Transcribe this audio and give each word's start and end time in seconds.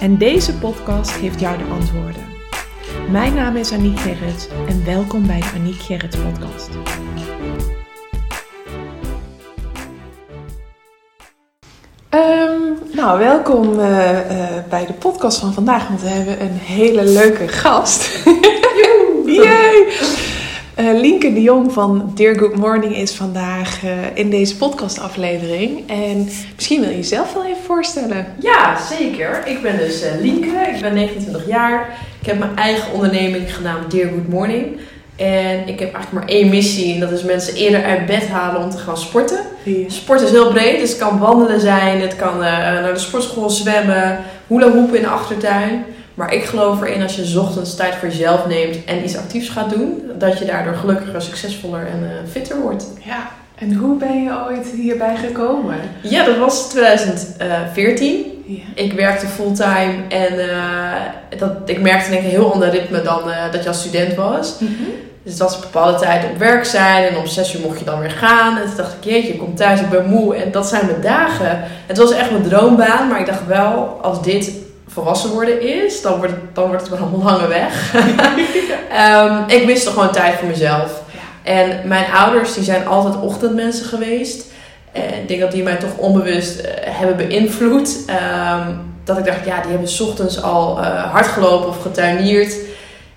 En 0.00 0.18
deze 0.18 0.54
podcast 0.54 1.10
geeft 1.10 1.40
jou 1.40 1.58
de 1.58 1.64
antwoorden. 1.64 2.22
Mijn 3.10 3.34
naam 3.34 3.56
is 3.56 3.72
Aniek 3.72 3.98
Gerrits 3.98 4.48
en 4.68 4.84
welkom 4.84 5.26
bij 5.26 5.40
de 5.40 5.50
Aniek 5.54 5.80
Gerrits 5.80 6.16
podcast. 6.16 6.68
Ehm, 12.08 12.60
nou, 12.92 13.18
welkom 13.18 13.80
eh, 13.80 14.18
eh, 14.18 14.64
bij 14.68 14.86
de 14.86 14.92
podcast 14.92 15.38
van 15.38 15.52
vandaag, 15.52 15.88
want 15.88 16.02
we 16.02 16.08
hebben 16.08 16.40
een 16.40 16.58
hele 16.58 17.04
leuke 17.04 17.48
gast. 17.48 18.24
Yay! 19.26 20.33
Uh, 20.80 21.00
Lienke 21.00 21.32
de 21.32 21.42
Jong 21.42 21.72
van 21.72 22.12
Dear 22.14 22.38
Good 22.38 22.56
Morning 22.56 22.96
is 22.96 23.12
vandaag 23.12 23.80
in 24.14 24.30
deze 24.30 24.56
podcastaflevering. 24.56 25.88
En 25.88 26.28
misschien 26.54 26.80
wil 26.80 26.90
je 26.90 26.96
jezelf 26.96 27.32
wel 27.34 27.44
even 27.44 27.62
voorstellen. 27.64 28.26
Ja, 28.38 28.78
zeker. 28.82 29.42
Ik 29.46 29.62
ben 29.62 29.78
dus 29.78 30.04
Lienke, 30.20 30.70
ik 30.74 30.80
ben 30.80 30.94
29 30.94 31.46
jaar. 31.46 31.98
Ik 32.20 32.26
heb 32.26 32.38
mijn 32.38 32.56
eigen 32.56 32.92
onderneming 32.92 33.54
genaamd 33.54 33.90
Dear 33.90 34.08
Good 34.08 34.28
Morning. 34.28 34.78
En 35.16 35.68
ik 35.68 35.78
heb 35.78 35.94
eigenlijk 35.94 36.12
maar 36.12 36.36
één 36.36 36.48
missie 36.48 36.94
en 36.94 37.00
dat 37.00 37.10
is 37.10 37.22
mensen 37.22 37.54
eerder 37.54 37.84
uit 37.84 38.06
bed 38.06 38.28
halen 38.28 38.62
om 38.62 38.70
te 38.70 38.78
gaan 38.78 38.98
sporten. 38.98 39.40
Ja. 39.62 39.88
Sport 39.88 40.20
is 40.20 40.30
heel 40.30 40.52
breed, 40.52 40.80
dus 40.80 40.90
het 40.90 40.98
kan 40.98 41.18
wandelen 41.18 41.60
zijn, 41.60 42.00
het 42.00 42.16
kan 42.16 42.34
uh, 42.34 42.42
naar 42.42 42.94
de 42.94 42.98
sportschool 42.98 43.50
zwemmen, 43.50 44.18
hula 44.46 44.70
hoepen 44.70 44.96
in 44.96 45.02
de 45.02 45.08
achtertuin. 45.08 45.84
Maar 46.14 46.34
ik 46.34 46.44
geloof 46.44 46.82
erin 46.82 47.02
als 47.02 47.16
je 47.16 47.24
's 47.24 47.36
ochtends 47.36 47.74
tijd 47.74 47.94
voor 47.94 48.08
jezelf 48.08 48.46
neemt 48.46 48.84
en 48.84 49.04
iets 49.04 49.16
actiefs 49.16 49.48
gaat 49.48 49.70
doen, 49.70 50.02
dat 50.18 50.38
je 50.38 50.44
daardoor 50.44 50.74
gelukkiger, 50.74 51.22
succesvoller 51.22 51.86
en 51.86 52.02
uh, 52.02 52.30
fitter 52.30 52.60
wordt. 52.60 52.86
Ja, 53.04 53.28
en 53.54 53.74
hoe 53.74 53.96
ben 53.96 54.22
je 54.22 54.30
ooit 54.48 54.66
hierbij 54.66 55.16
gekomen? 55.16 55.76
Ja, 56.02 56.24
dat 56.24 56.38
was 56.38 56.68
2014. 56.68 58.42
Ja. 58.46 58.62
Ik 58.74 58.92
werkte 58.92 59.26
fulltime 59.26 59.94
en 60.08 60.34
uh, 60.34 61.38
dat, 61.38 61.50
ik 61.66 61.80
merkte 61.80 62.10
denk 62.10 62.22
ik 62.22 62.26
een 62.26 62.36
heel 62.36 62.52
ander 62.52 62.70
ritme 62.70 63.02
dan 63.02 63.28
uh, 63.28 63.52
dat 63.52 63.62
je 63.62 63.68
als 63.68 63.80
student 63.80 64.14
was. 64.14 64.58
Mhm. 64.58 64.72
Dus 65.22 65.32
het 65.32 65.42
was 65.42 65.54
een 65.54 65.60
bepaalde 65.60 65.98
tijd 65.98 66.24
op 66.24 66.38
werk 66.38 66.64
zijn 66.64 67.08
en 67.08 67.16
om 67.16 67.26
zes 67.26 67.54
uur 67.54 67.60
mocht 67.60 67.78
je 67.78 67.84
dan 67.84 68.00
weer 68.00 68.10
gaan. 68.10 68.56
En 68.56 68.66
toen 68.66 68.76
dacht 68.76 68.92
ik, 68.92 69.04
jeetje, 69.04 69.32
ik 69.32 69.38
kom 69.38 69.54
thuis, 69.54 69.80
ik 69.80 69.90
ben 69.90 70.08
moe. 70.08 70.36
En 70.36 70.52
dat 70.52 70.66
zijn 70.66 70.86
mijn 70.86 71.00
dagen. 71.00 71.62
Het 71.86 71.98
was 71.98 72.12
echt 72.12 72.30
mijn 72.30 72.42
droombaan, 72.42 73.08
maar 73.08 73.20
ik 73.20 73.26
dacht 73.26 73.46
wel, 73.46 73.98
als 74.02 74.22
dit 74.22 74.50
volwassen 74.94 75.30
worden 75.30 75.60
is, 75.60 76.02
dan 76.02 76.16
wordt 76.16 76.32
het, 76.32 76.54
dan 76.54 76.66
wordt 76.66 76.88
het 76.88 76.98
wel 76.98 77.08
een 77.08 77.22
lange 77.22 77.46
weg. 77.46 77.94
um, 77.94 79.44
ik 79.58 79.66
miste 79.66 79.90
gewoon 79.90 80.12
tijd 80.12 80.34
voor 80.34 80.48
mezelf. 80.48 81.02
Ja. 81.10 81.52
En 81.52 81.88
mijn 81.88 82.12
ouders, 82.12 82.54
die 82.54 82.64
zijn 82.64 82.86
altijd 82.86 83.20
ochtendmensen 83.20 83.86
geweest. 83.86 84.44
En 84.92 85.14
ik 85.14 85.28
denk 85.28 85.40
dat 85.40 85.52
die 85.52 85.62
mij 85.62 85.76
toch 85.76 85.96
onbewust 85.96 86.60
uh, 86.60 86.66
hebben 86.84 87.16
beïnvloed. 87.16 87.96
Um, 88.08 88.92
dat 89.04 89.18
ik 89.18 89.24
dacht, 89.24 89.44
ja, 89.44 89.60
die 89.60 89.70
hebben 89.70 89.88
's 89.88 90.00
ochtends 90.00 90.42
al 90.42 90.78
uh, 90.78 91.12
hard 91.12 91.26
gelopen 91.26 91.68
of 91.68 91.82
getuinierd. 91.82 92.54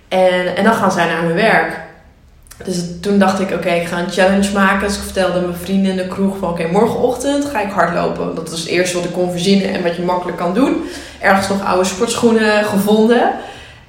En, 0.08 0.56
en 0.56 0.64
dan 0.64 0.74
gaan 0.74 0.92
zij 0.92 1.06
naar 1.06 1.22
hun 1.22 1.34
werk. 1.34 1.87
Dus 2.64 2.84
toen 3.02 3.20
dacht 3.20 3.40
ik, 3.40 3.52
oké, 3.52 3.70
ik 3.70 3.88
ga 3.88 4.00
een 4.00 4.12
challenge 4.12 4.52
maken. 4.54 4.88
Dus 4.88 4.98
ik 4.98 5.04
vertelde 5.04 5.40
mijn 5.40 5.58
vrienden 5.62 5.92
in 5.92 5.98
de 5.98 6.08
kroeg 6.08 6.38
van, 6.38 6.50
oké, 6.50 6.68
morgenochtend 6.68 7.46
ga 7.46 7.62
ik 7.62 7.72
hardlopen. 7.72 8.36
Dat 8.36 8.52
is 8.52 8.60
het 8.60 8.68
eerste 8.68 8.96
wat 8.96 9.06
ik 9.06 9.14
kon 9.14 9.32
verzinnen 9.32 9.74
en 9.74 9.84
wat 9.84 9.96
je 9.96 10.02
makkelijk 10.02 10.38
kan 10.38 10.54
doen. 10.54 10.90
Ergens 11.20 11.48
nog 11.48 11.66
oude 11.66 11.84
sportschoenen 11.84 12.66
gevonden. 12.66 13.32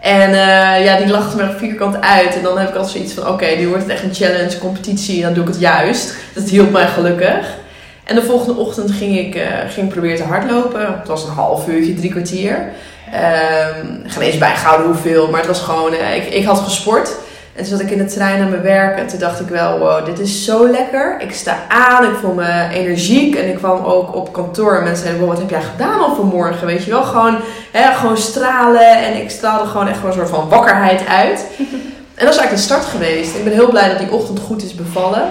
En 0.00 0.30
uh, 0.30 0.84
ja, 0.84 0.96
die 0.96 1.08
lachten 1.08 1.38
me 1.38 1.54
vierkant 1.58 2.00
uit. 2.00 2.34
En 2.34 2.42
dan 2.42 2.58
heb 2.58 2.68
ik 2.68 2.74
altijd 2.74 2.92
zoiets 2.92 3.12
van, 3.12 3.22
oké, 3.22 3.32
okay, 3.32 3.56
nu 3.56 3.68
wordt 3.68 3.82
het 3.82 3.92
echt 3.92 4.02
een 4.02 4.14
challenge, 4.14 4.58
competitie. 4.58 5.22
Dan 5.22 5.32
doe 5.32 5.42
ik 5.42 5.48
het 5.48 5.60
juist. 5.60 6.14
Dat 6.34 6.48
hielp 6.48 6.70
mij 6.70 6.86
gelukkig. 6.86 7.56
En 8.04 8.14
de 8.14 8.22
volgende 8.22 8.60
ochtend 8.60 8.90
ging 8.90 9.18
ik 9.18 9.34
uh, 9.34 9.42
ging 9.68 9.88
proberen 9.88 10.16
te 10.16 10.22
hardlopen. 10.22 10.98
Het 10.98 11.08
was 11.08 11.24
een 11.24 11.30
half 11.30 11.68
uurtje, 11.68 11.94
drie 11.94 12.10
kwartier. 12.10 12.72
Um, 13.14 14.02
geen 14.06 14.22
eens 14.22 14.38
bijgehouden 14.38 14.86
hoeveel, 14.86 15.30
maar 15.30 15.38
het 15.38 15.48
was 15.48 15.60
gewoon, 15.60 15.92
uh, 15.92 16.16
ik, 16.16 16.24
ik 16.24 16.44
had 16.44 16.58
gesport. 16.58 17.10
En 17.58 17.64
toen 17.64 17.72
zat 17.78 17.86
ik 17.86 17.91
in 17.91 17.98
de 17.98 18.04
trein 18.04 18.38
naar 18.38 18.48
mijn 18.48 18.62
werk 18.62 18.98
en 18.98 19.06
toen 19.06 19.19
dacht 19.19 19.41
ik 19.41 19.48
wel, 19.48 19.78
wow, 19.78 20.04
dit 20.04 20.19
is 20.19 20.44
zo 20.44 20.70
lekker. 20.70 21.20
Ik 21.20 21.32
sta 21.32 21.56
aan, 21.69 22.04
ik 22.04 22.16
voel 22.20 22.34
me 22.34 22.69
energiek 22.72 23.34
en 23.34 23.48
ik 23.48 23.54
kwam 23.54 23.84
ook 23.84 24.14
op 24.14 24.32
kantoor 24.32 24.76
en 24.76 24.82
mensen 24.84 25.02
zeiden, 25.02 25.20
wow, 25.20 25.30
wat 25.30 25.41
heb 25.41 25.50
jij 25.50 25.62
gedaan 25.62 26.00
al 26.00 26.14
vanmorgen? 26.14 26.66
Weet 26.66 26.84
je 26.84 26.91
wel, 26.91 27.02
gewoon, 27.02 27.36
hè, 27.72 27.94
gewoon 27.94 28.16
stralen 28.16 28.96
en 28.96 29.16
ik 29.22 29.30
straalde 29.30 29.69
gewoon 29.69 29.88
echt 29.88 29.96
gewoon 29.98 30.10
een 30.10 30.19
soort 30.19 30.30
van 30.30 30.48
wakkerheid 30.48 31.06
uit. 31.06 31.46
en 32.19 32.24
dat 32.24 32.34
is 32.34 32.38
eigenlijk 32.38 32.50
de 32.50 32.56
start 32.56 32.84
geweest. 32.84 33.36
Ik 33.36 33.44
ben 33.44 33.52
heel 33.52 33.70
blij 33.70 33.88
dat 33.88 33.98
die 33.98 34.12
ochtend 34.12 34.40
goed 34.40 34.62
is 34.62 34.75
bevallen. 34.75 35.30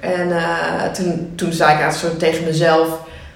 En 0.00 0.28
uh, 0.28 0.84
toen, 0.92 1.32
toen 1.36 1.52
zei 1.52 1.72
ik 1.72 1.80
eigenlijk 1.80 2.14
zo 2.14 2.26
tegen 2.26 2.44
mezelf, 2.44 2.88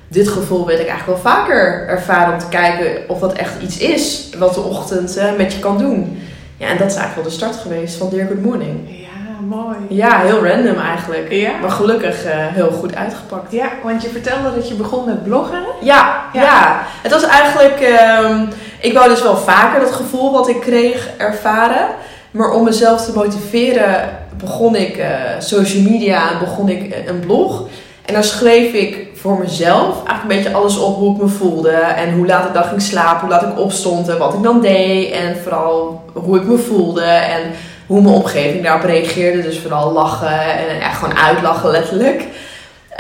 dit 0.08 0.28
gevoel 0.28 0.66
wil 0.66 0.78
ik 0.78 0.88
eigenlijk 0.88 1.22
wel 1.22 1.32
vaker 1.32 1.88
ervaren 1.88 2.32
om 2.32 2.38
te 2.38 2.48
kijken 2.48 3.08
of 3.08 3.18
dat 3.18 3.32
echt 3.32 3.62
iets 3.62 3.78
is 3.78 4.28
wat 4.38 4.54
de 4.54 4.60
ochtend 4.60 5.16
uh, 5.18 5.24
met 5.36 5.52
je 5.52 5.58
kan 5.58 5.78
doen. 5.78 6.18
Ja, 6.56 6.68
en 6.68 6.76
dat 6.78 6.90
is 6.90 6.96
eigenlijk 6.96 7.14
wel 7.14 7.24
de 7.24 7.30
start 7.30 7.56
geweest 7.56 7.96
van 7.96 8.10
Dear 8.10 8.26
Good 8.26 8.42
Morning. 8.42 8.80
Ja, 8.86 9.40
mooi. 9.56 9.76
Ja, 9.88 10.20
heel 10.20 10.46
random 10.46 10.78
eigenlijk. 10.78 11.32
Ja. 11.32 11.52
Maar 11.60 11.70
gelukkig 11.70 12.26
uh, 12.26 12.32
heel 12.34 12.70
goed 12.70 12.94
uitgepakt. 12.94 13.52
Ja, 13.52 13.68
want 13.82 14.02
je 14.02 14.08
vertelde 14.08 14.54
dat 14.54 14.68
je 14.68 14.74
begon 14.74 15.04
met 15.04 15.24
bloggen. 15.24 15.62
Ja, 15.80 16.24
ja. 16.32 16.42
ja. 16.42 16.86
Het 17.02 17.12
was 17.12 17.22
eigenlijk... 17.22 17.80
Um, 18.22 18.48
ik 18.80 18.92
wou 18.92 19.08
dus 19.08 19.22
wel 19.22 19.36
vaker 19.36 19.80
dat 19.80 19.92
gevoel 19.92 20.32
wat 20.32 20.48
ik 20.48 20.60
kreeg 20.60 21.10
ervaren. 21.16 21.86
Maar 22.30 22.50
om 22.50 22.64
mezelf 22.64 23.04
te 23.04 23.12
motiveren 23.14 24.08
begon 24.36 24.76
ik 24.76 24.96
uh, 24.96 25.06
social 25.38 25.82
media 25.82 26.30
en 26.30 26.38
begon 26.38 26.68
ik 26.68 27.02
een 27.06 27.20
blog. 27.20 27.68
En 28.04 28.14
daar 28.14 28.24
schreef 28.24 28.72
ik 28.72 29.13
voor 29.24 29.38
mezelf 29.38 30.06
eigenlijk 30.06 30.22
een 30.22 30.28
beetje 30.28 30.52
alles 30.52 30.78
op 30.78 30.96
hoe 30.96 31.14
ik 31.14 31.22
me 31.22 31.28
voelde. 31.28 31.70
En 31.70 32.14
hoe 32.14 32.26
laat 32.26 32.46
ik 32.46 32.54
dan 32.54 32.64
ging 32.64 32.82
slapen, 32.82 33.20
hoe 33.20 33.28
laat 33.28 33.42
ik 33.42 33.58
opstond 33.58 34.08
en 34.08 34.18
wat 34.18 34.34
ik 34.34 34.42
dan 34.42 34.60
deed. 34.60 35.10
En 35.10 35.36
vooral 35.42 36.04
hoe 36.12 36.36
ik 36.36 36.44
me 36.44 36.58
voelde 36.58 37.04
en 37.04 37.40
hoe 37.86 38.02
mijn 38.02 38.14
omgeving 38.14 38.62
daarop 38.62 38.84
reageerde. 38.84 39.42
Dus 39.42 39.58
vooral 39.58 39.92
lachen 39.92 40.40
en 40.40 40.80
echt 40.80 40.98
gewoon 40.98 41.18
uitlachen 41.18 41.70
letterlijk. 41.70 42.20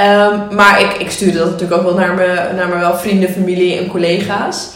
Um, 0.00 0.54
maar 0.54 0.80
ik, 0.80 0.92
ik 0.92 1.10
stuurde 1.10 1.38
dat 1.38 1.50
natuurlijk 1.50 1.80
ook 1.80 1.86
wel 1.86 1.98
naar 1.98 2.14
mijn, 2.14 2.56
naar 2.56 2.68
mijn 2.68 2.80
wel 2.80 2.96
vrienden, 2.96 3.28
familie 3.28 3.78
en 3.78 3.88
collega's. 3.88 4.70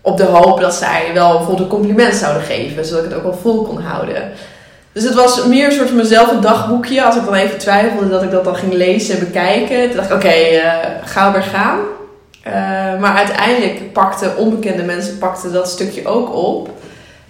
Op 0.00 0.16
de 0.16 0.24
hoop 0.24 0.60
dat 0.60 0.74
zij 0.74 1.10
wel 1.14 1.28
bijvoorbeeld 1.28 1.60
een 1.60 1.78
compliment 1.78 2.14
zouden 2.14 2.42
geven. 2.42 2.84
Zodat 2.84 3.04
ik 3.04 3.10
het 3.10 3.18
ook 3.18 3.24
wel 3.24 3.38
vol 3.42 3.62
kon 3.62 3.80
houden. 3.80 4.32
Dus 4.98 5.06
het 5.06 5.16
was 5.16 5.44
meer 5.44 5.66
een 5.66 5.72
soort 5.72 5.88
van 5.88 5.96
mezelf 5.96 6.30
een 6.30 6.40
dagboekje. 6.40 7.04
Als 7.04 7.16
ik 7.16 7.24
dan 7.24 7.34
even 7.34 7.58
twijfelde 7.58 8.08
dat 8.08 8.22
ik 8.22 8.30
dat 8.30 8.44
dan 8.44 8.56
ging 8.56 8.72
lezen 8.72 9.14
en 9.14 9.24
bekijken. 9.24 9.86
Toen 9.86 9.96
dacht 9.96 10.10
ik, 10.10 10.16
oké, 10.16 10.26
okay, 10.26 10.56
uh, 10.56 10.72
ga 11.04 11.32
weer 11.32 11.42
gaan. 11.42 11.78
Uh, 12.46 12.52
maar 13.00 13.16
uiteindelijk 13.16 13.92
pakten 13.92 14.36
onbekende 14.36 14.82
mensen 14.82 15.18
pakten 15.18 15.52
dat 15.52 15.68
stukje 15.68 16.06
ook 16.06 16.34
op. 16.34 16.70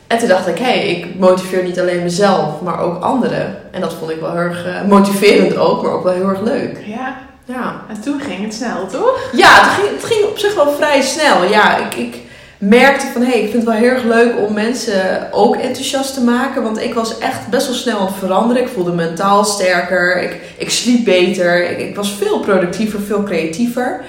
En 0.07 0.19
toen 0.19 0.28
dacht 0.28 0.47
ik, 0.47 0.59
hé, 0.59 0.65
hey, 0.65 0.89
ik 0.89 1.19
motiveer 1.19 1.62
niet 1.62 1.81
alleen 1.81 2.03
mezelf, 2.03 2.61
maar 2.61 2.81
ook 2.81 3.03
anderen. 3.03 3.57
En 3.71 3.81
dat 3.81 3.95
vond 3.99 4.11
ik 4.11 4.21
wel 4.21 4.31
heel 4.31 4.41
erg 4.41 4.67
uh, 4.67 4.83
motiverend 4.89 5.57
ook, 5.57 5.83
maar 5.83 5.93
ook 5.93 6.05
wel 6.05 6.12
heel 6.12 6.28
erg 6.28 6.41
leuk. 6.41 6.78
Ja. 6.87 7.17
Ja. 7.45 7.81
En 7.89 8.01
toen 8.01 8.21
ging 8.21 8.45
het 8.45 8.55
snel, 8.55 8.87
toch? 8.87 9.21
Ja, 9.33 9.49
het 9.49 9.73
ging, 9.73 9.89
het 9.97 10.05
ging 10.05 10.25
op 10.25 10.39
zich 10.39 10.55
wel 10.55 10.73
vrij 10.73 11.03
snel. 11.03 11.45
Ja, 11.45 11.77
ik... 11.77 11.95
ik 11.95 12.27
merkte 12.59 13.07
van 13.07 13.23
hé, 13.23 13.29
hey, 13.29 13.41
ik 13.41 13.51
vind 13.51 13.63
het 13.63 13.73
wel 13.73 13.83
heel 13.83 13.91
erg 13.91 14.05
leuk 14.05 14.33
om 14.47 14.53
mensen 14.53 15.28
ook 15.33 15.57
enthousiast 15.57 16.15
te 16.15 16.21
maken. 16.21 16.63
Want 16.63 16.81
ik 16.81 16.95
was 16.95 17.19
echt 17.19 17.49
best 17.51 17.66
wel 17.66 17.77
snel 17.77 17.99
aan 17.99 18.07
het 18.07 18.15
veranderen. 18.19 18.63
Ik 18.63 18.69
voelde 18.69 18.93
mentaal 18.93 19.45
sterker. 19.45 20.22
Ik, 20.22 20.37
ik 20.57 20.71
sliep 20.71 21.05
beter. 21.05 21.71
Ik, 21.71 21.78
ik 21.78 21.97
was 21.97 22.13
veel 22.13 22.41
productiever, 22.41 23.01
veel 23.01 23.22
creatiever. 23.22 24.01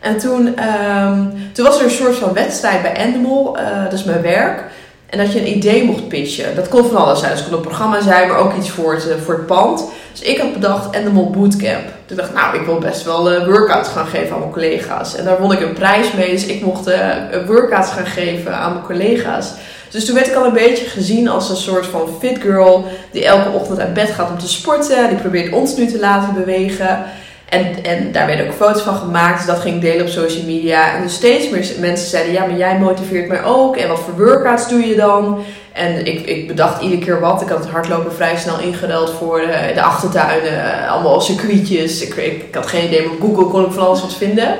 En 0.00 0.18
toen, 0.18 0.46
um, 0.46 1.32
toen 1.52 1.64
was 1.64 1.78
er 1.78 1.84
een 1.84 1.90
soort 1.90 2.16
van 2.16 2.32
wedstrijd 2.32 2.82
bij 2.82 2.92
Endemol, 2.92 3.58
uh, 3.58 3.90
dus 3.90 4.04
mijn 4.04 4.22
werk. 4.22 4.62
En 5.06 5.18
dat 5.18 5.32
je 5.32 5.40
een 5.40 5.56
idee 5.56 5.84
mocht 5.84 6.08
pitchen. 6.08 6.56
Dat 6.56 6.68
kon 6.68 6.84
van 6.84 6.96
alles 6.96 7.18
zijn. 7.18 7.30
Dus 7.30 7.40
het 7.40 7.48
kon 7.48 7.58
een 7.58 7.64
programma 7.66 8.00
zijn, 8.00 8.28
maar 8.28 8.38
ook 8.38 8.56
iets 8.56 8.70
voor 8.70 8.94
het, 8.94 9.06
uh, 9.06 9.14
voor 9.24 9.34
het 9.34 9.46
pand. 9.46 9.84
Dus 10.12 10.22
ik 10.22 10.38
had 10.38 10.52
bedacht 10.52 10.94
Endemol 10.94 11.30
Bootcamp. 11.30 11.84
Toen 12.06 12.16
dacht 12.16 12.28
ik, 12.28 12.34
nou, 12.34 12.58
ik 12.58 12.66
wil 12.66 12.78
best 12.78 13.04
wel 13.04 13.32
uh, 13.32 13.46
workouts 13.46 13.88
gaan 13.88 14.06
geven 14.06 14.32
aan 14.32 14.38
mijn 14.38 14.52
collega's. 14.52 15.16
En 15.16 15.24
daar 15.24 15.40
won 15.40 15.52
ik 15.52 15.60
een 15.60 15.72
prijs 15.72 16.12
mee. 16.12 16.30
Dus 16.30 16.46
ik 16.46 16.62
mocht 16.62 16.88
uh, 16.88 17.16
workouts 17.46 17.90
gaan 17.90 18.06
geven 18.06 18.56
aan 18.56 18.72
mijn 18.72 18.84
collega's. 18.84 19.52
Dus 19.90 20.04
toen 20.04 20.14
werd 20.14 20.26
ik 20.26 20.34
al 20.34 20.44
een 20.44 20.52
beetje 20.52 20.84
gezien 20.84 21.28
als 21.28 21.50
een 21.50 21.56
soort 21.56 21.86
van 21.86 22.08
fit 22.20 22.40
girl. 22.40 22.84
Die 23.10 23.24
elke 23.24 23.50
ochtend 23.50 23.78
uit 23.78 23.94
bed 23.94 24.10
gaat 24.10 24.30
om 24.30 24.38
te 24.38 24.48
sporten. 24.48 25.08
Die 25.08 25.18
probeert 25.18 25.52
ons 25.52 25.76
nu 25.76 25.86
te 25.86 25.98
laten 25.98 26.34
bewegen. 26.34 27.04
En, 27.52 27.84
en 27.84 28.12
daar 28.12 28.26
werden 28.26 28.46
ook 28.46 28.52
foto's 28.52 28.82
van 28.82 28.94
gemaakt. 28.94 29.36
Dus 29.36 29.46
dat 29.46 29.58
ging 29.58 29.80
delen 29.80 30.06
op 30.06 30.12
social 30.12 30.44
media. 30.44 30.94
En 30.94 31.02
dus 31.02 31.14
steeds 31.14 31.48
meer 31.48 31.66
mensen 31.78 32.08
zeiden: 32.08 32.32
Ja, 32.32 32.46
maar 32.46 32.56
jij 32.56 32.78
motiveert 32.78 33.28
mij 33.28 33.44
ook. 33.44 33.76
En 33.76 33.88
wat 33.88 33.98
voor 33.98 34.26
workouts 34.26 34.68
doe 34.68 34.86
je 34.86 34.96
dan? 34.96 35.44
En 35.72 36.06
ik, 36.06 36.26
ik 36.26 36.46
bedacht 36.46 36.82
iedere 36.82 37.00
keer 37.00 37.20
wat. 37.20 37.42
Ik 37.42 37.48
had 37.48 37.58
het 37.58 37.68
hardlopen 37.68 38.12
vrij 38.12 38.36
snel 38.36 38.58
ingeruild 38.60 39.10
voor 39.10 39.40
de, 39.40 39.70
de 39.74 39.82
achtertuinen. 39.82 40.88
Allemaal 40.88 41.20
circuitjes. 41.20 42.02
Ik, 42.02 42.14
ik, 42.14 42.54
had 42.54 42.66
geen 42.66 42.86
idee, 42.86 43.02
maar 43.02 43.14
op 43.14 43.20
Google 43.20 43.50
kon 43.50 43.64
ik 43.64 43.72
van 43.72 43.86
alles 43.86 44.00
wat 44.00 44.14
vinden. 44.14 44.56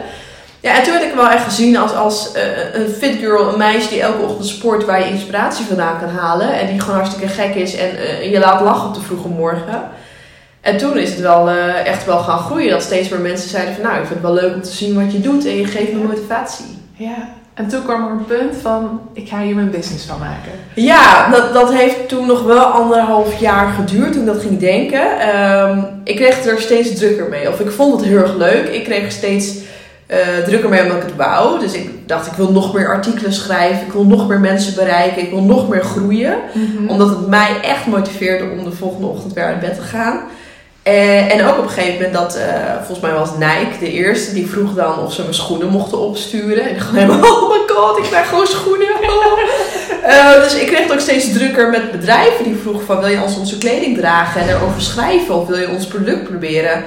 Ja, 0.60 0.76
en 0.76 0.82
toen 0.82 0.92
werd 0.92 1.04
ik 1.04 1.14
wel 1.14 1.30
echt 1.30 1.44
gezien 1.44 1.76
als, 1.76 1.94
als 1.94 2.30
uh, 2.36 2.42
een 2.72 2.88
fit 2.88 3.18
girl, 3.18 3.48
een 3.48 3.58
meisje 3.58 3.88
die 3.88 4.00
elke 4.00 4.22
ochtend 4.22 4.46
sport 4.46 4.84
waar 4.84 5.00
je 5.00 5.10
inspiratie 5.10 5.66
vandaan 5.66 5.98
kan 5.98 6.08
halen. 6.08 6.60
En 6.60 6.66
die 6.66 6.80
gewoon 6.80 6.96
hartstikke 6.96 7.28
gek 7.28 7.54
is 7.54 7.76
en 7.76 7.90
uh, 7.94 8.32
je 8.32 8.38
laat 8.38 8.60
lachen 8.60 8.88
op 8.88 8.94
de 8.94 9.00
vroege 9.00 9.28
morgen. 9.28 9.90
En 10.62 10.76
toen 10.76 10.98
is 10.98 11.10
het 11.10 11.20
wel 11.20 11.48
uh, 11.48 11.86
echt 11.86 12.04
wel 12.04 12.18
gaan 12.18 12.38
groeien. 12.38 12.70
Dat 12.70 12.82
steeds 12.82 13.08
meer 13.08 13.20
mensen 13.20 13.50
zeiden 13.50 13.74
van 13.74 13.82
nou, 13.82 13.94
ik 13.94 14.06
vind 14.06 14.22
het 14.22 14.32
wel 14.32 14.40
leuk 14.42 14.54
om 14.54 14.62
te 14.62 14.70
zien 14.70 15.04
wat 15.04 15.12
je 15.12 15.20
doet 15.20 15.46
en 15.46 15.56
je 15.56 15.64
geeft 15.64 15.92
me 15.92 15.98
motivatie. 15.98 16.66
Ja, 16.96 17.28
en 17.54 17.68
toen 17.68 17.82
kwam 17.82 18.06
er 18.06 18.10
een 18.10 18.24
punt 18.24 18.56
van 18.62 19.00
ik 19.12 19.28
ga 19.28 19.40
hier 19.40 19.54
mijn 19.54 19.70
business 19.70 20.06
van 20.06 20.18
maken. 20.18 20.52
Ja, 20.74 21.30
dat, 21.30 21.52
dat 21.52 21.72
heeft 21.72 22.08
toen 22.08 22.26
nog 22.26 22.42
wel 22.42 22.64
anderhalf 22.64 23.40
jaar 23.40 23.72
geduurd 23.72 24.12
toen 24.12 24.20
ik 24.20 24.26
dat 24.26 24.42
ging 24.42 24.58
denken. 24.58 25.36
Um, 25.38 25.84
ik 26.04 26.16
kreeg 26.16 26.44
er 26.44 26.60
steeds 26.60 26.94
drukker 26.94 27.28
mee. 27.28 27.48
Of 27.48 27.60
ik 27.60 27.70
vond 27.70 28.00
het 28.00 28.08
heel 28.08 28.18
erg 28.18 28.36
leuk. 28.36 28.68
Ik 28.68 28.84
kreeg 28.84 29.12
steeds 29.12 29.54
uh, 30.08 30.18
drukker 30.44 30.68
mee 30.68 30.82
omdat 30.82 30.96
ik 30.96 31.02
het 31.02 31.16
wou. 31.16 31.60
Dus 31.60 31.72
ik 31.72 32.08
dacht, 32.08 32.26
ik 32.26 32.32
wil 32.32 32.52
nog 32.52 32.74
meer 32.74 32.88
artikelen 32.88 33.32
schrijven. 33.32 33.86
Ik 33.86 33.92
wil 33.92 34.04
nog 34.04 34.28
meer 34.28 34.40
mensen 34.40 34.74
bereiken. 34.74 35.22
Ik 35.22 35.30
wil 35.30 35.42
nog 35.42 35.68
meer 35.68 35.84
groeien. 35.84 36.36
Mm 36.52 36.76
-hmm. 36.76 36.88
Omdat 36.88 37.08
het 37.08 37.26
mij 37.26 37.60
echt 37.62 37.86
motiveerde 37.86 38.44
om 38.58 38.64
de 38.64 38.72
volgende 38.72 39.06
ochtend 39.06 39.32
weer 39.32 39.44
uit 39.44 39.60
bed 39.60 39.74
te 39.74 39.82
gaan. 39.82 40.20
Uh, 40.88 41.34
en 41.34 41.44
ook 41.44 41.58
op 41.58 41.64
een 41.64 41.70
gegeven 41.70 41.94
moment 41.94 42.12
dat, 42.12 42.36
uh, 42.36 42.74
volgens 42.76 43.00
mij 43.00 43.12
was 43.12 43.30
Nike 43.38 43.78
de 43.78 43.90
eerste, 43.90 44.34
die 44.34 44.46
vroeg 44.46 44.74
dan 44.74 44.98
of 44.98 45.12
ze 45.12 45.22
mijn 45.22 45.34
schoenen 45.34 45.68
mochten 45.68 45.98
opsturen. 45.98 46.62
En 46.62 46.68
ik 46.68 46.78
dacht 46.78 46.90
helemaal, 46.90 47.18
oh 47.42 47.50
my 47.50 47.74
god, 47.74 47.98
ik 47.98 48.04
krijg 48.04 48.28
gewoon 48.28 48.46
schoenen. 48.46 48.88
uh, 50.06 50.42
dus 50.42 50.54
ik 50.54 50.66
kreeg 50.66 50.82
het 50.82 50.92
ook 50.92 51.00
steeds 51.00 51.32
drukker 51.32 51.70
met 51.70 51.90
bedrijven 51.90 52.44
die 52.44 52.56
vroegen 52.62 52.86
van, 52.86 53.00
wil 53.00 53.08
je 53.08 53.22
ons 53.22 53.36
onze 53.36 53.58
kleding 53.58 53.96
dragen 53.96 54.40
en 54.40 54.48
erover 54.48 54.82
schrijven 54.82 55.34
of 55.34 55.48
wil 55.48 55.58
je 55.58 55.68
ons 55.68 55.86
product 55.86 56.24
proberen? 56.24 56.84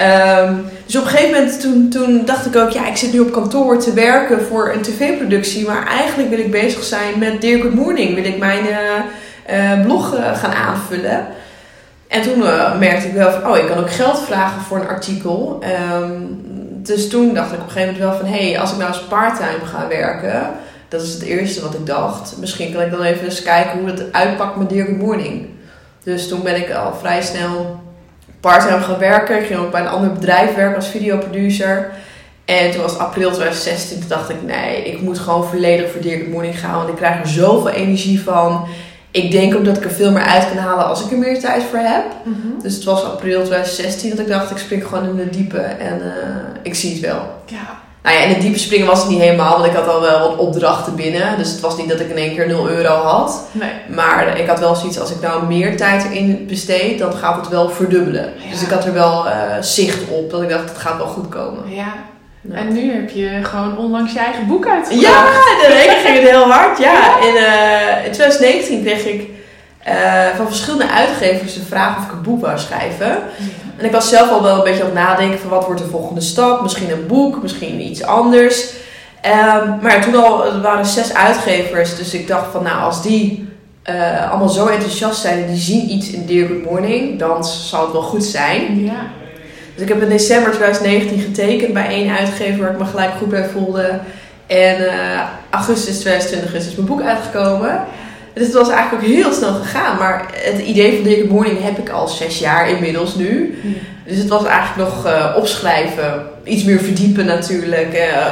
Um, 0.00 0.64
dus 0.86 0.96
op 0.96 1.04
een 1.04 1.10
gegeven 1.10 1.30
moment 1.30 1.60
toen, 1.60 1.88
toen 1.88 2.24
dacht 2.24 2.46
ik 2.46 2.56
ook, 2.56 2.70
ja, 2.70 2.86
ik 2.86 2.96
zit 2.96 3.12
nu 3.12 3.20
op 3.20 3.32
kantoor 3.32 3.78
te 3.78 3.92
werken 3.92 4.42
voor 4.42 4.72
een 4.72 4.82
tv-productie, 4.82 5.66
maar 5.66 5.86
eigenlijk 5.86 6.28
wil 6.30 6.38
ik 6.38 6.50
bezig 6.50 6.82
zijn 6.82 7.18
met 7.18 7.40
Dear 7.40 7.60
Good 7.60 7.74
Morning. 7.74 8.14
Wil 8.14 8.24
ik 8.24 8.38
mijn 8.38 8.66
blog 9.84 10.16
gaan 10.34 10.52
aanvullen. 10.52 11.26
En 12.12 12.22
toen 12.22 12.38
uh, 12.38 12.78
merkte 12.78 13.06
ik 13.06 13.12
wel 13.12 13.30
van, 13.30 13.50
oh, 13.50 13.56
ik 13.56 13.66
kan 13.66 13.78
ook 13.78 13.90
geld 13.90 14.18
vragen 14.18 14.60
voor 14.60 14.80
een 14.80 14.88
artikel. 14.88 15.62
Um, 15.92 16.40
dus 16.82 17.08
toen 17.08 17.34
dacht 17.34 17.52
ik 17.52 17.58
op 17.58 17.64
een 17.64 17.70
gegeven 17.70 17.92
moment 17.92 18.10
wel 18.10 18.20
van, 18.20 18.38
hé, 18.38 18.50
hey, 18.50 18.60
als 18.60 18.72
ik 18.72 18.78
nou 18.78 18.88
eens 18.88 19.02
parttime 19.02 19.64
ga 19.64 19.88
werken, 19.88 20.50
dat 20.88 21.02
is 21.02 21.12
het 21.12 21.22
eerste 21.22 21.60
wat 21.60 21.74
ik 21.74 21.86
dacht. 21.86 22.36
Misschien 22.38 22.72
kan 22.72 22.82
ik 22.82 22.90
dan 22.90 23.02
even 23.02 23.24
eens 23.24 23.42
kijken 23.42 23.78
hoe 23.78 23.88
het 23.88 24.12
uitpakt 24.12 24.56
met 24.56 24.72
Good 24.72 24.98
Morning. 24.98 25.46
Dus 26.02 26.28
toen 26.28 26.42
ben 26.42 26.56
ik 26.56 26.72
al 26.74 26.94
vrij 26.94 27.22
snel 27.22 27.80
parttime 28.40 28.80
gaan 28.80 28.98
werken. 28.98 29.40
Ik 29.40 29.46
ging 29.46 29.58
ook 29.58 29.70
bij 29.70 29.80
een 29.80 29.88
ander 29.88 30.12
bedrijf 30.12 30.54
werken 30.54 30.76
als 30.76 30.88
videoproducer. 30.88 31.90
En 32.44 32.70
toen 32.70 32.82
was 32.82 32.98
april 32.98 33.30
2016, 33.30 33.98
toen 33.98 34.08
dacht 34.08 34.30
ik, 34.30 34.42
nee, 34.42 34.84
ik 34.84 35.00
moet 35.00 35.18
gewoon 35.18 35.44
volledig 35.44 35.90
voor 35.90 36.02
Good 36.02 36.28
Morning 36.28 36.58
gaan. 36.58 36.76
Want 36.76 36.88
ik 36.88 36.96
krijg 36.96 37.20
er 37.20 37.28
zoveel 37.28 37.70
energie 37.70 38.22
van 38.22 38.66
ik 39.12 39.30
denk 39.30 39.54
ook 39.54 39.64
dat 39.64 39.76
ik 39.76 39.84
er 39.84 39.90
veel 39.90 40.10
meer 40.10 40.22
uit 40.22 40.48
kan 40.48 40.56
halen 40.56 40.86
als 40.86 41.04
ik 41.04 41.10
er 41.10 41.18
meer 41.18 41.40
tijd 41.40 41.62
voor 41.62 41.78
heb. 41.78 42.04
Mm 42.24 42.40
-hmm. 42.42 42.62
Dus 42.62 42.74
het 42.74 42.84
was 42.84 43.04
april 43.04 43.44
2016 43.44 44.10
dat 44.10 44.18
ik 44.18 44.28
dacht, 44.28 44.50
ik 44.50 44.58
spring 44.58 44.86
gewoon 44.86 45.08
in 45.08 45.16
de 45.16 45.30
diepe 45.30 45.58
en 45.58 45.98
uh, 45.98 46.12
ik 46.62 46.74
zie 46.74 46.90
het 46.90 47.00
wel. 47.00 47.20
Ja. 47.46 47.80
Nou 48.02 48.16
ja, 48.16 48.22
in 48.22 48.28
het 48.28 48.40
diepe 48.40 48.58
springen 48.58 48.86
was 48.86 49.00
het 49.00 49.08
niet 49.08 49.20
helemaal, 49.20 49.52
want 49.58 49.66
ik 49.66 49.76
had 49.76 49.88
al 49.88 50.00
wel 50.00 50.28
wat 50.28 50.38
opdrachten 50.38 50.94
binnen. 50.94 51.38
Dus 51.38 51.50
het 51.50 51.60
was 51.60 51.76
niet 51.76 51.88
dat 51.88 52.00
ik 52.00 52.10
in 52.10 52.16
één 52.16 52.34
keer 52.34 52.46
0 52.46 52.68
euro 52.68 52.94
had. 52.94 53.46
Nee. 53.52 53.70
Maar 53.88 54.38
ik 54.38 54.46
had 54.46 54.58
wel 54.58 54.74
zoiets, 54.74 55.00
als 55.00 55.10
ik 55.10 55.20
nou 55.20 55.46
meer 55.46 55.76
tijd 55.76 56.04
erin 56.04 56.46
besteed, 56.46 56.98
dan 56.98 57.12
gaat 57.12 57.36
het 57.36 57.48
wel 57.48 57.68
verdubbelen. 57.68 58.32
Ja. 58.44 58.50
Dus 58.50 58.62
ik 58.62 58.68
had 58.68 58.84
er 58.84 58.92
wel 58.92 59.26
uh, 59.26 59.32
zicht 59.60 60.08
op, 60.08 60.30
dat 60.30 60.42
ik 60.42 60.48
dacht, 60.48 60.68
het 60.68 60.78
gaat 60.78 60.96
wel 60.96 61.06
goed 61.06 61.28
komen. 61.28 61.74
Ja. 61.74 61.94
Ja. 62.42 62.54
En 62.54 62.72
nu 62.72 62.92
heb 62.92 63.10
je 63.10 63.40
gewoon 63.42 63.78
onlangs 63.78 64.12
je 64.12 64.18
eigen 64.18 64.46
boek 64.46 64.66
uitgebracht. 64.66 65.06
Ja, 65.06 65.68
de 65.68 65.72
week 65.72 65.98
ging 66.04 66.18
het 66.18 66.30
heel 66.30 66.50
hard. 66.50 66.78
Ja, 66.78 67.18
in, 67.20 67.34
uh, 67.34 68.06
in 68.06 68.12
2019 68.12 68.82
kreeg 68.82 69.04
ik 69.04 69.28
uh, 69.88 70.36
van 70.36 70.46
verschillende 70.46 70.92
uitgevers 70.92 71.54
de 71.54 71.62
vraag 71.62 71.98
of 71.98 72.04
ik 72.04 72.12
een 72.12 72.22
boek 72.22 72.40
wou 72.40 72.58
schrijven. 72.58 73.06
Ja. 73.06 73.22
En 73.76 73.84
ik 73.84 73.92
was 73.92 74.08
zelf 74.08 74.30
al 74.30 74.42
wel 74.42 74.56
een 74.56 74.64
beetje 74.64 74.80
aan 74.80 74.88
het 74.88 74.98
nadenken 74.98 75.38
van 75.38 75.50
wat 75.50 75.66
wordt 75.66 75.80
de 75.80 75.88
volgende 75.88 76.20
stap. 76.20 76.62
Misschien 76.62 76.90
een 76.90 77.06
boek, 77.06 77.42
misschien 77.42 77.80
iets 77.80 78.02
anders. 78.02 78.72
Um, 79.26 79.78
maar 79.82 80.02
toen 80.02 80.14
al 80.24 80.46
er 80.46 80.60
waren 80.60 80.86
zes 80.86 81.14
uitgevers, 81.14 81.96
dus 81.96 82.14
ik 82.14 82.28
dacht 82.28 82.52
van 82.52 82.62
nou 82.62 82.82
als 82.82 83.02
die 83.02 83.48
uh, 83.90 84.30
allemaal 84.30 84.48
zo 84.48 84.66
enthousiast 84.66 85.20
zijn 85.20 85.42
en 85.42 85.46
die 85.46 85.60
zien 85.60 85.90
iets 85.90 86.10
in 86.10 86.26
Dear 86.26 86.48
Good 86.48 86.64
Morning, 86.64 87.18
dan 87.18 87.44
zal 87.44 87.82
het 87.82 87.92
wel 87.92 88.02
goed 88.02 88.24
zijn. 88.24 88.84
Ja. 88.84 89.10
Dus 89.74 89.82
ik 89.82 89.88
heb 89.88 90.02
in 90.02 90.08
december 90.08 90.52
2019 90.52 91.20
getekend 91.20 91.72
bij 91.72 91.86
één 91.86 92.16
uitgever 92.16 92.60
waar 92.60 92.72
ik 92.72 92.78
me 92.78 92.84
gelijk 92.84 93.12
goed 93.18 93.28
bij 93.28 93.48
voelde. 93.48 94.00
En 94.46 94.80
uh, 94.80 95.20
augustus 95.50 95.98
2020 95.98 96.54
is 96.54 96.64
dus 96.64 96.74
mijn 96.74 96.86
boek 96.86 97.02
uitgekomen. 97.02 97.84
Dus 98.32 98.46
het 98.46 98.54
was 98.54 98.68
eigenlijk 98.68 99.04
ook 99.04 99.10
heel 99.10 99.32
snel 99.32 99.52
gegaan. 99.54 99.98
Maar 99.98 100.30
het 100.34 100.60
idee 100.60 100.94
van 100.94 101.04
Dikke 101.04 101.32
Morning 101.32 101.62
heb 101.62 101.78
ik 101.78 101.88
al 101.88 102.08
zes 102.08 102.38
jaar 102.38 102.68
inmiddels 102.68 103.14
nu. 103.14 103.58
Ja. 103.62 103.70
Dus 104.04 104.18
het 104.18 104.28
was 104.28 104.44
eigenlijk 104.44 104.90
nog 104.90 105.06
uh, 105.06 105.34
opschrijven. 105.36 106.26
Iets 106.44 106.64
meer 106.64 106.78
verdiepen 106.80 107.24
natuurlijk. 107.24 107.94
Uh, 107.94 108.26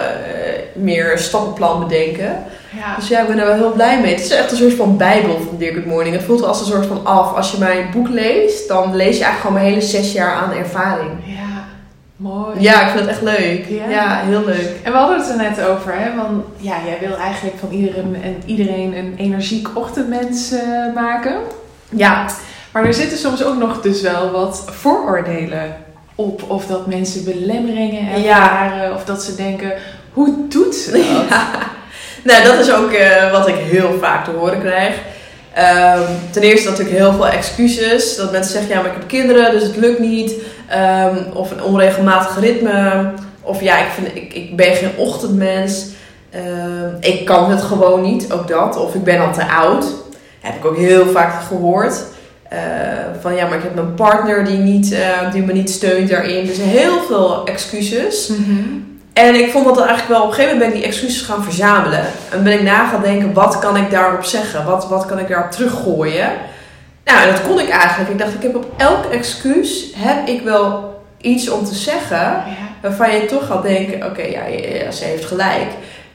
meer 0.72 1.18
stappenplan 1.18 1.88
bedenken. 1.88 2.44
Ja. 2.76 2.96
Dus 2.96 3.08
ja, 3.08 3.20
ik 3.20 3.26
ben 3.26 3.38
er 3.38 3.46
wel 3.46 3.54
heel 3.54 3.72
blij 3.72 4.00
mee. 4.00 4.14
Het 4.14 4.24
is 4.24 4.30
echt 4.30 4.50
een 4.50 4.56
soort 4.56 4.74
van 4.74 4.96
bijbel 4.96 5.40
van 5.48 5.58
Dear 5.58 5.74
Good 5.74 5.86
Morning. 5.86 6.16
Het 6.16 6.24
voelt 6.24 6.44
als 6.44 6.60
een 6.60 6.66
soort 6.66 6.86
van 6.86 7.06
af. 7.06 7.34
Als 7.34 7.50
je 7.50 7.58
mijn 7.58 7.90
boek 7.92 8.08
leest, 8.08 8.68
dan 8.68 8.96
lees 8.96 9.16
je 9.18 9.24
eigenlijk 9.24 9.40
gewoon 9.40 9.52
mijn 9.52 9.66
hele 9.66 9.80
zes 9.80 10.12
jaar 10.12 10.34
aan 10.34 10.52
ervaring. 10.52 11.10
Ja, 11.24 11.64
mooi. 12.16 12.60
Ja, 12.60 12.82
ik 12.82 12.88
vind 12.88 13.00
het 13.00 13.08
echt 13.08 13.22
leuk. 13.22 13.66
Ja. 13.68 13.88
Ja, 13.88 14.20
heel 14.24 14.44
leuk. 14.44 14.76
En 14.82 14.92
we 14.92 14.98
hadden 14.98 15.18
het 15.18 15.28
er 15.28 15.36
net 15.36 15.66
over, 15.66 15.94
hè? 15.94 16.16
Want 16.16 16.44
ja, 16.56 16.76
jij 16.86 17.08
wil 17.08 17.16
eigenlijk 17.16 17.58
van 17.58 17.70
iedereen, 17.70 18.16
en 18.22 18.36
iedereen 18.44 18.96
een 18.96 19.14
energiek 19.16 19.68
ochtendmens 19.74 20.52
uh, 20.52 20.60
maken. 20.94 21.36
Ja. 21.88 22.26
Maar 22.72 22.84
er 22.84 22.94
zitten 22.94 23.18
soms 23.18 23.44
ook 23.44 23.56
nog 23.56 23.80
dus 23.80 24.00
wel 24.00 24.30
wat 24.30 24.64
vooroordelen 24.70 25.76
op. 26.14 26.42
Of 26.46 26.66
dat 26.66 26.86
mensen 26.86 27.24
belemmeringen 27.24 28.12
ervaren. 28.12 28.88
Ja. 28.88 28.94
Of 28.94 29.04
dat 29.04 29.22
ze 29.22 29.34
denken, 29.34 29.72
hoe 30.12 30.34
doet 30.48 30.74
ze 30.74 30.90
dat? 30.92 31.00
Ja. 31.38 31.78
Nou, 32.24 32.44
dat 32.44 32.58
is 32.58 32.72
ook 32.72 32.92
uh, 32.92 33.32
wat 33.32 33.48
ik 33.48 33.54
heel 33.54 33.98
vaak 34.00 34.24
te 34.24 34.30
horen 34.30 34.60
krijg. 34.60 34.94
Um, 35.58 36.06
ten 36.30 36.42
eerste 36.42 36.70
natuurlijk 36.70 36.96
heel 36.96 37.12
veel 37.12 37.28
excuses. 37.28 38.16
Dat 38.16 38.32
mensen 38.32 38.52
zeggen, 38.52 38.70
ja, 38.70 38.76
maar 38.76 38.90
ik 38.90 38.96
heb 38.96 39.08
kinderen, 39.08 39.50
dus 39.50 39.62
het 39.62 39.76
lukt 39.76 39.98
niet. 39.98 40.32
Um, 40.34 41.32
of 41.32 41.50
een 41.50 41.62
onregelmatig 41.62 42.40
ritme. 42.40 43.10
Of 43.42 43.60
ja, 43.60 43.78
ik, 43.78 43.90
vind, 43.94 44.16
ik, 44.16 44.34
ik 44.34 44.56
ben 44.56 44.74
geen 44.74 44.96
ochtendmens. 44.96 45.86
Um, 46.34 46.96
ik 47.00 47.24
kan 47.24 47.50
het 47.50 47.62
gewoon 47.62 48.02
niet, 48.02 48.32
ook 48.32 48.48
dat. 48.48 48.76
Of 48.76 48.94
ik 48.94 49.04
ben 49.04 49.20
al 49.20 49.32
te 49.32 49.46
oud. 49.46 49.84
Heb 50.40 50.54
ik 50.54 50.64
ook 50.64 50.76
heel 50.76 51.06
vaak 51.06 51.42
gehoord. 51.42 52.02
Van 53.20 53.34
ja, 53.34 53.46
maar 53.46 53.56
ik 53.56 53.62
heb 53.62 53.76
een 53.76 53.94
partner 53.94 54.44
die, 54.44 54.58
niet, 54.58 54.92
uh, 54.92 55.32
die 55.32 55.42
me 55.42 55.52
niet 55.52 55.70
steunt 55.70 56.10
daarin. 56.10 56.46
Dus 56.46 56.58
heel 56.58 57.02
veel 57.08 57.44
excuses. 57.44 58.28
-hmm. 58.28 58.89
En 59.12 59.34
ik 59.34 59.50
vond 59.50 59.64
dat 59.64 59.76
er 59.76 59.86
eigenlijk 59.86 60.18
wel 60.18 60.22
op 60.22 60.28
een 60.28 60.34
gegeven 60.34 60.56
moment 60.56 60.72
ben 60.72 60.80
ik 60.80 60.84
die 60.84 60.92
excuses 60.92 61.22
gaan 61.22 61.44
verzamelen. 61.44 62.04
En 62.30 62.42
ben 62.42 62.52
ik 62.52 62.62
na 62.62 62.88
gaan 62.88 63.02
denken, 63.02 63.32
wat 63.32 63.58
kan 63.58 63.76
ik 63.76 63.90
daarop 63.90 64.24
zeggen? 64.24 64.64
Wat, 64.64 64.88
wat 64.88 65.06
kan 65.06 65.18
ik 65.18 65.28
daarop 65.28 65.50
teruggooien? 65.50 66.30
Nou, 67.04 67.22
en 67.22 67.28
dat 67.28 67.42
kon 67.42 67.60
ik 67.60 67.68
eigenlijk. 67.68 68.10
Ik 68.10 68.18
dacht, 68.18 68.34
ik 68.34 68.42
heb 68.42 68.56
op 68.56 68.72
elk 68.76 69.04
excuus 69.04 69.84
heb 69.96 70.28
ik 70.28 70.42
wel 70.42 70.94
iets 71.20 71.50
om 71.50 71.64
te 71.64 71.74
zeggen. 71.74 72.18
Ja. 72.18 72.44
Waarvan 72.80 73.14
je 73.14 73.26
toch 73.26 73.46
gaat 73.46 73.62
denken, 73.62 73.94
oké, 73.94 74.06
okay, 74.06 74.30
ja, 74.30 74.46
ja, 74.84 74.90
ze 74.90 75.04
heeft 75.04 75.24
gelijk. 75.24 75.68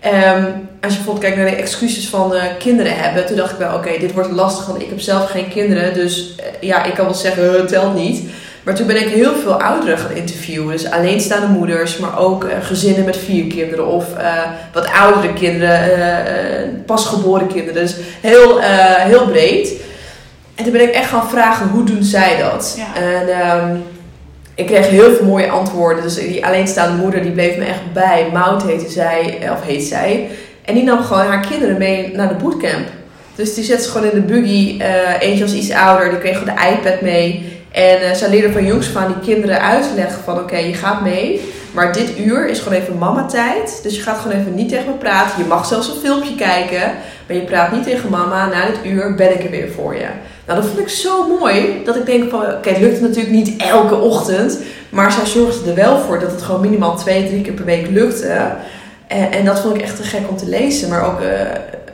Um, 0.06 0.70
als 0.82 0.94
je 0.94 1.00
bijvoorbeeld 1.00 1.20
kijkt 1.20 1.38
naar 1.38 1.50
de 1.50 1.56
excuses 1.56 2.08
van 2.08 2.34
uh, 2.34 2.44
kinderen 2.60 2.96
hebben. 2.98 3.26
Toen 3.26 3.36
dacht 3.36 3.52
ik 3.52 3.58
wel, 3.58 3.76
oké, 3.76 3.88
okay, 3.88 4.00
dit 4.00 4.14
wordt 4.14 4.32
lastig. 4.32 4.66
Want 4.66 4.82
ik 4.82 4.90
heb 4.90 5.00
zelf 5.00 5.30
geen 5.30 5.50
kinderen. 5.50 5.94
Dus 5.94 6.36
uh, 6.40 6.46
ja, 6.60 6.84
ik 6.84 6.94
kan 6.94 7.06
wel 7.06 7.14
zeggen, 7.14 7.54
het 7.54 7.68
telt 7.68 7.96
niet. 7.96 8.30
Maar 8.66 8.76
toen 8.76 8.88
ben 8.88 9.02
ik 9.02 9.08
heel 9.08 9.36
veel 9.36 9.62
ouderen 9.62 9.98
gaan 9.98 10.16
interviewen. 10.16 10.72
Dus 10.72 10.92
alleenstaande 10.92 11.48
moeders, 11.48 11.98
maar 11.98 12.20
ook 12.20 12.44
uh, 12.44 12.52
gezinnen 12.62 13.06
met 13.06 13.18
vier 13.18 13.48
kinderen. 13.48 13.88
Of 13.88 14.06
uh, 14.18 14.42
wat 14.74 14.92
oudere 14.92 15.34
kinderen, 15.34 15.90
uh, 16.00 16.86
pasgeboren 16.86 17.48
kinderen. 17.48 17.82
Dus 17.82 17.96
heel, 18.22 18.60
heel 19.00 19.28
breed. 19.28 19.74
En 20.56 20.64
toen 20.64 20.74
ben 20.74 20.82
ik 20.82 20.94
echt 20.94 21.10
gaan 21.10 21.30
vragen, 21.30 21.68
hoe 21.68 21.84
doen 21.84 22.04
zij 22.04 22.38
dat? 22.38 22.78
Ja. 22.78 23.02
En 23.02 23.58
um, 23.58 23.84
ik 24.56 24.66
kreeg 24.66 24.88
heel 24.88 25.16
veel 25.16 25.26
mooie 25.26 25.50
antwoorden. 25.50 26.04
Dus 26.04 26.16
die 26.16 26.46
alleenstaande 26.46 27.02
moeder, 27.02 27.22
die 27.22 27.32
bleef 27.32 27.58
me 27.58 27.66
echt 27.66 27.94
bij. 27.94 28.30
Maud 28.34 28.64
heette 28.64 28.90
zij, 28.90 29.50
of 29.52 29.66
heet 29.66 29.84
zij. 29.84 30.28
En 30.66 30.74
die 30.74 30.84
nam 30.84 31.04
gewoon 31.04 31.26
haar 31.26 31.48
kinderen 31.48 31.78
mee 31.78 32.12
naar 32.16 32.28
de 32.28 32.44
bootcamp. 32.44 32.88
Dus 33.36 33.54
die 33.54 33.64
zette 33.64 33.84
ze 33.84 33.90
gewoon 33.90 34.10
in 34.12 34.20
de 34.20 34.34
buggy. 34.34 34.82
eentje 35.20 35.44
was 35.44 35.54
iets 35.54 35.72
ouder, 35.72 36.10
die 36.10 36.20
kreeg 36.20 36.38
gewoon 36.38 36.56
de 36.56 36.70
iPad 36.70 37.02
mee. 37.02 37.54
En 37.76 38.02
uh, 38.02 38.12
zij 38.12 38.30
leerde 38.30 38.52
van 38.52 38.66
jongs 38.66 38.88
van 38.88 39.08
die 39.08 39.36
kinderen 39.36 39.62
uitleggen 39.62 40.24
van 40.24 40.40
oké, 40.40 40.58
je 40.58 40.74
gaat 40.74 41.02
mee. 41.02 41.54
Maar 41.72 41.94
dit 41.94 42.20
uur 42.20 42.48
is 42.48 42.60
gewoon 42.60 42.78
even 42.78 42.98
mama 42.98 43.26
tijd. 43.26 43.80
Dus 43.84 43.96
je 43.96 44.02
gaat 44.02 44.20
gewoon 44.20 44.38
even 44.38 44.56
niet 44.56 44.70
tegen 44.70 44.86
me 44.86 44.92
praten. 44.92 45.38
Je 45.38 45.48
mag 45.48 45.66
zelfs 45.66 45.88
een 45.88 46.02
filmpje 46.02 46.36
kijken. 46.36 46.94
Maar 47.28 47.36
je 47.36 47.44
praat 47.44 47.72
niet 47.72 47.84
tegen 47.84 48.10
mama. 48.10 48.46
Na 48.46 48.66
dit 48.66 48.92
uur 48.92 49.16
ben 49.16 49.34
ik 49.34 49.44
er 49.44 49.50
weer 49.50 49.72
voor 49.72 49.96
je. 49.96 50.08
Nou, 50.46 50.60
dat 50.60 50.70
vond 50.70 50.80
ik 50.80 50.90
zo 50.90 51.38
mooi. 51.40 51.82
Dat 51.86 51.96
ik 51.96 52.06
denk 52.06 52.30
van, 52.30 52.42
oké, 52.42 52.70
het 52.70 52.80
lukt 52.80 53.02
natuurlijk 53.02 53.36
niet 53.36 53.62
elke 53.62 53.96
ochtend. 53.96 54.60
Maar 54.90 55.12
zij 55.12 55.26
zorgde 55.26 55.70
er 55.70 55.76
wel 55.76 56.00
voor 56.00 56.20
dat 56.20 56.32
het 56.32 56.42
gewoon 56.42 56.62
minimaal 56.62 56.96
twee, 56.96 57.28
drie 57.28 57.42
keer 57.42 57.54
per 57.54 57.66
week 57.66 57.90
lukte. 57.90 58.56
En, 59.08 59.32
en 59.32 59.46
dat 59.46 59.60
vond 59.60 59.76
ik 59.76 59.82
echt 59.82 59.96
te 59.96 60.04
gek 60.04 60.30
om 60.30 60.38
te 60.38 60.50
lezen. 60.50 60.90
Maar 60.90 61.06
ook 61.06 61.22
uh, 61.22 61.28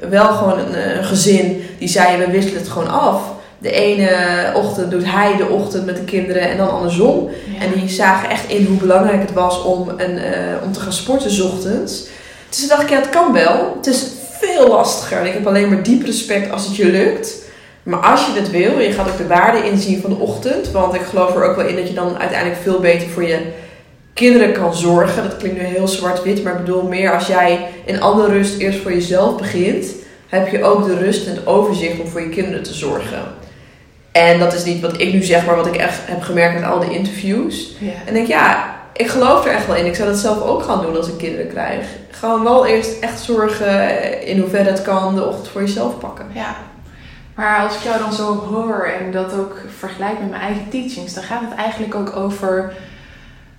wel 0.10 0.28
gewoon 0.28 0.60
een, 0.60 0.98
een, 0.98 1.04
gezin 1.04 1.64
die 1.78 1.88
zei, 1.88 2.18
we 2.18 2.32
wisselen 2.32 2.60
het 2.60 2.70
gewoon 2.70 2.92
af. 2.92 3.22
De 3.62 3.72
ene 3.72 4.10
ochtend 4.54 4.92
doet 4.92 5.06
hij 5.06 5.38
de 5.38 5.48
ochtend 5.48 5.86
met 5.86 5.96
de 5.96 6.04
kinderen 6.04 6.42
en 6.42 6.58
dan 6.58 6.72
andersom. 6.72 7.30
En 7.60 7.80
die 7.80 7.90
zagen 7.90 8.30
echt 8.30 8.50
in 8.50 8.66
hoe 8.66 8.78
belangrijk 8.78 9.22
het 9.22 9.34
was 9.34 9.64
om, 9.64 9.90
een, 9.98 10.18
uh, 10.18 10.64
om 10.64 10.72
te 10.72 10.80
gaan 10.80 10.94
sporten 10.94 11.32
s 11.32 11.40
ochtends. 11.40 12.08
Dus 12.50 12.60
toen 12.60 12.68
dacht 12.68 12.82
ik, 12.82 12.90
ja, 12.90 12.96
het 12.96 13.10
kan 13.10 13.34
wel. 13.34 13.74
Het 13.78 13.88
is 13.88 14.06
veel 14.40 14.68
lastiger. 14.68 15.18
En 15.18 15.26
ik 15.26 15.34
heb 15.34 15.48
alleen 15.48 15.70
maar 15.70 15.84
diep 15.84 16.06
respect 16.06 16.52
als 16.52 16.66
het 16.66 16.76
je 16.76 16.86
lukt. 16.86 17.36
Maar 17.84 18.00
als 18.00 18.26
je 18.26 18.40
het 18.40 18.50
wil, 18.50 18.80
je 18.80 18.92
gaat 18.92 19.10
ook 19.10 19.18
de 19.18 19.28
waarde 19.28 19.70
inzien 19.70 20.02
van 20.02 20.10
de 20.10 20.20
ochtend. 20.20 20.72
Want 20.72 20.94
ik 20.94 21.02
geloof 21.02 21.36
er 21.36 21.44
ook 21.44 21.56
wel 21.56 21.68
in 21.68 21.76
dat 21.76 21.88
je 21.88 21.94
dan 21.94 22.18
uiteindelijk 22.18 22.62
veel 22.62 22.80
beter 22.80 23.08
voor 23.08 23.24
je 23.24 23.40
kinderen 24.14 24.54
kan 24.54 24.76
zorgen. 24.76 25.24
Dat 25.24 25.38
klinkt 25.38 25.62
nu 25.62 25.66
heel 25.66 25.88
zwart-wit, 25.88 26.44
maar 26.44 26.54
ik 26.54 26.66
bedoel 26.66 26.84
meer 26.84 27.14
als 27.14 27.28
jij 27.28 27.68
in 27.86 28.02
alle 28.02 28.28
rust 28.28 28.58
eerst 28.58 28.80
voor 28.80 28.92
jezelf 28.92 29.38
begint, 29.38 29.86
heb 30.28 30.48
je 30.48 30.64
ook 30.64 30.86
de 30.86 30.98
rust 30.98 31.28
en 31.28 31.36
het 31.36 31.48
overzicht 31.48 32.00
om 32.00 32.08
voor 32.08 32.22
je 32.22 32.30
kinderen 32.30 32.64
te 32.64 32.74
zorgen. 32.74 33.40
En 34.12 34.40
dat 34.40 34.54
is 34.54 34.64
niet 34.64 34.82
wat 34.82 35.02
ik 35.02 35.14
nu 35.14 35.24
zeg, 35.24 35.46
maar 35.46 35.56
wat 35.56 35.68
ik 35.68 35.76
echt 35.76 36.00
heb 36.04 36.22
gemerkt 36.22 36.60
met 36.60 36.70
al 36.70 36.80
die 36.80 36.98
interviews. 36.98 37.76
Ja. 37.80 37.92
En 38.06 38.14
denk, 38.14 38.28
ja, 38.28 38.76
ik 38.94 39.08
geloof 39.08 39.46
er 39.46 39.52
echt 39.52 39.68
wel 39.68 39.76
in. 39.76 39.86
Ik 39.86 39.96
zou 39.96 40.10
dat 40.10 40.18
zelf 40.18 40.42
ook 40.42 40.64
gaan 40.64 40.82
doen 40.82 40.98
als 40.98 41.08
ik 41.08 41.18
kinderen 41.18 41.48
krijg. 41.48 41.86
Gewoon 42.12 42.44
wel 42.44 42.66
eerst 42.66 43.00
echt 43.00 43.20
zorgen 43.20 44.26
in 44.26 44.40
hoeverre 44.40 44.70
het 44.70 44.82
kan, 44.82 45.16
de 45.16 45.26
ochtend 45.26 45.48
voor 45.48 45.62
jezelf 45.62 46.00
pakken. 46.00 46.26
Ja. 46.34 46.56
Maar 47.36 47.60
als 47.60 47.76
ik 47.76 47.82
jou 47.82 48.00
dan 48.00 48.14
zo 48.14 48.36
hoor 48.36 48.92
en 49.00 49.12
dat 49.12 49.34
ook 49.34 49.56
vergelijk 49.78 50.20
met 50.20 50.30
mijn 50.30 50.42
eigen 50.42 50.70
teachings, 50.70 51.14
dan 51.14 51.24
gaat 51.24 51.42
het 51.42 51.60
eigenlijk 51.60 51.96
ook 51.96 52.16
over 52.16 52.74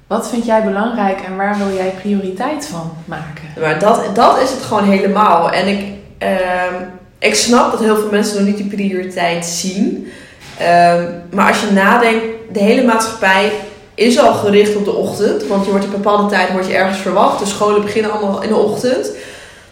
wat 0.06 0.28
vind 0.28 0.44
jij 0.44 0.64
belangrijk 0.64 1.20
en 1.20 1.36
waar 1.36 1.58
wil 1.58 1.74
jij 1.74 1.94
prioriteit 2.00 2.66
van 2.66 2.92
maken? 3.04 3.44
Maar 3.60 3.78
dat, 3.78 4.14
dat 4.14 4.40
is 4.40 4.50
het 4.50 4.62
gewoon 4.62 4.84
helemaal. 4.84 5.50
En 5.50 5.68
ik, 5.68 5.84
ehm, 6.18 6.74
ik 7.18 7.34
snap 7.34 7.70
dat 7.70 7.80
heel 7.80 7.96
veel 7.96 8.10
mensen 8.10 8.36
nog 8.36 8.46
niet 8.46 8.56
die 8.56 8.76
prioriteit 8.76 9.46
zien. 9.46 10.12
Ehm, 10.58 11.04
maar 11.30 11.48
als 11.48 11.60
je 11.60 11.72
nadenkt, 11.72 12.24
de 12.52 12.60
hele 12.60 12.82
maatschappij 12.82 13.52
is 13.94 14.18
al 14.18 14.34
gericht 14.34 14.76
op 14.76 14.84
de 14.84 14.94
ochtend. 14.94 15.46
Want 15.46 15.64
je 15.64 15.70
wordt 15.70 15.86
op 15.86 15.94
een 15.94 16.02
bepaalde 16.02 16.30
tijd 16.30 16.52
wordt 16.52 16.66
je 16.66 16.74
ergens 16.74 16.98
verwacht. 16.98 17.38
De 17.38 17.46
scholen 17.46 17.82
beginnen 17.82 18.10
allemaal 18.10 18.42
in 18.42 18.48
de 18.48 18.56
ochtend. 18.56 19.10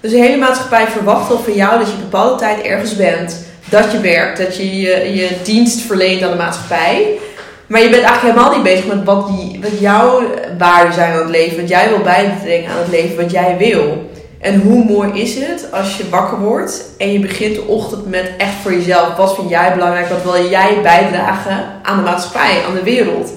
Dus 0.00 0.10
de 0.10 0.18
hele 0.18 0.36
maatschappij 0.36 0.86
verwacht 0.86 1.30
al 1.30 1.38
van 1.38 1.52
jou 1.52 1.78
dat 1.78 1.86
je 1.86 1.92
op 1.92 1.98
een 1.98 2.08
bepaalde 2.10 2.38
tijd 2.38 2.62
ergens 2.62 2.96
bent. 2.96 3.44
Dat 3.68 3.92
je 3.92 4.00
werkt, 4.00 4.38
dat 4.38 4.56
je 4.56 4.80
je, 4.80 5.14
je 5.14 5.28
dienst 5.42 5.80
verleent 5.80 6.22
aan 6.22 6.30
de 6.30 6.36
maatschappij. 6.36 7.18
Maar 7.66 7.82
je 7.82 7.90
bent 7.90 8.02
eigenlijk 8.02 8.36
helemaal 8.36 8.54
niet 8.54 8.72
bezig 8.72 8.86
met 8.86 9.04
wat, 9.04 9.26
die, 9.28 9.58
wat 9.62 9.80
jouw 9.80 10.22
waarden 10.58 10.92
zijn 10.92 11.12
aan 11.12 11.18
het 11.18 11.28
leven. 11.28 11.60
Wat 11.60 11.68
jij 11.68 11.88
wil 11.88 11.98
bijdragen 11.98 12.70
aan 12.70 12.78
het 12.78 12.88
leven, 12.88 13.16
wat 13.16 13.30
jij 13.30 13.56
wil. 13.58 14.09
En 14.40 14.60
hoe 14.60 14.84
mooi 14.84 15.20
is 15.20 15.34
het 15.34 15.72
als 15.72 15.96
je 15.96 16.08
wakker 16.08 16.38
wordt 16.38 16.84
en 16.98 17.12
je 17.12 17.18
begint 17.18 17.54
de 17.54 17.66
ochtend 17.66 18.06
met 18.06 18.30
echt 18.38 18.54
voor 18.62 18.72
jezelf. 18.72 19.16
Wat 19.16 19.34
vind 19.34 19.48
jij 19.48 19.74
belangrijk? 19.74 20.08
Wat 20.08 20.22
wil 20.22 20.48
jij 20.48 20.78
bijdragen 20.82 21.64
aan 21.82 21.96
de 21.96 22.02
maatschappij, 22.02 22.62
aan 22.66 22.74
de 22.74 22.82
wereld? 22.82 23.32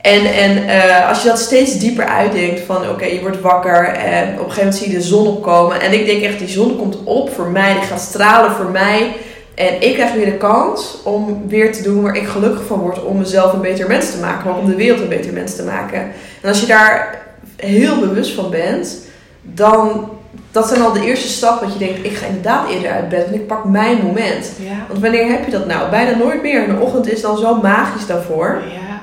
En, 0.00 0.24
en 0.24 0.56
uh, 0.56 1.08
als 1.08 1.22
je 1.22 1.28
dat 1.28 1.38
steeds 1.38 1.78
dieper 1.78 2.04
uitdenkt 2.04 2.60
van 2.60 2.88
oké, 2.88 3.04
je 3.04 3.20
wordt 3.20 3.40
wakker 3.40 3.84
en 3.84 4.22
op 4.22 4.46
een 4.46 4.52
gegeven 4.52 4.56
moment 4.56 4.76
zie 4.76 4.90
je 4.90 4.96
de 4.96 5.02
zon 5.02 5.26
opkomen. 5.26 5.80
En 5.80 5.92
ik 5.92 6.06
denk 6.06 6.22
echt, 6.22 6.38
die 6.38 6.48
zon 6.48 6.76
komt 6.76 6.96
op 7.04 7.34
voor 7.34 7.48
mij, 7.48 7.72
die 7.72 7.82
gaat 7.82 8.00
stralen 8.00 8.50
voor 8.50 8.70
mij. 8.70 9.16
En 9.54 9.82
ik 9.82 9.94
krijg 9.94 10.12
weer 10.12 10.24
de 10.24 10.36
kans 10.36 10.98
om 11.04 11.42
weer 11.48 11.72
te 11.72 11.82
doen 11.82 12.02
waar 12.02 12.16
ik 12.16 12.26
gelukkig 12.26 12.66
van 12.66 12.78
word. 12.78 13.04
Om 13.04 13.18
mezelf 13.18 13.52
een 13.52 13.60
beter 13.60 13.88
mens 13.88 14.10
te 14.10 14.18
maken, 14.18 14.50
maar 14.50 14.58
om 14.58 14.66
de 14.66 14.74
wereld 14.74 15.00
een 15.00 15.08
beter 15.08 15.32
mens 15.32 15.56
te 15.56 15.64
maken. 15.64 16.00
En 16.40 16.48
als 16.48 16.60
je 16.60 16.66
daar 16.66 17.22
heel 17.56 17.98
bewust 18.00 18.34
van 18.34 18.50
bent, 18.50 18.98
dan 19.42 20.10
dat 20.56 20.68
zijn 20.68 20.82
al 20.82 20.92
de 20.92 21.04
eerste 21.06 21.28
stappen 21.28 21.68
dat 21.68 21.78
je 21.78 21.86
denkt, 21.86 22.06
ik 22.06 22.16
ga 22.16 22.26
inderdaad 22.26 22.68
eerder 22.68 22.90
uit 22.90 23.08
bed, 23.08 23.24
want 23.24 23.34
ik 23.34 23.46
pak 23.46 23.64
mijn 23.64 23.96
moment. 24.02 24.52
Ja. 24.58 24.86
Want 24.88 25.00
wanneer 25.00 25.30
heb 25.30 25.44
je 25.44 25.50
dat 25.50 25.66
nou? 25.66 25.90
Bijna 25.90 26.16
nooit 26.16 26.42
meer. 26.42 26.64
En 26.64 26.74
de 26.74 26.80
ochtend 26.80 27.12
is 27.12 27.20
dan 27.20 27.38
zo 27.38 27.60
magisch 27.60 28.06
daarvoor. 28.06 28.62
Ja. 28.72 29.00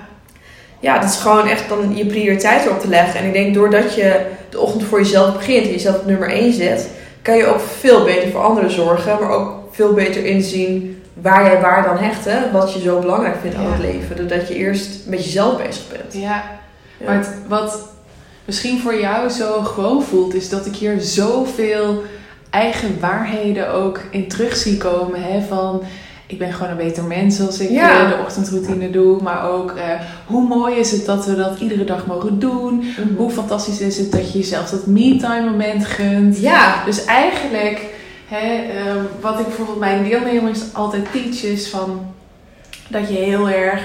Ja, 0.79 0.99
dat 0.99 1.09
is 1.09 1.17
gewoon 1.17 1.47
echt 1.47 1.69
dan 1.69 1.95
je 1.95 2.05
prioriteit 2.05 2.65
erop 2.65 2.79
te 2.79 2.87
leggen. 2.87 3.19
En 3.19 3.25
ik 3.25 3.33
denk, 3.33 3.53
doordat 3.53 3.95
je 3.95 4.25
de 4.49 4.59
ochtend 4.59 4.83
voor 4.83 4.99
jezelf 4.99 5.33
begint 5.33 5.65
en 5.65 5.71
jezelf 5.71 5.95
op 5.95 6.05
nummer 6.05 6.29
1 6.29 6.53
zet, 6.53 6.89
kan 7.21 7.37
je 7.37 7.45
ook 7.45 7.59
veel 7.79 8.03
beter 8.03 8.29
voor 8.29 8.43
anderen 8.43 8.71
zorgen, 8.71 9.17
maar 9.19 9.29
ook 9.29 9.53
veel 9.71 9.93
beter 9.93 10.25
inzien 10.25 11.01
waar 11.13 11.43
jij 11.43 11.61
waar 11.61 11.83
dan 11.83 11.97
hechten, 11.97 12.51
wat 12.51 12.73
je 12.73 12.79
zo 12.79 12.99
belangrijk 12.99 13.35
vindt 13.41 13.57
aan 13.57 13.71
het 13.71 13.81
leven. 13.81 14.15
Doordat 14.15 14.47
je 14.47 14.55
eerst 14.55 14.89
met 15.07 15.25
jezelf 15.25 15.57
bezig 15.57 15.83
bent. 15.91 16.13
Ja. 16.13 16.21
Ja. 16.97 17.05
Maar 17.05 17.15
het, 17.15 17.29
wat 17.47 17.79
misschien 18.45 18.79
voor 18.79 18.99
jou 18.99 19.29
zo 19.29 19.61
gewoon 19.61 20.03
voelt, 20.03 20.33
is 20.33 20.49
dat 20.49 20.65
ik 20.65 20.75
hier 20.75 21.01
zoveel 21.01 22.03
eigen 22.49 22.99
waarheden 22.99 23.73
ook 23.73 24.01
in 24.11 24.27
terug 24.27 24.55
zie 24.55 24.77
komen. 24.77 25.23
Hè? 25.23 25.41
Van 25.41 25.81
ik 26.27 26.37
ben 26.39 26.53
gewoon 26.53 26.69
een 26.71 26.77
beter 26.77 27.03
mens 27.03 27.39
als 27.41 27.59
ik 27.59 27.69
Ja. 27.69 28.03
eh, 28.03 28.09
de 28.09 28.17
ochtendroutine 28.23 28.89
doe. 28.89 29.21
Maar 29.21 29.49
ook 29.49 29.71
eh, 29.71 29.83
hoe 30.25 30.47
mooi 30.47 30.75
is 30.75 30.91
het 30.91 31.05
dat 31.05 31.25
we 31.25 31.35
dat 31.35 31.59
iedere 31.59 31.83
dag 31.83 32.05
mogen 32.05 32.39
doen. 32.39 32.83
Hoe 33.17 33.29
fantastisch 33.29 33.79
is 33.79 33.97
het 33.97 34.11
dat 34.11 34.31
je 34.31 34.37
jezelf 34.39 34.69
dat 34.69 34.85
me-time 34.85 35.49
moment 35.49 35.85
gunt. 35.85 36.39
Ja, 36.39 36.83
Dus 36.85 37.05
eigenlijk, 37.05 37.85
hè, 38.27 38.63
ehm, 38.79 39.03
wat 39.21 39.39
ik 39.39 39.45
bijvoorbeeld 39.45 39.79
mijn 39.79 40.03
deelnemers 40.03 40.59
altijd 40.73 41.05
teach 41.11 41.43
is 41.43 41.69
van 41.69 42.05
dat 42.87 43.07
je 43.09 43.15
heel 43.15 43.49
erg 43.49 43.81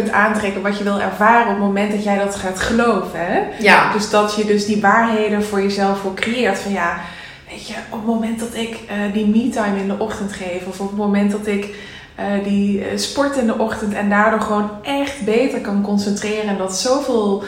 kunt 0.00 0.12
aantrekken 0.12 0.62
wat 0.62 0.78
je 0.78 0.84
wil 0.84 1.00
ervaren 1.00 1.46
op 1.46 1.48
het 1.48 1.58
moment 1.58 1.90
dat 1.90 2.04
jij 2.04 2.18
dat 2.18 2.36
gaat 2.36 2.60
geloven. 2.60 3.18
Hè? 3.26 3.40
ja. 3.58 3.92
Dus 3.92 4.10
dat 4.10 4.34
je 4.34 4.44
dus 4.44 4.66
die 4.66 4.80
waarheden 4.80 5.44
voor 5.44 5.62
jezelf 5.62 5.98
voor 5.98 6.14
creëert. 6.14 6.58
Van 6.58 6.72
ja, 6.72 7.00
weet 7.48 7.68
je, 7.68 7.74
op 7.90 7.98
het 7.98 8.06
moment 8.06 8.38
dat 8.38 8.54
ik 8.54 8.78
eh, 8.88 8.96
die 9.12 9.26
me-time 9.26 9.78
in 9.78 9.88
de 9.88 9.98
ochtend 9.98 10.32
geef, 10.32 10.66
of 10.66 10.80
op 10.80 10.88
het 10.88 10.96
moment 10.96 11.30
dat 11.30 11.46
ik 11.46 11.74
eh, 12.14 12.26
die 12.44 12.84
eh, 12.84 12.98
sport 12.98 13.36
in 13.36 13.46
de 13.46 13.58
ochtend 13.58 13.94
en 13.94 14.08
daardoor 14.08 14.40
gewoon 14.40 14.70
echt 14.82 15.24
beter 15.24 15.60
kan 15.60 15.82
concentreren 15.82 16.48
en 16.48 16.58
dat 16.58 16.78
zoveel 16.78 17.44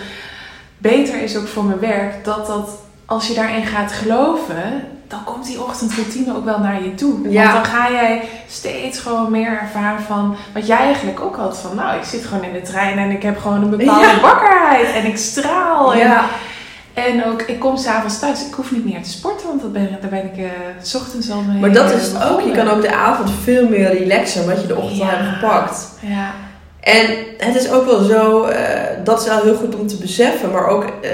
beter 0.79 1.23
is 1.23 1.37
ook 1.37 1.47
voor 1.47 1.65
mijn 1.65 1.81
werk, 1.81 2.25
dat 2.25 2.47
dat 2.47 2.71
als 3.05 3.29
je 3.29 3.35
daarin 3.35 3.67
gaat 3.67 3.93
geloven, 3.93 4.83
dan 5.09 5.25
komt 5.25 5.47
die 5.47 5.63
ochtendroutine 5.63 6.37
ook 6.37 6.45
wel 6.45 6.59
naar 6.59 6.83
je 6.83 6.95
toe. 6.95 7.31
Ja. 7.31 7.43
Want 7.43 7.55
dan 7.55 7.65
ga 7.75 7.91
jij 7.93 8.23
steeds 8.49 8.99
gewoon 8.99 9.31
meer 9.31 9.59
ervaren 9.61 10.03
van 10.03 10.37
wat 10.55 10.67
jij 10.67 10.77
eigenlijk 10.79 11.21
ook 11.21 11.37
had 11.37 11.59
van, 11.59 11.77
nou, 11.77 11.99
ik 11.99 12.05
zit 12.05 12.25
gewoon 12.25 12.45
in 12.45 12.53
de 12.53 12.63
trein 12.63 12.99
en 12.99 13.11
ik 13.11 13.23
heb 13.23 13.39
gewoon 13.39 13.63
een 13.63 13.71
bepaalde 13.71 14.07
Ja. 14.07 14.21
wakkerheid 14.21 14.93
en 14.95 15.07
ik 15.07 15.17
straal. 15.17 15.93
En 15.93 15.99
Ja, 15.99 16.25
en 16.95 17.25
ook, 17.25 17.43
ik 17.43 17.59
kom 17.61 17.77
s'avonds 17.77 18.19
thuis. 18.19 18.47
Ik 18.47 18.55
hoef 18.55 18.71
niet 18.71 18.85
meer 18.85 19.03
te 19.03 19.11
sporten, 19.11 19.47
want 19.49 19.61
dat 19.61 19.73
ben, 19.73 19.99
daar 20.01 20.11
ben 20.11 20.25
ik 20.25 20.37
eh, 20.39 20.51
s 20.83 20.95
ochtends 20.95 21.31
al 21.31 21.41
mee 21.43 21.61
maar 21.61 21.73
dat 21.73 21.91
is 21.93 22.03
het 22.07 22.25
ook. 22.31 22.41
Je 22.41 22.51
kan 22.51 22.69
ook 22.71 22.83
de 22.83 22.95
avond 22.95 23.31
veel 23.43 23.69
meer 23.69 23.99
relaxen, 23.99 24.43
omdat 24.43 24.61
je 24.61 24.67
de 24.67 24.77
ochtend 24.77 25.03
hebt 25.03 25.35
gepakt. 25.39 25.89
Ja, 26.01 26.31
En 26.81 27.07
het 27.39 27.55
is 27.57 27.71
ook 27.71 27.85
wel 27.85 28.03
zo, 28.03 28.43
eh, 28.45 29.05
dat 29.05 29.21
is 29.21 29.27
wel 29.27 29.43
heel 29.43 29.55
goed 29.55 29.75
om 29.77 29.87
te 29.87 29.97
beseffen, 29.97 30.51
maar 30.51 30.67
ook, 30.67 30.85
eh, 31.03 31.11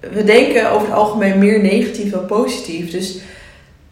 we 0.00 0.24
denken 0.24 0.70
over 0.70 0.86
het 0.86 0.96
algemeen 0.96 1.38
meer 1.38 1.60
negatief 1.60 2.10
dan 2.10 2.26
positief. 2.26 2.90
Dus 2.90 3.18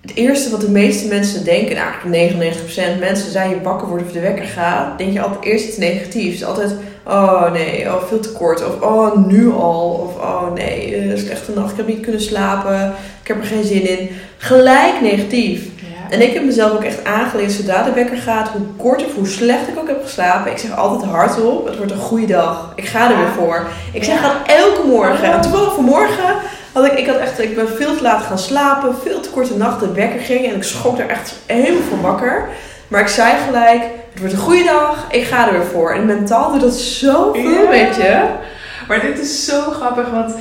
het 0.00 0.14
eerste 0.14 0.50
wat 0.50 0.60
de 0.60 0.70
meeste 0.70 1.08
mensen 1.08 1.44
denken, 1.44 1.76
en 1.76 1.82
eigenlijk 1.82 2.56
99% 2.96 2.98
mensen, 2.98 3.30
zijn 3.30 3.50
je 3.50 3.60
wakker 3.60 3.88
wordt 3.88 4.04
of 4.04 4.12
de 4.12 4.20
wekker 4.20 4.44
gaat, 4.44 4.98
denk 4.98 5.12
je 5.12 5.22
altijd 5.22 5.44
eerst 5.44 5.68
iets 5.68 5.76
negatiefs. 5.76 6.44
Altijd, 6.44 6.74
oh 7.06 7.52
nee, 7.52 7.86
oh, 7.86 8.02
veel 8.02 8.20
te 8.20 8.32
kort, 8.32 8.66
of 8.66 8.80
oh 8.80 9.26
nu 9.26 9.50
al, 9.52 9.90
of 9.90 10.16
oh 10.16 10.52
nee, 10.52 10.96
eh, 10.96 11.18
slechte 11.18 11.52
nacht, 11.54 11.70
ik 11.70 11.76
heb 11.76 11.86
niet 11.86 12.00
kunnen 12.00 12.20
slapen, 12.20 12.94
ik 13.22 13.28
heb 13.28 13.40
er 13.40 13.46
geen 13.46 13.64
zin 13.64 13.98
in. 13.98 14.08
Gelijk 14.36 15.00
negatief. 15.00 15.68
En 16.10 16.22
ik 16.22 16.32
heb 16.34 16.44
mezelf 16.44 16.72
ook 16.72 16.84
echt 16.84 17.04
aangeleerd, 17.04 17.52
zodra 17.52 17.82
de 17.82 17.92
wekker 17.92 18.16
gaat, 18.16 18.48
hoe 18.48 18.66
kort 18.76 19.04
of 19.04 19.14
hoe 19.14 19.26
slecht 19.26 19.68
ik 19.68 19.78
ook 19.78 19.88
heb 19.88 20.02
geslapen. 20.04 20.50
Ik 20.50 20.58
zeg 20.58 20.76
altijd 20.76 21.10
hardop, 21.10 21.66
het 21.66 21.76
wordt 21.76 21.92
een 21.92 21.98
goede 21.98 22.26
dag. 22.26 22.72
Ik 22.74 22.86
ga 22.86 23.10
er 23.10 23.16
weer 23.16 23.32
voor. 23.36 23.66
Ik 23.92 24.04
zeg 24.04 24.22
dat 24.22 24.32
elke 24.46 24.86
morgen. 24.86 25.28
Oh. 25.28 25.34
En 25.34 25.40
toevallig 25.40 25.74
vanmorgen 25.74 26.34
had 26.72 26.84
ik, 26.84 26.92
ik 26.92 27.06
had 27.06 27.16
echt, 27.16 27.38
ik 27.40 27.54
ben 27.54 27.68
veel 27.68 27.96
te 27.96 28.02
laat 28.02 28.22
gaan 28.22 28.38
slapen, 28.38 28.94
veel 29.04 29.20
te 29.20 29.30
korte 29.30 29.56
nacht, 29.56 29.80
de 29.80 29.92
wekker 29.92 30.20
ging 30.20 30.46
en 30.46 30.56
ik 30.56 30.62
schrok 30.62 30.98
er 30.98 31.08
echt 31.08 31.34
helemaal 31.46 31.82
voor 31.88 32.00
wakker. 32.00 32.48
Maar 32.88 33.00
ik 33.00 33.08
zei 33.08 33.32
gelijk, 33.46 33.82
het 34.10 34.18
wordt 34.18 34.32
een 34.34 34.40
goede 34.40 34.64
dag, 34.64 35.06
ik 35.10 35.24
ga 35.24 35.46
er 35.46 35.52
weer 35.52 35.66
voor. 35.72 35.94
En 35.94 36.06
mentaal 36.06 36.52
doet 36.52 36.60
dat 36.60 36.74
zoveel 36.74 37.62
Ja. 37.62 37.68
met 37.68 37.96
je. 37.96 38.24
Maar 38.88 39.00
dit 39.00 39.18
is 39.18 39.44
zo 39.44 39.60
grappig, 39.70 40.10
want 40.10 40.34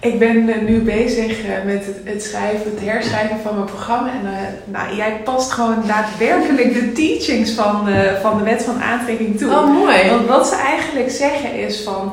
Ik 0.00 0.18
ben 0.18 0.48
eh, 0.48 0.60
nu 0.60 0.80
bezig 0.80 1.44
eh, 1.44 1.64
met 1.64 1.86
het, 1.86 1.96
het 2.04 2.22
schrijven, 2.22 2.70
het 2.70 2.84
herschrijven 2.84 3.40
van 3.42 3.54
mijn 3.54 3.66
programma. 3.66 4.08
En 4.08 4.24
uh, 4.24 4.30
nou, 4.64 4.96
jij 4.96 5.20
past 5.24 5.50
gewoon 5.50 5.82
daadwerkelijk 5.86 6.74
de 6.74 6.92
teachings 6.92 7.50
van, 7.50 7.88
uh, 7.88 8.12
van 8.20 8.38
de 8.38 8.44
wet 8.44 8.62
van 8.62 8.82
aantrekking 8.82 9.38
toe. 9.38 9.50
Oh, 9.50 9.74
mooi. 9.74 10.10
Want 10.10 10.26
wat 10.26 10.46
ze 10.46 10.54
eigenlijk 10.54 11.10
zeggen 11.10 11.54
is 11.54 11.82
van... 11.82 12.12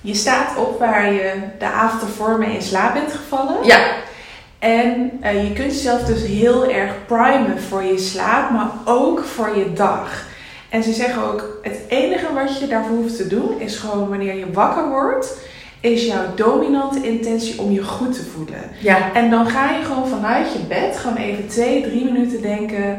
Je 0.00 0.14
staat 0.14 0.56
op 0.56 0.78
waar 0.78 1.12
je 1.12 1.32
de 1.58 1.66
avond 1.66 2.02
ervoor 2.02 2.38
mee 2.38 2.54
in 2.54 2.62
slaap 2.62 2.94
bent 2.94 3.12
gevallen. 3.12 3.64
Ja. 3.64 3.86
En 4.58 5.20
uh, 5.22 5.48
je 5.48 5.52
kunt 5.52 5.72
jezelf 5.72 6.02
dus 6.02 6.26
heel 6.26 6.70
erg 6.70 6.92
primen 7.06 7.60
voor 7.68 7.82
je 7.82 7.98
slaap, 7.98 8.50
maar 8.50 8.70
ook 8.84 9.24
voor 9.24 9.56
je 9.56 9.72
dag. 9.72 10.26
En 10.68 10.82
ze 10.82 10.92
zeggen 10.92 11.22
ook, 11.22 11.58
het 11.62 11.78
enige 11.88 12.32
wat 12.34 12.58
je 12.58 12.66
daarvoor 12.66 12.96
hoeft 12.96 13.16
te 13.16 13.26
doen, 13.26 13.60
is 13.60 13.76
gewoon 13.76 14.08
wanneer 14.08 14.34
je 14.34 14.52
wakker 14.52 14.88
wordt, 14.88 15.36
is 15.80 16.04
jouw 16.06 16.34
dominante 16.34 17.02
intentie 17.08 17.60
om 17.60 17.72
je 17.72 17.82
goed 17.84 18.14
te 18.14 18.24
voelen. 18.34 18.70
Ja. 18.80 19.12
En 19.12 19.30
dan 19.30 19.46
ga 19.46 19.70
je 19.70 19.84
gewoon 19.84 20.08
vanuit 20.08 20.52
je 20.52 20.58
bed 20.58 20.96
gewoon 20.98 21.16
even 21.16 21.48
twee, 21.48 21.82
drie 21.82 22.04
minuten 22.04 22.42
denken, 22.42 22.98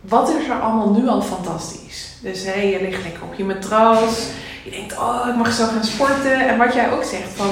wat 0.00 0.28
is 0.28 0.48
er 0.48 0.60
allemaal 0.60 0.90
nu 0.90 1.08
al 1.08 1.22
fantastisch? 1.22 2.18
Dus 2.22 2.44
hé, 2.44 2.60
je 2.60 2.78
ligt 2.82 3.02
lekker 3.02 3.22
op 3.22 3.34
je 3.34 3.44
matras, 3.44 4.26
je 4.64 4.70
denkt, 4.70 4.98
oh, 4.98 5.26
ik 5.28 5.36
mag 5.36 5.52
zo 5.52 5.64
gaan 5.66 5.84
sporten. 5.84 6.48
En 6.48 6.58
wat 6.58 6.74
jij 6.74 6.90
ook 6.92 7.04
zegt, 7.04 7.28
van 7.34 7.50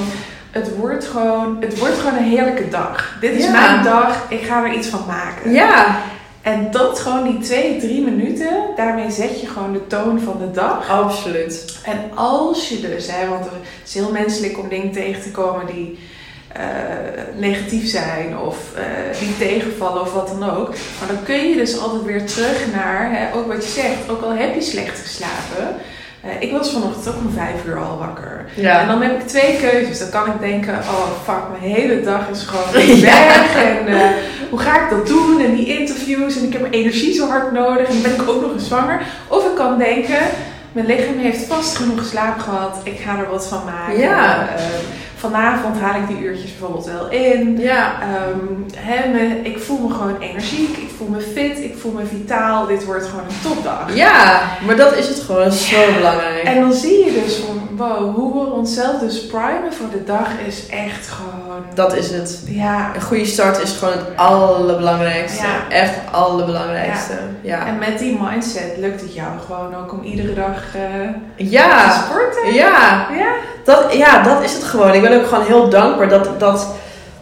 het 0.51 0.75
wordt 0.77 1.05
gewoon, 1.05 1.57
het 1.59 1.79
wordt 1.79 1.97
gewoon 1.97 2.17
een 2.17 2.23
heerlijke 2.29 2.69
dag. 2.69 3.17
Dit 3.21 3.31
is 3.31 3.43
Ja. 3.43 3.51
mijn 3.51 3.83
dag, 3.83 4.25
ik 4.29 4.41
ga 4.41 4.63
er 4.65 4.73
iets 4.73 4.87
van 4.87 5.03
maken. 5.07 5.51
Ja, 5.51 5.95
En 6.43 6.71
dat 6.71 6.99
gewoon 6.99 7.23
die 7.23 7.39
twee, 7.39 7.79
drie 7.79 8.01
minuten, 8.01 8.47
daarmee 8.75 9.11
zet 9.11 9.41
je 9.41 9.47
gewoon 9.47 9.73
de 9.73 9.87
toon 9.87 10.19
van 10.19 10.37
de 10.39 10.51
dag. 10.51 10.89
absoluut. 10.89 11.79
En 11.83 12.11
als 12.15 12.69
je 12.69 12.81
dus, 12.81 13.11
hè, 13.11 13.27
want 13.27 13.45
het 13.45 13.53
is 13.85 13.93
heel 13.93 14.11
menselijk 14.11 14.59
om 14.59 14.69
dingen 14.69 14.91
tegen 14.91 15.21
te 15.21 15.31
komen 15.31 15.65
die 15.65 15.99
eh, 16.53 16.63
negatief 17.37 17.89
zijn 17.89 18.37
of 18.37 18.57
eh, 18.75 19.19
die 19.19 19.37
tegenvallen 19.37 20.01
of 20.01 20.13
wat 20.13 20.27
dan 20.27 20.49
ook. 20.49 20.67
Maar 20.69 21.07
dan 21.07 21.23
kun 21.23 21.49
je 21.49 21.55
dus 21.55 21.79
altijd 21.79 22.03
weer 22.03 22.25
terug 22.25 22.73
naar, 22.73 23.11
hè, 23.11 23.35
ook 23.35 23.47
wat 23.47 23.63
je 23.63 23.71
zegt, 23.71 24.09
ook 24.09 24.21
al 24.21 24.33
heb 24.33 24.55
je 24.55 24.61
slecht 24.61 24.99
geslapen. 24.99 25.75
Eh, 26.23 26.29
ik 26.39 26.51
was 26.51 26.71
vanochtend 26.71 27.07
ook 27.15 27.21
om 27.21 27.31
vijf 27.35 27.65
uur 27.65 27.77
al 27.77 27.97
wakker. 27.97 28.45
En 28.81 28.87
dan 28.87 29.01
heb 29.01 29.19
ik 29.21 29.27
twee 29.27 29.57
keuzes. 29.61 29.99
Dan 29.99 30.09
kan 30.09 30.25
ik 30.33 30.39
denken, 30.39 30.73
oh 30.73 31.05
fuck, 31.23 31.43
mijn 31.59 31.71
hele 31.73 32.01
dag 32.01 32.29
is 32.31 32.43
gewoon 32.43 32.85
Ja. 32.97 33.01
weg. 33.27 33.55
En 33.55 33.87
eh, 33.87 34.09
hoe 34.49 34.59
ga 34.59 34.75
ik 34.83 34.89
dat 34.89 35.07
doen? 35.07 35.41
En 35.45 35.55
die 35.55 35.79
interviews. 35.79 36.37
En 36.37 36.43
ik 36.43 36.51
heb 36.51 36.61
mijn 36.61 36.73
energie 36.73 37.13
zo 37.13 37.27
hard 37.27 37.51
nodig. 37.51 37.87
En 37.87 37.93
dan 37.93 38.01
ben 38.01 38.13
ik 38.21 38.29
ook 38.29 38.41
nog 38.41 38.53
eens 38.53 38.67
zwanger. 38.67 39.01
Of 39.27 39.45
ik 39.45 39.55
kan 39.55 39.77
denken, 39.77 40.19
mijn 40.71 40.85
lichaam 40.85 41.17
heeft 41.17 41.45
vast 41.47 41.75
genoeg 41.77 42.05
slaap 42.05 42.39
gehad. 42.39 42.77
Ik 42.83 42.99
ga 42.99 43.17
er 43.17 43.29
wat 43.29 43.47
van 43.47 43.61
maken. 43.65 43.99
Ja. 43.99 44.47
Eh, 44.55 44.63
vanavond 45.29 45.79
haal 45.79 46.01
ik 46.01 46.07
die 46.07 46.19
uurtjes 46.19 46.51
bijvoorbeeld 46.57 46.85
wel 46.85 47.09
in. 47.09 47.59
Ja. 47.59 47.93
Ehm, 48.01 49.11
me- 49.11 49.39
ik 49.43 49.59
voel 49.59 49.87
me 49.87 49.93
gewoon 49.93 50.17
energiek. 50.19 50.77
Ik 50.77 50.89
voel 50.97 51.07
me 51.07 51.19
fit. 51.21 51.57
Ik 51.63 51.75
voel 51.77 51.91
me 51.91 52.05
vitaal. 52.05 52.65
Dit 52.67 52.85
wordt 52.85 53.05
gewoon 53.05 53.25
een 53.25 53.49
topdag. 53.49 53.95
Ja, 53.95 54.41
maar 54.65 54.75
dat 54.75 54.95
is 54.97 55.07
het 55.07 55.19
gewoon 55.19 55.51
zo 55.51 55.77
belangrijk. 55.97 56.43
En 56.43 56.59
dan 56.61 56.73
zie 56.73 57.05
je 57.05 57.21
dus 57.23 57.35
van, 57.35 57.72
wow, 57.77 58.15
hoe 58.15 58.33
we 58.45 58.51
onszelf 58.51 58.99
dus 58.99 59.25
primen 59.25 59.73
voor 59.73 59.89
de 59.91 60.03
dag 60.03 60.27
is 60.47 60.67
echt 60.67 61.07
gewoon, 61.07 61.63
Dat 61.73 61.95
is 61.95 62.11
het. 62.11 62.41
ja. 62.45 62.91
Een 62.95 63.01
goede 63.01 63.25
start 63.25 63.61
is 63.61 63.71
gewoon 63.71 63.93
het 63.93 64.05
allerbelangrijkste. 64.15 65.43
Ja. 65.45 65.75
Echt 65.75 65.95
het 65.95 66.13
allerbelangrijkste. 66.13 67.13
Ja. 67.41 67.67
En 67.67 67.77
met 67.77 67.99
die 67.99 68.19
mindset 68.21 68.73
lukt 68.77 69.01
het 69.01 69.13
jou 69.13 69.27
gewoon 69.45 69.75
ook 69.75 69.91
om 69.91 70.03
iedere 70.03 70.33
dag 70.33 70.63
te 70.71 71.09
Ja. 71.43 71.91
sporten. 71.91 72.53
Ja. 72.53 73.07
Ja. 73.17 73.33
Dat, 73.63 73.93
ja, 73.93 74.23
dat 74.23 74.43
is 74.43 74.53
het 74.53 74.63
gewoon. 74.63 74.93
Ik 74.93 75.01
ben 75.01 75.19
ook 75.21 75.27
gewoon 75.27 75.45
heel 75.45 75.69
dankbaar 75.69 76.09
dat, 76.09 76.39
dat, 76.39 76.67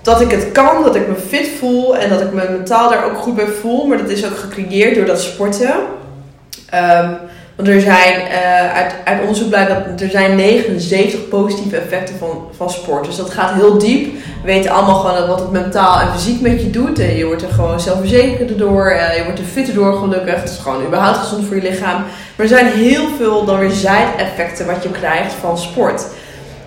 dat 0.02 0.22
ik 0.22 0.32
het 0.32 0.52
kan, 0.52 0.84
dat 0.84 0.96
ik 0.96 1.08
me 1.08 1.16
fit 1.16 1.50
voel 1.60 1.98
en 1.98 2.10
dat 2.10 2.22
ik 2.22 2.32
me 2.34 2.48
mentaal 2.50 2.90
daar 2.90 3.04
ook 3.06 3.18
goed 3.18 3.36
bij 3.36 3.48
voel. 3.48 3.86
Maar 3.86 3.98
dat 3.98 4.10
is 4.10 4.26
ook 4.26 4.38
gecreëerd 4.38 4.96
door 4.96 5.06
dat 5.06 5.22
sporten. 5.22 5.74
Ehm, 6.70 7.14
want 7.56 7.68
er 7.68 7.82
zijn, 7.82 8.14
eh, 8.14 8.74
uit, 8.74 8.94
uit 9.04 9.22
onderzoek 9.22 9.50
blijkt 9.50 9.70
dat 9.70 10.02
er 10.02 10.10
zijn 10.10 10.36
79 10.36 11.28
positieve 11.28 11.78
effecten 11.78 12.16
van, 12.18 12.48
van 12.58 12.70
sport. 12.70 13.06
Dus 13.06 13.16
dat 13.16 13.30
gaat 13.30 13.54
heel 13.54 13.78
diep. 13.78 14.14
We 14.14 14.48
weten 14.52 14.72
allemaal 14.72 14.96
gewoon 14.96 15.28
wat 15.28 15.40
het 15.40 15.52
mentaal 15.52 16.00
en 16.00 16.12
fysiek 16.14 16.42
met 16.42 16.62
je 16.62 16.70
doet. 16.70 17.00
En 17.00 17.18
je 17.18 17.26
wordt 17.26 17.42
er 17.42 17.50
gewoon 17.50 17.80
zelfverzekerder 17.80 18.58
door. 18.58 18.90
eh, 18.90 19.18
je 19.18 19.24
wordt 19.24 19.40
er 19.40 19.46
fitter 19.46 19.74
door 19.74 19.94
gelukkig. 19.94 20.36
Het 20.36 20.50
is 20.50 20.58
gewoon 20.58 20.86
überhaupt 20.86 21.18
gezond 21.18 21.46
voor 21.46 21.56
je 21.56 21.70
lichaam. 21.70 22.00
Maar 22.36 22.46
er 22.46 22.48
zijn 22.48 22.66
heel 22.66 23.08
veel 23.18 23.46
dan 23.46 23.60
weer 23.60 23.70
zijeffecten 23.72 24.66
wat 24.66 24.84
je 24.84 24.90
krijgt 24.90 25.34
van 25.34 25.58
sport. 25.58 26.06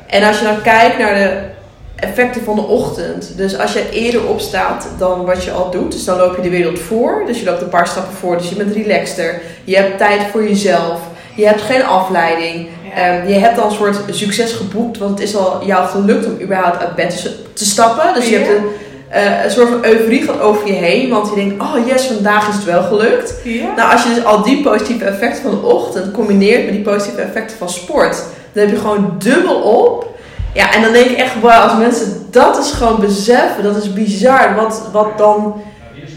En 0.07 0.23
als 0.23 0.39
je 0.39 0.45
dan 0.45 0.63
kijkt 0.63 0.99
naar 0.99 1.15
de 1.15 1.53
effecten 1.97 2.43
van 2.43 2.57
de 2.57 2.63
ochtend. 2.63 3.33
Dus 3.37 3.59
als 3.59 3.73
je 3.73 3.91
eerder 3.91 4.27
opstaat 4.27 4.89
dan 4.99 5.25
wat 5.25 5.45
je 5.45 5.51
al 5.51 5.71
doet. 5.71 5.93
Dus 5.93 6.05
dan 6.05 6.19
loop 6.19 6.37
je 6.37 6.43
de 6.43 6.51
wereld 6.51 6.79
voor. 6.79 7.23
Dus 7.27 7.39
je 7.39 7.45
loopt 7.45 7.63
een 7.63 7.69
paar 7.69 7.87
stappen 7.87 8.17
voor. 8.17 8.37
Dus 8.37 8.49
je 8.49 8.55
bent 8.55 8.75
relaxter. 8.75 9.41
Je 9.65 9.77
hebt 9.77 9.99
tijd 9.99 10.23
voor 10.31 10.49
jezelf. 10.49 11.01
Je 11.35 11.47
hebt 11.47 11.63
geen 11.63 11.85
afleiding. 11.85 12.67
Ja. 12.95 13.01
Ehm, 13.01 13.29
je 13.29 13.35
hebt 13.35 13.59
al 13.59 13.67
een 13.67 13.77
soort 13.77 13.97
succes 14.11 14.53
geboekt. 14.53 14.99
Want 14.99 15.19
het 15.19 15.29
is 15.29 15.37
al 15.37 15.67
jou 15.67 15.87
gelukt 15.87 16.27
om 16.27 16.41
überhaupt 16.41 16.81
uit 16.81 16.95
bed 16.95 17.27
te, 17.53 17.65
stappen. 17.65 18.15
Dus 18.15 18.29
je 18.29 18.37
hebt 18.37 18.49
een, 18.49 18.65
eh, 19.09 19.45
een 19.45 19.51
soort 19.51 19.69
van 19.69 19.85
euforie 19.85 20.23
gaat 20.23 20.41
over 20.41 20.67
je 20.67 20.73
heen. 20.73 21.11
Want 21.11 21.29
je 21.29 21.35
denkt, 21.35 21.63
oh 21.63 21.87
yes, 21.87 22.07
vandaag 22.07 22.49
is 22.49 22.55
het 22.55 22.65
wel 22.65 22.83
gelukt. 22.83 23.35
Ja. 23.45 23.75
Nou, 23.77 23.93
als 23.93 24.03
je 24.03 24.15
dus 24.15 24.25
al 24.25 24.43
die 24.43 24.63
positieve 24.63 25.05
effecten 25.05 25.43
van 25.43 25.51
de 25.51 25.67
ochtend 25.67 26.13
combineert 26.13 26.65
met 26.65 26.75
die 26.75 26.83
positieve 26.83 27.21
effecten 27.21 27.57
van 27.57 27.71
sport, 27.71 28.23
dan 28.53 28.65
heb 28.65 28.71
je 28.71 28.81
gewoon 28.81 29.15
dubbel 29.19 29.61
op. 29.61 30.14
Ja, 30.55 30.75
en 30.75 30.83
dan 30.83 30.93
denk 30.93 31.07
ik 31.11 31.17
echt, 31.17 31.41
wauw, 31.41 31.61
als 31.69 31.79
mensen 31.79 32.27
dat 32.31 32.57
eens 32.57 32.73
gewoon 32.73 33.01
beseffen, 33.01 33.63
dat 33.63 33.77
is 33.77 33.93
bizar. 33.93 34.55
Wat, 34.55 34.89
wat 34.93 35.19
dan 35.19 35.55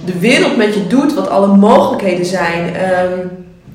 de 0.06 0.19
wereld 0.19 0.58
met 0.58 0.73
je 0.73 0.88
doet, 0.88 1.13
wat 1.13 1.30
alle 1.30 1.47
mogelijkheden 1.47 2.26
zijn. 2.26 2.76
ehm, 2.76 3.28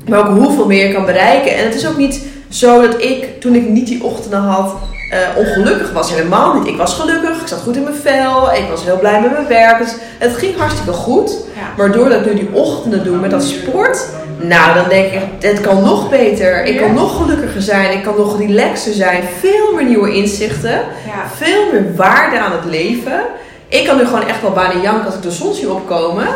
maar 0.09 0.19
ook 0.19 0.39
hoeveel 0.39 0.67
meer 0.67 0.87
je 0.87 0.95
kan 0.95 1.05
bereiken. 1.05 1.57
En 1.57 1.65
het 1.65 1.75
is 1.75 1.89
ook 1.89 1.97
niet 1.97 2.27
zo 2.49 2.81
dat 2.81 3.03
ik, 3.03 3.41
toen 3.41 3.55
ik 3.55 3.69
niet 3.69 3.87
die 3.87 4.05
ochtenden 4.05 4.41
had, 4.41 4.75
eh, 5.13 5.19
ongelukkig 5.37 5.93
was. 5.93 6.11
Helemaal 6.11 6.55
niet. 6.55 6.67
Ik 6.67 6.77
was 6.77 6.95
gelukkig, 6.95 7.41
ik 7.41 7.47
zat 7.47 7.61
goed 7.61 7.77
in 7.77 7.83
mijn 7.83 7.95
vel, 7.95 8.53
ik 8.53 8.69
was 8.71 8.85
heel 8.85 8.99
blij 8.99 9.21
met 9.21 9.33
mijn 9.33 9.47
werk. 9.47 9.79
Dus 9.79 9.95
het 10.19 10.37
ging 10.37 10.57
hartstikke 10.57 10.93
goed. 10.93 11.37
Maar 11.77 11.93
doordat 11.93 12.21
ik 12.21 12.27
nu 12.27 12.35
die 12.35 12.49
ochtenden 12.53 13.05
doe 13.05 13.17
met 13.17 13.31
dat 13.31 13.43
sport, 13.43 14.07
nou 14.37 14.75
dan 14.75 14.89
denk 14.89 15.13
ik, 15.13 15.21
het 15.41 15.61
kan 15.61 15.83
nog 15.83 16.11
beter. 16.11 16.65
Ik 16.65 16.77
kan 16.79 16.95
nog 16.95 17.17
gelukkiger 17.17 17.63
zijn, 17.63 17.93
ik 17.93 18.03
kan 18.03 18.15
nog 18.17 18.39
relaxer 18.39 18.93
zijn. 18.93 19.23
Veel 19.41 19.75
meer 19.75 19.85
nieuwe 19.85 20.15
inzichten, 20.15 20.81
veel 21.37 21.73
meer 21.73 21.97
waarde 21.97 22.39
aan 22.39 22.53
het 22.53 22.65
leven. 22.65 23.21
Ik 23.69 23.85
kan 23.87 23.97
nu 23.97 24.05
gewoon 24.05 24.27
echt 24.29 24.43
wel 24.43 24.51
bijna 24.51 24.81
janken 24.83 25.07
als 25.07 25.15
ik 25.15 25.23
de 25.23 25.31
zon 25.31 25.55
zie 25.55 25.71
opkomen. 25.71 26.27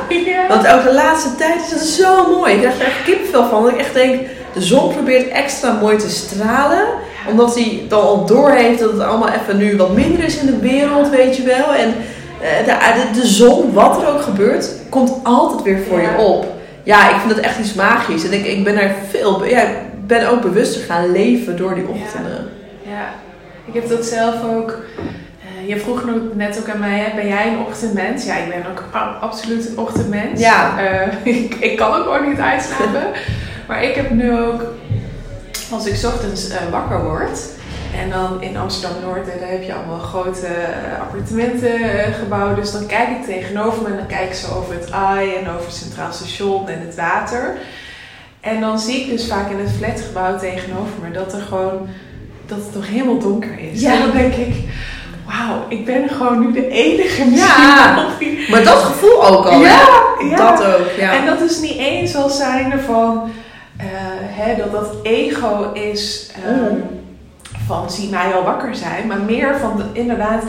Want 0.49 0.69
ook 0.69 0.83
de 0.83 0.95
laatste 0.95 1.35
tijd 1.35 1.61
is 1.65 1.71
het 1.71 1.89
zo 1.89 2.37
mooi. 2.37 2.53
Ik 2.53 2.61
krijg 2.61 2.81
er 2.81 2.87
echt 2.87 3.03
kippenvel 3.05 3.49
van. 3.49 3.63
Dat 3.63 3.73
ik 3.73 3.79
echt 3.79 3.95
denk, 3.95 4.21
de 4.57 4.63
zon 4.63 4.93
probeert 4.93 5.29
extra 5.29 5.73
mooi 5.73 5.97
te 5.97 6.11
stralen. 6.11 6.85
Omdat 7.29 7.55
hij 7.55 7.83
dan 7.89 8.01
al 8.01 8.27
doorheeft 8.27 8.79
dat 8.81 8.93
het 8.93 9.01
allemaal 9.01 9.29
even 9.29 9.57
nu 9.57 9.77
wat 9.77 9.95
minder 9.95 10.25
is 10.25 10.39
in 10.39 10.47
de 10.47 10.59
wereld, 10.59 11.11
weet 11.11 11.37
je 11.37 11.43
wel. 11.43 11.75
En 11.75 11.95
eh, 12.41 12.65
de, 12.65 13.03
de, 13.13 13.21
de 13.21 13.27
zon, 13.27 13.73
wat 13.73 14.03
er 14.03 14.09
ook 14.09 14.23
gebeurt, 14.23 14.71
komt 14.89 15.13
altijd 15.23 15.63
weer 15.63 15.79
voor 15.89 16.01
Ja. 16.01 16.11
je 16.11 16.25
op. 16.25 16.47
Ja, 16.83 17.11
ik 17.11 17.17
vind 17.21 17.35
dat 17.35 17.45
echt 17.45 17.59
iets 17.59 17.75
magisch. 17.75 18.25
En 18.25 18.33
ik, 18.33 18.47
ik 18.47 18.65
ben 18.65 18.75
daar 18.75 18.95
veel, 19.11 19.45
ja, 19.45 19.63
ben 20.07 20.29
ook 20.29 20.41
bewuster 20.41 20.83
gaan 20.83 21.13
leven 21.13 21.57
door 21.57 21.75
die 21.75 21.89
ochtenden. 21.89 22.49
Ja, 22.83 23.09
ik 23.65 23.75
heb 23.75 23.89
dat 23.89 24.05
zelf 24.05 24.35
ook. 24.55 24.71
eh, 25.41 25.69
je 25.69 25.79
vroeg 25.79 26.05
net 26.35 26.59
ook 26.59 26.69
aan 26.75 26.81
mij, 26.81 26.99
hè, 26.99 27.15
ben 27.17 27.29
jij 27.29 27.47
een 27.49 27.59
ochtendmens? 27.69 28.25
Ja, 28.25 28.37
ik 28.37 28.49
ben 28.49 28.71
ook 28.71 28.85
absoluut 29.21 29.69
een 29.69 29.79
ochtendmens. 29.79 30.41
Ja. 30.41 30.79
Eh, 30.79 31.07
ik, 31.35 31.55
ik 31.55 31.77
kan 31.77 31.95
ook 31.95 32.03
gewoon 32.03 32.29
niet 32.29 32.41
uitslapen. 32.41 33.03
maar 33.69 33.85
ik 33.85 33.95
heb 33.95 34.11
nu 34.11 34.39
ook, 34.39 34.63
als 35.71 35.87
ik 35.87 35.97
's 35.97 36.05
ochtends 36.05 36.49
eh, 36.49 36.71
wakker 36.71 37.05
word. 37.05 37.39
En 38.03 38.11
dan 38.11 38.43
in 38.43 38.57
Amsterdam-Noord, 38.57 39.29
eh, 39.29 39.41
daar 39.41 39.51
heb 39.51 39.63
je 39.63 39.75
allemaal 39.75 39.99
grote 39.99 40.47
eh, 40.47 41.01
appartementengebouwen. 41.01 42.57
Dus 42.57 42.73
dan 42.73 42.87
kijk 42.87 43.09
ik 43.09 43.25
tegenover 43.25 43.83
me 43.83 43.89
en 43.89 43.97
dan 43.97 44.07
kijk 44.07 44.29
ik 44.29 44.35
zo 44.35 44.55
over 44.55 44.75
het 44.75 44.93
AI 44.93 45.35
en 45.35 45.49
over 45.51 45.67
het 45.67 45.75
Centraal 45.75 46.13
Station 46.13 46.69
en 46.69 46.81
het 46.81 46.95
water. 46.95 47.57
En 48.41 48.61
dan 48.61 48.79
zie 48.79 49.01
ik 49.01 49.11
dus 49.11 49.27
vaak 49.27 49.51
in 49.51 49.59
het 49.59 49.73
flatgebouw 49.79 50.39
tegenover 50.39 50.95
me 51.03 51.11
dat 51.11 51.33
er 51.33 51.41
gewoon 51.41 51.89
dat 52.47 52.59
het 52.59 52.75
nog 52.75 52.89
helemaal 52.89 53.19
donker 53.19 53.59
is. 53.73 53.81
Ja. 53.81 53.93
En 53.93 54.01
dan 54.01 54.11
denk 54.11 54.35
ik, 54.35 54.55
wauw, 55.27 55.65
ik 55.69 55.85
ben 55.85 56.09
gewoon 56.09 56.41
nu 56.41 56.53
de 56.53 56.69
enige 56.69 57.31
Ja. 57.35 58.09
die... 58.19 58.51
Maar 58.51 58.65
dat 58.65 58.83
gevoel 58.83 59.27
ook 59.27 59.47
al? 59.47 59.61
Ja, 59.61 59.89
ja. 60.31 60.37
Dat 60.37 60.65
ook, 60.65 60.91
ja. 60.99 61.13
En 61.15 61.27
dat 61.27 61.41
is 61.41 61.61
niet 61.61 61.79
eens 61.79 62.17
al 62.17 62.29
zijnde 62.29 62.79
van 62.79 63.31
hè, 64.29 64.57
dat 64.57 64.73
dat 64.73 64.95
ego 65.03 65.73
is 65.73 66.31
ehm, 66.45 66.55
Mhm. 66.65 66.75
van 67.67 67.91
zie 67.91 68.11
mij 68.11 68.33
al 68.35 68.45
wakker 68.45 68.75
zijn, 68.75 69.07
maar 69.07 69.21
meer 69.21 69.57
van 69.61 69.77
de, 69.77 70.01
inderdaad 70.01 70.43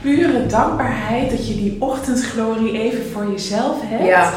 pure 0.00 0.46
dankbaarheid 0.46 1.30
dat 1.30 1.48
je 1.48 1.54
die 1.54 1.76
ochtendglorie 1.78 2.80
even 2.80 3.02
voor 3.12 3.30
jezelf 3.30 3.76
hebt. 3.82 4.04
Ja. 4.06 4.30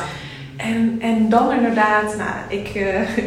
En, 0.57 0.97
en 1.01 1.29
dan 1.29 1.51
inderdaad, 1.51 2.15
nou, 2.17 2.29
ik, 2.61 2.67
eh, 2.75 3.17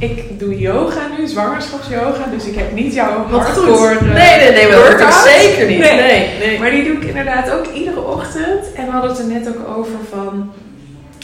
ik 0.10 0.38
doe 0.38 0.58
yoga 0.58 1.00
nu, 1.18 1.26
zwangerschapsyoga, 1.26 2.24
dus 2.30 2.44
ik 2.46 2.54
heb 2.54 2.72
niet 2.72 2.94
jouw 2.94 3.26
Wat 3.30 3.40
hardcore... 3.40 3.94
eh, 3.94 4.00
Nee, 4.02 4.38
nee, 4.38 4.52
nee, 4.52 4.68
maar 4.68 4.98
dat 4.98 5.14
zeker 5.14 5.66
niet. 5.68 5.78
Nee. 5.78 5.94
Nee, 6.00 6.28
nee. 6.38 6.58
Maar 6.58 6.70
die 6.70 6.84
doe 6.84 6.92
ik 6.96 7.04
inderdaad 7.04 7.50
ook 7.50 7.66
iedere 7.66 8.00
ochtend. 8.02 8.72
En 8.76 8.84
we 8.84 8.90
hadden 8.90 9.10
het 9.10 9.18
er 9.20 9.26
net 9.26 9.48
ook 9.48 9.76
over 9.76 9.94
van 10.10 10.52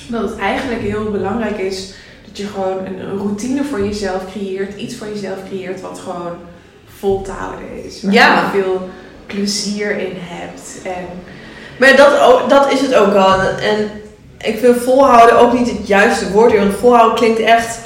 dat 0.09 0.23
het 0.23 0.39
eigenlijk 0.39 0.81
heel 0.81 1.11
belangrijk 1.11 1.59
is 1.59 1.95
dat 2.31 2.39
je 2.39 2.47
gewoon 2.47 2.79
een, 2.87 3.19
routine 3.19 3.65
voor 3.65 3.85
jezelf 3.87 4.23
creëert, 4.33 4.77
iets 4.81 4.95
voor 4.97 5.07
jezelf 5.15 5.37
creëert 5.49 5.81
wat 5.81 5.99
gewoon 6.05 6.33
vol 6.99 7.23
te 7.23 7.31
houden 7.31 7.85
is. 7.85 8.03
Waar 8.03 8.13
Ja. 8.13 8.35
je 8.53 8.61
veel 8.63 8.89
plezier 9.27 9.91
in 9.99 10.13
hebt. 10.19 10.79
En 10.85 11.05
Maar 11.79 11.97
dat, 11.97 12.21
ook- 12.21 12.49
dat 12.51 12.73
is 12.73 12.81
het 12.81 12.95
ook 12.95 13.15
al. 13.15 13.41
En 13.41 13.91
ik 14.39 14.59
vind 14.59 14.77
volhouden 14.77 15.39
ook 15.39 15.53
niet 15.59 15.71
het 15.71 15.87
juiste 15.87 16.31
woord. 16.31 16.57
Want 16.57 16.75
volhouden 16.75 17.17
klinkt 17.19 17.41
echt... 17.41 17.79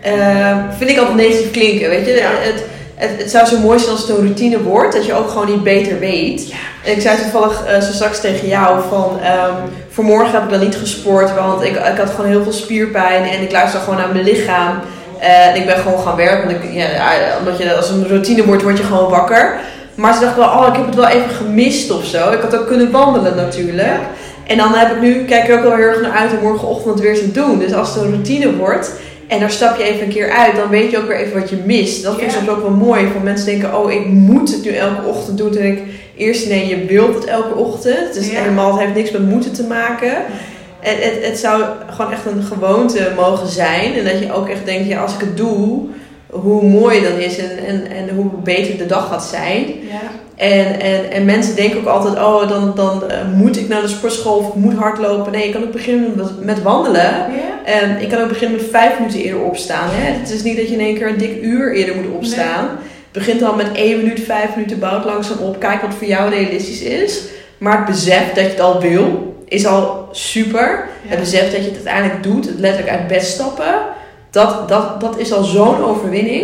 eh, 0.00 0.58
vind 0.78 0.90
ik 0.90 0.98
altijd 0.98 1.16
negatief 1.16 1.50
klinken, 1.50 1.88
weet 1.88 2.06
je. 2.06 2.12
Ja. 2.12 2.30
Het, 2.30 2.64
het, 2.98 3.10
het 3.18 3.30
zou 3.30 3.46
zo 3.46 3.58
mooi 3.58 3.78
zijn 3.78 3.90
als 3.90 4.00
het 4.00 4.10
een 4.10 4.16
routine 4.16 4.62
wordt. 4.62 4.94
Dat 4.94 5.06
je 5.06 5.14
ook 5.14 5.28
gewoon 5.28 5.50
niet 5.50 5.62
beter 5.62 5.98
weet. 5.98 6.48
Ja. 6.48 6.56
En 6.84 6.92
ik 6.92 7.00
zei 7.00 7.16
toevallig 7.16 7.64
eh, 7.64 7.80
zo 7.80 7.92
straks 7.92 8.20
tegen 8.20 8.48
jou 8.48 8.80
van... 8.90 9.20
ehm 9.22 9.54
vanmorgen 9.98 10.32
heb 10.32 10.42
ik 10.42 10.50
dan 10.50 10.60
niet 10.60 10.76
gesport. 10.76 11.34
Want 11.34 11.62
ik, 11.62 11.76
ik 11.76 11.98
had 11.98 12.10
gewoon 12.10 12.30
heel 12.30 12.42
veel 12.42 12.52
spierpijn. 12.52 13.24
En 13.24 13.42
ik 13.42 13.52
luister 13.52 13.80
gewoon 13.80 13.98
naar 13.98 14.12
mijn 14.12 14.24
lichaam. 14.24 14.80
Eh, 15.18 15.46
en 15.46 15.56
ik 15.56 15.66
ben 15.66 15.76
gewoon 15.76 15.98
gaan 16.00 16.16
werken. 16.16 16.46
Want 16.46 16.64
ik, 16.64 16.72
ja, 16.72 17.38
omdat 17.38 17.58
je 17.58 17.74
als 17.74 17.90
een 17.90 18.08
routine 18.08 18.44
wordt, 18.44 18.62
word 18.62 18.78
je 18.78 18.84
gewoon 18.84 19.10
wakker. 19.10 19.58
Maar 19.94 20.14
ze 20.14 20.20
dacht 20.20 20.36
wel, 20.36 20.48
oh, 20.48 20.66
ik 20.68 20.76
heb 20.76 20.86
het 20.86 20.94
wel 20.94 21.06
even 21.06 21.30
gemist 21.30 21.90
of 21.90 22.04
zo. 22.04 22.30
Ik 22.30 22.40
had 22.40 22.56
ook 22.56 22.66
kunnen 22.66 22.90
wandelen 22.90 23.36
natuurlijk. 23.36 23.88
Ja. 23.88 24.00
En 24.46 24.56
dan 24.56 24.74
heb 24.74 24.90
ik 24.90 25.00
nu, 25.00 25.24
kijk 25.24 25.48
ik 25.48 25.54
ook 25.54 25.62
wel 25.62 25.76
heel 25.76 25.86
erg 25.86 26.00
naar 26.00 26.16
uit 26.16 26.32
om 26.32 26.42
morgenochtend 26.42 27.00
weer 27.00 27.18
te 27.18 27.30
doen. 27.30 27.58
Dus 27.58 27.72
als 27.72 27.94
het 27.94 28.04
een 28.04 28.10
routine 28.10 28.56
wordt 28.56 28.92
en 29.28 29.40
daar 29.40 29.50
stap 29.50 29.76
je 29.76 29.82
even 29.82 30.02
een 30.02 30.12
keer 30.12 30.30
uit, 30.30 30.56
dan 30.56 30.68
weet 30.68 30.90
je 30.90 30.98
ook 30.98 31.06
weer 31.06 31.16
even 31.16 31.40
wat 31.40 31.50
je 31.50 31.56
mist. 31.64 32.02
Dat 32.02 32.14
vind 32.18 32.30
ik 32.32 32.36
soms 32.36 32.48
ook 32.48 32.62
wel 32.62 32.70
mooi. 32.70 33.08
Van 33.12 33.22
mensen 33.22 33.46
denken, 33.46 33.78
oh, 33.78 33.92
ik 33.92 34.06
moet 34.06 34.52
het 34.52 34.64
nu 34.64 34.70
elke 34.70 35.06
ochtend 35.06 35.38
doen. 35.38 35.50
Toen 35.50 35.62
ik 35.62 35.82
eerst, 36.16 36.48
nee, 36.48 36.66
je 36.66 36.84
wilt 36.84 37.14
het 37.14 37.24
elke 37.24 37.54
ochtend. 37.54 38.14
Het 38.14 38.30
Ja. 38.30 38.40
helemaal, 38.40 38.70
het 38.70 38.80
heeft 38.80 38.94
niks 38.94 39.10
met 39.10 39.28
moeten 39.28 39.52
te 39.52 39.64
maken. 39.64 40.12
En 40.80 40.96
het, 41.00 41.26
het 41.26 41.38
zou 41.38 41.62
gewoon 41.90 42.12
echt 42.12 42.26
een 42.26 42.42
gewoonte 42.42 43.12
mogen 43.16 43.48
zijn. 43.48 43.94
En 43.94 44.04
dat 44.04 44.18
je 44.18 44.32
ook 44.32 44.48
echt 44.48 44.64
denkt, 44.64 44.88
ja, 44.88 45.02
als 45.02 45.14
ik 45.14 45.20
het 45.20 45.36
doe, 45.36 45.88
hoe 46.30 46.62
mooi 46.62 47.02
dan 47.02 47.18
is 47.18 47.38
en, 47.38 47.58
en, 47.66 47.90
en 47.90 48.14
hoe 48.14 48.26
beter 48.44 48.76
de 48.78 48.86
dag 48.86 49.08
gaat 49.08 49.24
zijn. 49.24 49.64
ja, 49.66 50.00
En, 50.36 50.80
en, 50.80 51.10
en 51.10 51.24
mensen 51.24 51.56
denken 51.56 51.78
ook 51.80 51.86
altijd, 51.86 52.14
oh, 52.14 52.48
dan, 52.48 52.72
dan 52.74 53.10
eh, 53.10 53.18
moet 53.34 53.56
ik 53.56 53.68
naar 53.68 53.82
de 53.82 53.88
sportschool 53.88 54.36
of 54.36 54.48
ik 54.48 54.54
moet 54.54 54.74
hardlopen. 54.74 55.32
Nee, 55.32 55.46
je 55.46 55.52
kan 55.52 55.62
ook 55.62 55.72
beginnen 55.72 56.12
met, 56.16 56.44
met 56.44 56.62
wandelen. 56.62 57.02
ja, 57.02 57.64
En 57.64 58.00
ik 58.00 58.08
kan 58.08 58.20
ook 58.20 58.28
beginnen 58.28 58.56
met 58.56 58.70
vijf 58.70 58.98
minuten 58.98 59.20
eerder 59.20 59.40
opstaan. 59.42 59.88
Hè? 59.90 60.12
Het 60.12 60.30
is 60.30 60.42
niet 60.42 60.56
dat 60.56 60.68
je 60.68 60.74
in 60.74 60.80
één 60.80 60.94
keer 60.94 61.08
een 61.08 61.18
dik 61.18 61.42
uur 61.42 61.74
eerder 61.74 61.94
moet 61.96 62.14
opstaan. 62.14 62.64
Het 63.12 63.26
begint 63.26 63.42
al 63.42 63.54
met 63.54 63.72
één 63.72 63.96
minuut, 63.96 64.20
vijf 64.20 64.54
minuten, 64.56 64.78
bouwt 64.78 65.04
langzaam 65.04 65.38
op. 65.38 65.60
Kijk 65.60 65.80
wat 65.82 65.94
voor 65.94 66.06
jou 66.06 66.30
realistisch 66.30 66.82
is. 66.82 67.22
Maar 67.58 67.76
het 67.76 67.86
besef 67.86 68.26
dat 68.32 68.44
je 68.44 68.50
het 68.50 68.60
al 68.60 68.80
wil, 68.80 69.34
is 69.44 69.66
al 69.66 70.08
super. 70.12 70.88
ja. 71.02 71.08
Het 71.10 71.18
besef 71.18 71.42
dat 71.42 71.60
je 71.64 71.70
het 71.70 71.74
uiteindelijk 71.74 72.22
doet, 72.22 72.46
het 72.46 72.58
letterlijk 72.58 72.96
uit 72.96 73.06
bed 73.06 73.24
stappen, 73.24 73.74
dat, 74.30 74.68
dat, 74.68 75.00
dat 75.00 75.18
is 75.18 75.32
al 75.32 75.44
zo'n 75.44 75.84
overwinning. 75.84 76.42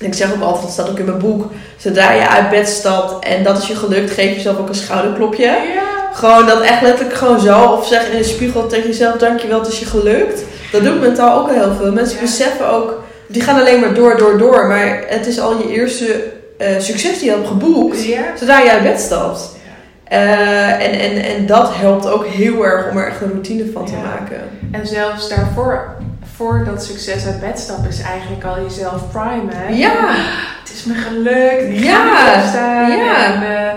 En 0.00 0.06
ik 0.06 0.14
zeg 0.14 0.34
ook 0.34 0.42
altijd, 0.42 0.62
dat 0.62 0.72
staat 0.72 0.88
ook 0.90 0.98
in 0.98 1.04
mijn 1.04 1.18
boek, 1.18 1.50
zodra 1.76 2.12
je 2.12 2.28
uit 2.28 2.50
bed 2.50 2.68
stapt 2.68 3.24
en 3.24 3.42
dat 3.42 3.58
is 3.58 3.66
je 3.66 3.74
gelukt, 3.76 4.10
geef 4.10 4.34
jezelf 4.34 4.58
ook 4.58 4.68
een 4.68 4.74
schouderklopje. 4.74 5.44
Ja. 5.44 5.82
Gewoon 6.12 6.46
dat 6.46 6.60
echt 6.60 6.82
letterlijk 6.82 7.16
gewoon 7.16 7.40
zo, 7.40 7.62
of 7.64 7.86
zeg 7.86 8.08
in 8.10 8.18
de 8.18 8.24
spiegel 8.24 8.66
tegen 8.66 8.86
jezelf, 8.86 9.16
dankjewel, 9.16 9.58
het 9.58 9.68
is 9.68 9.78
je 9.78 9.86
gelukt. 9.86 10.44
Dat 10.72 10.82
doet 10.82 11.00
mentaal 11.00 11.40
ook 11.40 11.48
al 11.48 11.54
heel 11.54 11.72
veel. 11.80 11.92
Mensen 11.92 12.16
Ja. 12.16 12.22
beseffen 12.22 12.68
ook, 12.72 13.02
die 13.26 13.42
gaan 13.42 13.60
alleen 13.60 13.80
maar 13.80 13.94
door, 13.94 14.16
door, 14.18 14.38
door, 14.38 14.66
maar 14.66 15.04
het 15.06 15.26
is 15.26 15.40
al 15.40 15.58
je 15.58 15.68
eerste 15.72 16.24
eh, 16.58 16.68
succes 16.78 17.18
die 17.18 17.24
je 17.24 17.30
hebt 17.30 17.48
geboekt, 17.48 18.04
Ja. 18.04 18.22
zodra 18.38 18.60
je 18.60 18.70
uit 18.70 18.82
bed 18.82 19.00
stapt. 19.00 19.56
Eh, 20.04 20.70
en, 20.70 20.92
en, 21.00 21.22
en 21.24 21.46
dat 21.46 21.70
helpt 21.74 22.08
ook 22.10 22.26
heel 22.26 22.64
erg 22.64 22.90
om 22.90 22.96
er 22.98 23.06
echt 23.06 23.20
een 23.20 23.30
routine 23.30 23.64
van 23.72 23.84
te 23.86 23.92
maken. 24.04 24.40
En 24.72 24.86
zelfs 24.86 25.28
daarvoor, 25.28 25.96
voor 26.36 26.64
dat 26.64 26.84
succes 26.84 27.26
uit 27.26 27.40
bed 27.40 27.58
stappen, 27.58 27.88
is 27.88 28.00
eigenlijk 28.00 28.44
al 28.44 28.62
jezelf 28.62 29.10
primen. 29.10 29.76
Ja, 29.76 30.14
Het 30.62 30.72
is 30.72 30.84
me 30.84 30.94
gelukt. 30.94 31.62
Ik 31.62 31.78
Ja, 31.84 32.16
ga 32.16 32.34
niet 32.34 32.42
opstaan. 32.44 32.90
ja. 32.96 33.24
En 33.24 33.56
eh, 33.66 33.74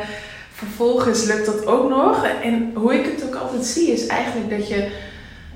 vervolgens 0.54 1.24
lukt 1.24 1.46
dat 1.46 1.66
ook 1.68 1.90
nog. 1.90 2.26
En 2.44 2.72
hoe 2.76 2.94
ik 3.00 3.06
het 3.16 3.24
ook 3.28 3.36
altijd 3.36 3.66
zie, 3.66 3.92
is 3.92 4.08
eigenlijk 4.08 4.50
dat 4.50 4.68
je... 4.68 4.88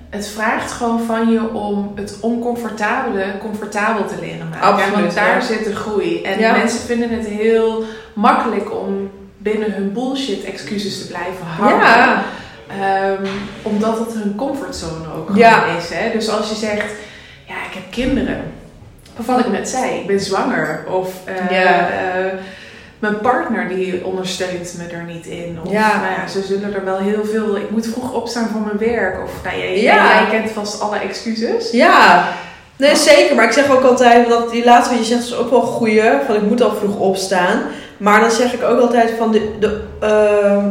Het 0.09 0.27
vraagt 0.27 0.71
gewoon 0.71 1.01
van 1.01 1.31
je 1.31 1.53
om 1.53 1.91
het 1.95 2.17
oncomfortabele 2.21 3.23
comfortabel 3.39 4.05
te 4.05 4.15
leren 4.19 4.49
maken. 4.49 4.67
Absoluut, 4.67 4.99
Want 4.99 5.13
daar 5.15 5.35
ja. 5.35 5.41
zit 5.41 5.63
de 5.65 5.75
groei. 5.75 6.21
En 6.23 6.39
Ja. 6.39 6.51
mensen 6.51 6.79
vinden 6.79 7.09
het 7.09 7.27
heel 7.27 7.83
makkelijk 8.13 8.71
om 8.81 9.11
binnen 9.37 9.71
hun 9.73 9.93
bullshit 9.93 10.43
excuses 10.43 11.01
te 11.01 11.07
blijven 11.07 11.45
hangen. 11.57 11.77
ja, 11.77 12.23
Ehm, 12.79 13.25
omdat 13.62 13.99
het 13.99 14.13
hun 14.13 14.36
comfortzone 14.36 15.05
ook 15.17 15.29
Ja. 15.34 15.63
is. 15.77 15.89
Hè? 15.89 16.12
Dus 16.12 16.29
als 16.29 16.49
je 16.49 16.55
zegt, 16.55 16.91
ja, 17.47 17.53
ik 17.53 17.73
heb 17.73 17.84
kinderen. 17.89 18.43
Of 19.19 19.25
wat 19.25 19.39
ik 19.39 19.51
net 19.51 19.69
zei, 19.69 19.99
ik 19.99 20.07
ben 20.07 20.19
zwanger. 20.19 20.84
Of 20.89 21.13
eh, 21.25 21.62
Ja. 21.63 21.89
eh, 21.89 22.34
mijn 22.99 23.19
partner 23.19 23.67
die 23.69 24.05
ondersteunt 24.05 24.75
me 24.77 24.95
er 24.95 25.03
niet 25.03 25.25
in. 25.25 25.60
Of 25.65 25.71
Ja. 25.71 25.88
nou 26.01 26.12
ja, 26.21 26.27
ze 26.27 26.41
zullen 26.41 26.73
er 26.73 26.86
wel 26.86 26.97
heel 26.97 27.25
veel... 27.25 27.55
Ik 27.57 27.69
moet 27.69 27.88
vroeg 27.88 28.13
opstaan 28.13 28.47
voor 28.47 28.62
mijn 28.62 28.77
werk. 28.91 29.23
Of 29.23 29.31
nou, 29.43 29.57
jij, 29.57 29.81
Ja. 29.81 30.13
jij 30.13 30.39
kent 30.39 30.51
vast 30.51 30.81
alle 30.81 30.97
excuses. 30.97 31.71
ja. 31.71 32.27
Nee, 32.75 32.95
zeker. 32.95 33.36
Maar 33.36 33.45
ik 33.45 33.51
zeg 33.51 33.69
ook 33.71 33.84
altijd, 33.84 34.29
dat 34.29 34.51
die 34.51 34.63
laatste 34.65 34.95
wat 34.95 35.07
je 35.07 35.13
zegt 35.13 35.23
is 35.23 35.36
ook 35.36 35.49
wel 35.49 35.62
een 35.62 35.67
goeie. 35.67 36.01
Van 36.25 36.36
ik 36.36 36.41
moet 36.41 36.62
al 36.62 36.75
vroeg 36.75 36.95
opstaan. 36.99 37.62
Maar 37.97 38.19
dan 38.19 38.31
zeg 38.31 38.53
ik 38.53 38.63
ook 38.63 38.79
altijd 38.79 39.12
van 39.17 39.31
de, 39.31 39.51
de, 39.60 39.81
ehm, 39.99 40.69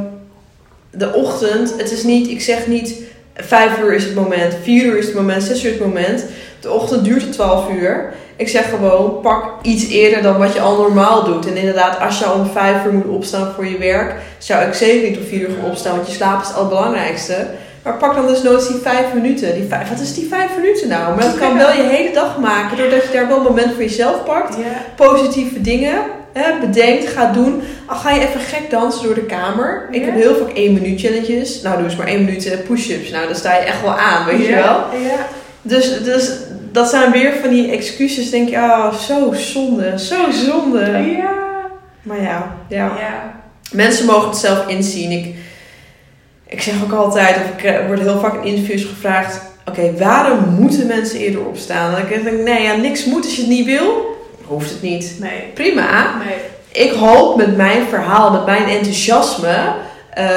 de 0.90 1.12
ochtend. 1.14 1.74
Het 1.76 1.92
is 1.92 2.02
niet, 2.02 2.28
ik 2.28 2.40
zeg 2.40 2.66
niet 2.66 2.94
vijf 3.34 3.78
uur 3.78 3.94
is 3.94 4.04
het 4.04 4.14
moment, 4.14 4.54
vier 4.62 4.84
uur 4.84 4.98
is 4.98 5.06
het 5.06 5.14
moment, 5.14 5.42
zes 5.42 5.64
uur 5.64 5.72
is 5.72 5.78
het 5.78 5.86
moment. 5.86 6.24
De 6.60 6.70
ochtend 6.70 7.04
duurt 7.04 7.22
het 7.22 7.32
twaalf 7.32 7.70
uur. 7.70 8.12
Ik 8.36 8.48
zeg 8.48 8.68
gewoon, 8.68 9.20
pak 9.20 9.44
iets 9.62 9.88
eerder 9.88 10.22
dan 10.22 10.38
wat 10.38 10.52
je 10.52 10.60
al 10.60 10.76
normaal 10.76 11.24
doet. 11.24 11.46
En 11.46 11.56
inderdaad, 11.56 12.00
als 12.00 12.18
je 12.18 12.24
al 12.24 12.38
om 12.38 12.46
vijf 12.46 12.84
uur 12.84 12.92
moet 12.92 13.08
opstaan 13.08 13.52
voor 13.54 13.66
je 13.66 13.78
werk, 13.78 14.14
zou 14.38 14.66
ik 14.66 14.74
zeker 14.74 15.08
niet 15.08 15.18
om 15.18 15.24
vier 15.24 15.40
uur 15.40 15.56
gaan 15.60 15.70
opstaan, 15.70 15.94
want 15.96 16.06
je 16.06 16.14
slaap 16.14 16.40
is 16.42 16.48
het 16.48 16.56
allerbelangrijkste. 16.56 17.46
Maar 17.82 17.96
pak 17.96 18.14
dan 18.14 18.26
dus 18.26 18.42
nooit 18.42 18.68
die 18.68 18.76
vijf 18.76 19.14
minuten. 19.14 19.54
Die 19.54 19.68
vijf, 19.68 19.88
wat 19.88 20.00
is 20.00 20.14
die 20.14 20.28
vijf 20.28 20.50
minuten 20.56 20.88
nou? 20.88 21.14
Maar 21.14 21.24
dat 21.24 21.38
kan 21.38 21.56
wel 21.56 21.72
je 21.72 21.82
hele 21.82 22.12
dag 22.12 22.38
maken, 22.38 22.76
doordat 22.76 23.02
je 23.02 23.12
daar 23.12 23.28
wel 23.28 23.36
een 23.36 23.42
moment 23.42 23.72
voor 23.72 23.82
jezelf 23.82 24.24
pakt 24.24 24.56
positieve 24.96 25.60
dingen 25.60 26.00
hè, 26.32 26.58
bedenkt, 26.60 27.08
gaat 27.08 27.34
doen. 27.34 27.62
Al 27.86 27.96
ga 27.96 28.10
je 28.10 28.20
even 28.20 28.40
gek 28.40 28.70
dansen 28.70 29.04
door 29.04 29.14
de 29.14 29.26
kamer. 29.26 29.88
Ik 29.90 30.04
heb 30.04 30.14
heel 30.14 30.36
vaak 30.36 30.52
één 30.52 30.72
minuut 30.72 31.00
challenges. 31.00 31.62
Nou, 31.62 31.76
doe 31.76 31.84
eens 31.84 31.96
maar 31.96 32.06
één 32.06 32.24
minuut 32.24 32.46
eh, 32.46 32.58
push-ups. 32.68 33.10
Nou, 33.10 33.26
dan 33.26 33.36
sta 33.36 33.54
je 33.54 33.64
echt 33.64 33.82
wel 33.82 33.98
aan, 33.98 34.26
weet 34.26 34.46
je 34.46 34.54
wel. 34.54 34.84
Ja. 35.02 35.26
Dus, 35.62 36.02
dus 36.02 36.30
dat 36.72 36.88
zijn 36.88 37.12
weer 37.12 37.32
van 37.40 37.50
die 37.50 37.70
excuses. 37.70 38.30
Denk 38.30 38.48
je, 38.48 38.58
ah, 38.58 38.94
zo 38.94 39.32
zonde, 39.32 39.98
zo 39.98 40.30
zonde. 40.30 41.14
Ja. 41.18 41.32
Maar 42.02 42.22
ja, 42.22 42.56
ja. 42.68 42.92
Ja. 42.98 43.40
Mensen 43.72 44.06
mogen 44.06 44.28
het 44.28 44.38
zelf 44.38 44.68
inzien. 44.68 45.10
Ik, 45.10 45.34
ik 46.46 46.62
zeg 46.62 46.74
ook 46.82 46.92
altijd, 46.92 47.36
of 47.36 47.58
ik 47.58 47.64
eh, 47.64 47.86
word 47.86 48.00
heel 48.00 48.20
vaak 48.20 48.34
in 48.34 48.54
interviews 48.54 48.84
gevraagd... 48.84 49.48
Oké, 49.64 49.92
waarom 49.98 50.54
moeten 50.58 50.86
mensen 50.86 51.18
eerder 51.18 51.46
opstaan? 51.46 51.94
En 51.94 52.02
ik 52.02 52.24
denk, 52.24 52.40
nee, 52.40 52.62
ja, 52.62 52.76
niks 52.76 53.04
moet. 53.04 53.24
Als 53.24 53.34
je 53.34 53.40
het 53.40 53.50
niet 53.50 53.66
wil, 53.66 54.16
hoeft 54.50 54.70
het 54.70 54.82
niet. 54.82 55.16
Nee. 55.18 55.50
Prima. 55.54 56.14
Nee. 56.24 56.36
Ik 56.86 56.92
hoop 56.92 57.36
met 57.36 57.56
mijn 57.56 57.82
verhaal, 57.88 58.30
met 58.32 58.46
mijn 58.46 58.68
enthousiasme... 58.68 59.56
eh, 60.14 60.28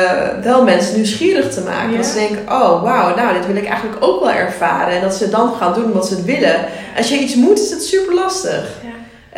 wel 0.44 0.64
mensen 0.64 0.96
nieuwsgierig 0.96 1.54
te 1.54 1.62
maken. 1.62 1.92
Ja. 1.92 1.98
Dat 1.98 2.06
ze 2.06 2.14
denken, 2.14 2.40
oh 2.54 2.84
wauw, 2.84 3.16
nou 3.16 3.34
dit 3.34 3.48
wil 3.48 3.56
ik 3.56 3.66
eigenlijk 3.68 3.98
ook 4.06 4.20
wel 4.20 4.32
ervaren. 4.32 4.94
En 4.96 5.02
dat 5.02 5.14
ze 5.16 5.30
dan 5.30 5.54
gaan 5.60 5.74
doen 5.74 5.92
wat 5.92 6.08
ze 6.08 6.16
het 6.16 6.26
willen. 6.26 6.56
Als 6.98 7.10
je 7.10 7.18
iets 7.18 7.36
moet, 7.36 7.60
is 7.60 7.70
het 7.70 7.84
super 7.84 8.14
lastig. 8.16 8.68
Ja. 8.84 8.92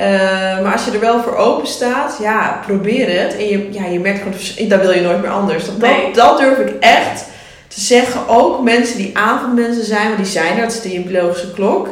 Eh, 0.04 0.64
maar 0.64 0.74
als 0.74 0.86
je 0.86 0.92
er 0.92 1.00
wel 1.00 1.22
voor 1.22 1.36
open 1.36 1.68
staat, 1.68 2.18
ja, 2.22 2.60
probeer 2.66 3.22
het. 3.22 3.38
En 3.38 3.48
je, 3.48 3.68
ja, 3.72 3.86
je 3.86 4.00
merkt 4.00 4.20
gewoon, 4.22 4.70
dat 4.70 4.82
wil 4.82 4.92
je 4.92 5.02
nooit 5.02 5.22
meer 5.22 5.32
anders. 5.32 5.66
Dat, 5.66 5.78
Nee. 5.78 6.04
dat, 6.04 6.16
dat 6.16 6.38
durf 6.38 6.58
ik 6.58 6.74
echt 6.80 7.24
te 7.68 7.82
zeggen. 7.82 8.22
Ook 8.28 8.64
mensen 8.64 8.98
die 8.98 9.18
avondmensen 9.18 9.86
zijn, 9.86 10.06
want 10.06 10.18
die 10.18 10.26
zijn 10.26 10.56
er, 10.56 10.62
dat 10.62 10.72
is 10.72 10.82
de 10.82 11.00
biologische 11.00 11.52
klok. 11.54 11.88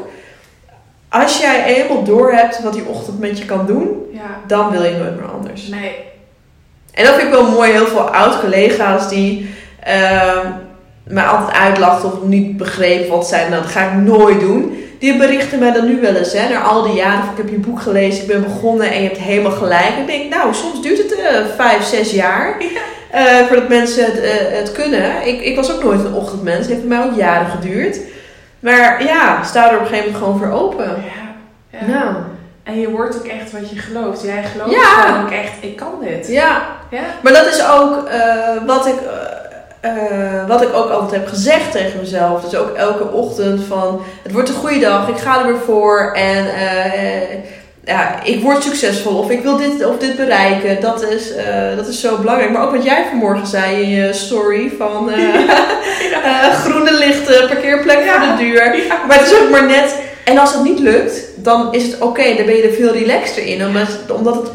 Als 1.21 1.39
jij 1.39 1.63
eenmaal 1.65 2.03
door 2.03 2.31
hebt 2.33 2.63
wat 2.63 2.73
die 2.73 2.85
ochtend 2.87 3.19
met 3.19 3.37
je 3.37 3.45
kan 3.45 3.65
doen, 3.65 4.05
Ja. 4.13 4.21
dan 4.47 4.71
wil 4.71 4.83
je 4.83 4.95
nooit 4.97 5.15
meer 5.19 5.29
anders. 5.29 5.67
Nee. 5.67 5.95
En 6.93 7.05
dat 7.05 7.13
vind 7.13 7.27
ik 7.27 7.33
wel 7.33 7.51
mooi. 7.51 7.71
Heel 7.71 7.87
veel 7.87 8.09
oud-collega's 8.09 9.09
die 9.09 9.49
ehm 9.83 10.47
mij 11.03 11.23
altijd 11.23 11.57
uitlachten 11.57 12.11
of 12.11 12.23
niet 12.23 12.57
begrepen 12.57 13.09
wat 13.09 13.27
zijn. 13.27 13.49
Nou, 13.49 13.61
dat 13.61 13.71
ga 13.71 13.85
ik 13.85 13.93
nooit 13.93 14.39
doen. 14.39 14.77
Die 14.99 15.17
berichten 15.17 15.59
mij 15.59 15.71
dan 15.71 15.85
nu 15.85 16.01
wel 16.01 16.15
eens. 16.15 16.33
Hè, 16.33 16.49
na 16.49 16.61
al 16.61 16.83
die 16.83 16.93
jaren. 16.93 17.19
Ik 17.31 17.37
heb 17.37 17.49
je 17.49 17.57
boek 17.57 17.81
gelezen, 17.81 18.21
ik 18.21 18.27
ben 18.27 18.43
begonnen 18.43 18.91
en 18.91 19.01
je 19.01 19.07
hebt 19.07 19.19
helemaal 19.21 19.51
gelijk. 19.51 19.93
Ik 19.99 20.07
denk, 20.07 20.33
nou, 20.33 20.53
soms 20.53 20.81
duurt 20.81 20.97
het 20.97 21.15
eh, 21.19 21.45
vijf, 21.57 21.83
zes 21.83 22.11
jaar. 22.11 22.57
eh, 23.11 23.23
voordat 23.47 23.67
mensen 23.69 24.05
het, 24.05 24.19
eh, 24.19 24.31
het 24.57 24.71
kunnen. 24.71 25.27
Ik, 25.27 25.41
ik 25.41 25.55
was 25.55 25.71
ook 25.73 25.83
nooit 25.83 26.05
een 26.05 26.13
ochtendmens. 26.13 26.57
Het 26.57 26.67
heeft 26.67 26.87
bij 26.87 26.97
mij 26.97 27.07
ook 27.07 27.15
jaren 27.17 27.47
geduurd. 27.51 27.99
Maar 28.63 29.03
ja, 29.03 29.43
sta 29.43 29.69
er 29.69 29.75
op 29.75 29.81
een 29.81 29.87
gegeven 29.87 30.11
moment 30.11 30.23
gewoon 30.23 30.39
voor 30.39 30.59
open. 30.61 30.85
Ja. 30.85 31.79
ja. 31.79 31.85
Nou, 31.87 32.15
En 32.63 32.79
je 32.79 32.89
wordt 32.89 33.15
ook 33.17 33.25
echt 33.27 33.51
wat 33.51 33.69
je 33.69 33.77
gelooft. 33.79 34.21
Jij 34.23 34.43
gelooft 34.43 34.71
Ja. 34.71 35.01
gewoon 35.01 35.21
ook 35.23 35.31
echt, 35.31 35.51
ik 35.59 35.75
kan 35.75 35.93
dit. 36.01 36.27
ja. 36.27 36.61
Ja? 36.89 37.01
Maar 37.21 37.33
dat 37.33 37.45
is 37.45 37.67
ook 37.67 38.05
eh, 38.07 38.65
wat, 38.65 38.85
ik, 38.87 38.95
eh, 39.81 40.37
eh, 40.39 40.47
wat 40.47 40.61
ik 40.61 40.73
ook 40.73 40.89
altijd 40.89 41.11
heb 41.11 41.27
gezegd 41.27 41.71
tegen 41.71 41.99
mezelf. 41.99 42.41
Dus 42.41 42.55
ook 42.59 42.75
elke 42.75 43.11
ochtend 43.11 43.63
van, 43.63 44.01
het 44.23 44.31
wordt 44.31 44.49
een 44.49 44.55
goede 44.55 44.79
dag, 44.79 45.07
ik 45.07 45.17
ga 45.17 45.39
er 45.39 45.45
weer 45.45 45.61
voor. 45.65 46.11
En 46.13 46.45
ja, 47.85 48.23
ik 48.23 48.41
word 48.41 48.63
succesvol 48.63 49.17
of 49.17 49.29
ik 49.29 49.43
wil 49.43 49.57
dit 49.57 49.85
of 49.85 49.97
dit 49.97 50.15
bereiken. 50.15 50.81
Dat 50.81 51.03
is, 51.09 51.35
eh, 51.35 51.75
dat 51.75 51.87
is 51.87 51.99
zo 51.99 52.17
belangrijk. 52.17 52.51
Maar 52.51 52.63
ook 52.63 52.75
wat 52.75 52.83
jij 52.83 53.05
vanmorgen 53.09 53.47
zei 53.47 53.81
in 53.81 53.89
je 53.89 54.13
story 54.13 54.71
van 54.77 55.11
eh, 55.11 55.23
eh, 56.23 56.53
groene 56.63 56.93
lichten, 56.97 57.47
parkeerplek 57.47 58.03
Ja. 58.05 58.13
voor 58.27 58.37
de 58.37 58.43
deur. 58.43 58.77
Ja. 58.77 58.99
Maar 59.07 59.17
het 59.19 59.31
is 59.31 59.39
ook 59.41 59.49
maar 59.49 59.65
net. 59.67 59.95
En 60.25 60.37
als 60.37 60.53
het 60.53 60.63
niet 60.63 60.79
lukt, 60.79 61.21
dan 61.35 61.73
is 61.73 61.83
het 61.83 62.01
oké. 62.01 62.35
dan 62.35 62.45
ben 62.45 62.55
je 62.55 62.63
er 62.63 62.73
veel 62.73 62.91
relaxter 62.93 63.45
in. 63.45 63.65
Omdat, 63.65 63.87
omdat, 64.11 64.35
het, 64.35 64.49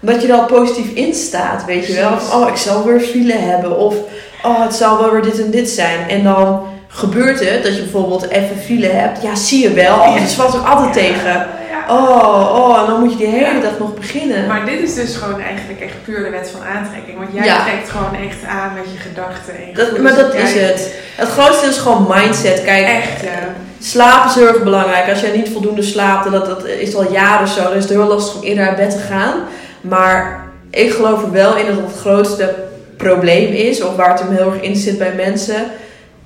omdat 0.00 0.22
je 0.22 0.28
er 0.28 0.34
al 0.34 0.44
positief 0.46 0.92
in 0.94 1.14
staat. 1.14 1.64
Weet 1.64 1.86
je 1.86 1.94
wel. 1.94 2.18
Van, 2.18 2.40
oh, 2.42 2.48
ik 2.48 2.56
zal 2.56 2.84
weer 2.84 3.00
file 3.00 3.32
hebben. 3.32 3.78
Of 3.78 3.94
oh, 4.42 4.62
het 4.62 4.74
zal 4.74 4.98
wel 4.98 5.10
weer 5.10 5.22
dit 5.22 5.40
en 5.40 5.50
dit 5.50 5.68
zijn. 5.68 6.08
En 6.08 6.24
dan 6.24 6.62
gebeurt 6.88 7.40
het 7.40 7.62
dat 7.62 7.74
je 7.76 7.82
bijvoorbeeld 7.82 8.28
even 8.28 8.56
file 8.64 8.86
hebt. 8.86 9.22
Ja, 9.22 9.34
zie 9.34 9.62
je 9.62 9.72
wel. 9.72 9.94
Oh, 9.98 10.14
Ja. 10.14 10.20
dat 10.20 10.32
valt 10.32 10.56
ook 10.56 10.66
altijd 10.66 10.92
tegen. 10.92 11.46
Oh, 11.88 12.54
oh, 12.68 12.80
en 12.80 12.86
dan 12.86 13.00
moet 13.00 13.10
je 13.10 13.16
die 13.16 13.26
hele 13.26 13.54
Ja. 13.54 13.60
dag 13.60 13.78
nog 13.78 13.94
beginnen. 13.94 14.46
Maar 14.46 14.64
dit 14.66 14.80
is 14.80 14.94
dus 14.94 15.16
gewoon 15.16 15.40
eigenlijk 15.40 15.80
echt 15.80 15.94
puur 16.04 16.24
de 16.24 16.30
wet 16.30 16.50
van 16.50 16.60
aantrekking. 16.76 17.18
Want 17.18 17.28
jij 17.32 17.44
Ja. 17.44 17.62
trekt 17.64 17.88
gewoon 17.90 18.14
echt 18.14 18.44
aan 18.48 18.74
met 18.74 18.84
je 18.92 18.98
gedachten 18.98 19.54
en 19.54 19.66
je 19.68 19.74
dat, 19.74 19.86
gevoelens. 19.88 20.14
maar 20.16 20.24
dat 20.24 20.34
is 20.34 20.52
het. 20.54 20.94
Het 21.16 21.28
grootste 21.28 21.66
is 21.66 21.78
gewoon 21.78 22.06
mindset. 22.08 22.62
Kijk, 22.64 22.86
Echt, 22.86 23.22
ja. 23.22 23.54
Slaap 23.80 24.26
is 24.26 24.34
heel 24.34 24.46
erg 24.46 24.62
belangrijk. 24.62 25.08
Als 25.10 25.20
jij 25.20 25.36
niet 25.36 25.48
voldoende 25.48 25.82
slaapt, 25.82 26.30
dat, 26.32 26.46
dat 26.46 26.64
is 26.66 26.94
al 26.94 27.12
jaren 27.12 27.48
zo, 27.48 27.62
dan 27.62 27.72
is 27.72 27.82
het 27.84 27.92
heel 27.92 28.06
lastig 28.06 28.34
om 28.36 28.42
eerder 28.42 28.66
uit 28.68 28.76
bed 28.76 28.90
te 28.90 28.98
gaan. 28.98 29.34
Maar 29.80 30.44
ik 30.70 30.90
geloof 30.92 31.22
er 31.22 31.30
wel 31.32 31.56
in 31.56 31.66
dat 31.66 31.76
het 31.76 32.00
grootste 32.00 32.54
probleem 32.96 33.52
is, 33.52 33.82
of 33.82 33.96
waar 33.96 34.10
het 34.10 34.18
hem 34.20 34.30
heel 34.36 34.52
erg 34.52 34.60
in 34.62 34.76
zit 34.76 34.98
bij 34.98 35.12
mensen, 35.16 35.64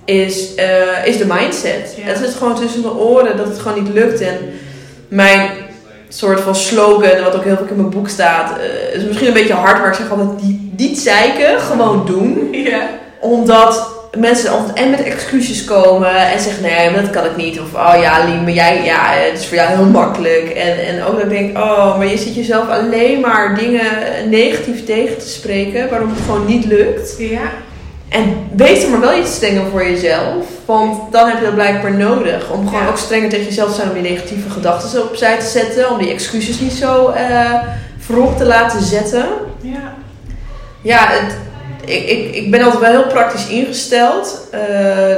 is, 0.05 0.55
eh, 0.55 1.07
is 1.07 1.19
de 1.19 1.27
mindset. 1.27 1.95
Ja. 1.97 2.03
Het 2.05 2.19
zit 2.19 2.35
gewoon 2.35 2.55
tussen 2.55 2.83
de 2.83 2.95
oren 2.95 3.37
dat 3.37 3.47
het 3.47 3.59
gewoon 3.59 3.83
niet 3.83 3.93
lukt. 3.93 4.21
En 4.21 4.39
mijn 5.09 5.51
soort 6.09 6.41
van 6.41 6.55
slogan, 6.55 7.23
wat 7.23 7.37
ook 7.37 7.45
heel 7.45 7.57
veel 7.57 7.67
in 7.67 7.77
mijn 7.77 7.91
boek 7.91 8.09
staat, 8.09 8.59
eh, 8.59 8.95
is 8.95 9.05
misschien 9.05 9.27
een 9.27 9.33
beetje 9.33 9.55
hard, 9.55 9.79
maar 9.79 9.89
ik 9.89 9.95
zeg 9.95 10.11
altijd 10.11 10.43
niet, 10.43 10.79
niet 10.79 10.99
zeiken, 10.99 11.61
gewoon 11.61 12.07
doen 12.07 12.57
omdat 13.21 13.95
mensen 14.19 14.51
altijd 14.51 14.77
en 14.79 14.91
met 14.91 15.03
excuses 15.03 15.65
komen 15.65 16.33
en 16.33 16.41
zeggen 16.41 16.63
nee, 16.63 16.91
maar 16.91 17.03
dat 17.03 17.11
kan 17.11 17.25
ik 17.25 17.37
niet. 17.37 17.61
Of 17.61 17.75
oh 17.75 18.01
ja, 18.01 18.25
Lien, 18.25 18.43
maar 18.43 18.53
jij, 18.53 18.85
ja, 18.85 19.13
het 19.13 19.39
is 19.39 19.47
voor 19.47 19.57
jou 19.57 19.69
heel 19.69 19.85
makkelijk. 19.85 20.49
En, 20.49 20.87
en 20.87 21.05
ook 21.05 21.13
dat 21.13 21.23
ik 21.23 21.29
denk, 21.29 21.59
oh, 21.59 21.97
maar 21.97 22.07
je 22.07 22.19
zit 22.19 22.35
jezelf 22.35 22.69
alleen 22.69 23.21
maar 23.21 23.55
dingen 23.55 23.85
negatief 24.29 24.85
tegen 24.85 25.19
te 25.19 25.29
spreken, 25.29 25.91
waardoor 25.91 26.09
het 26.09 26.25
gewoon 26.25 26.47
niet 26.47 26.65
lukt. 26.65 27.15
Ja. 27.19 27.51
En 28.17 28.49
wees 28.57 28.83
er 28.85 28.91
maar 28.91 29.01
wel 29.01 29.19
iets 29.19 29.35
strenger 29.35 29.67
voor 29.71 29.85
jezelf, 29.85 30.45
want 30.65 31.13
dan 31.13 31.29
heb 31.29 31.39
je 31.39 31.45
dat 31.45 31.55
blijkbaar 31.55 31.95
nodig. 31.95 32.51
Om 32.51 32.67
gewoon 32.67 32.83
Ja. 32.83 32.89
ook 32.89 32.99
strenger 32.99 33.29
tegen 33.29 33.45
jezelf 33.45 33.69
te 33.69 33.75
zijn, 33.75 33.89
om 33.89 33.95
die 34.03 34.11
negatieve 34.11 34.51
gedachten 34.51 35.03
opzij 35.03 35.39
te 35.39 35.47
zetten, 35.47 35.91
om 35.91 35.99
die 35.99 36.11
excuses 36.13 36.61
niet 36.61 36.73
zo 36.73 37.13
voorop 37.99 38.37
te 38.37 38.45
laten 38.45 38.83
zetten. 38.83 39.25
Ja. 39.61 39.95
Ja, 40.83 41.07
het, 41.09 41.37
ik, 41.85 42.09
ik, 42.09 42.35
ik 42.35 42.51
ben 42.51 42.63
altijd 42.63 42.81
wel 42.81 42.91
heel 42.91 43.07
praktisch 43.07 43.47
ingesteld. 43.47 44.49
Eh, 44.51 44.61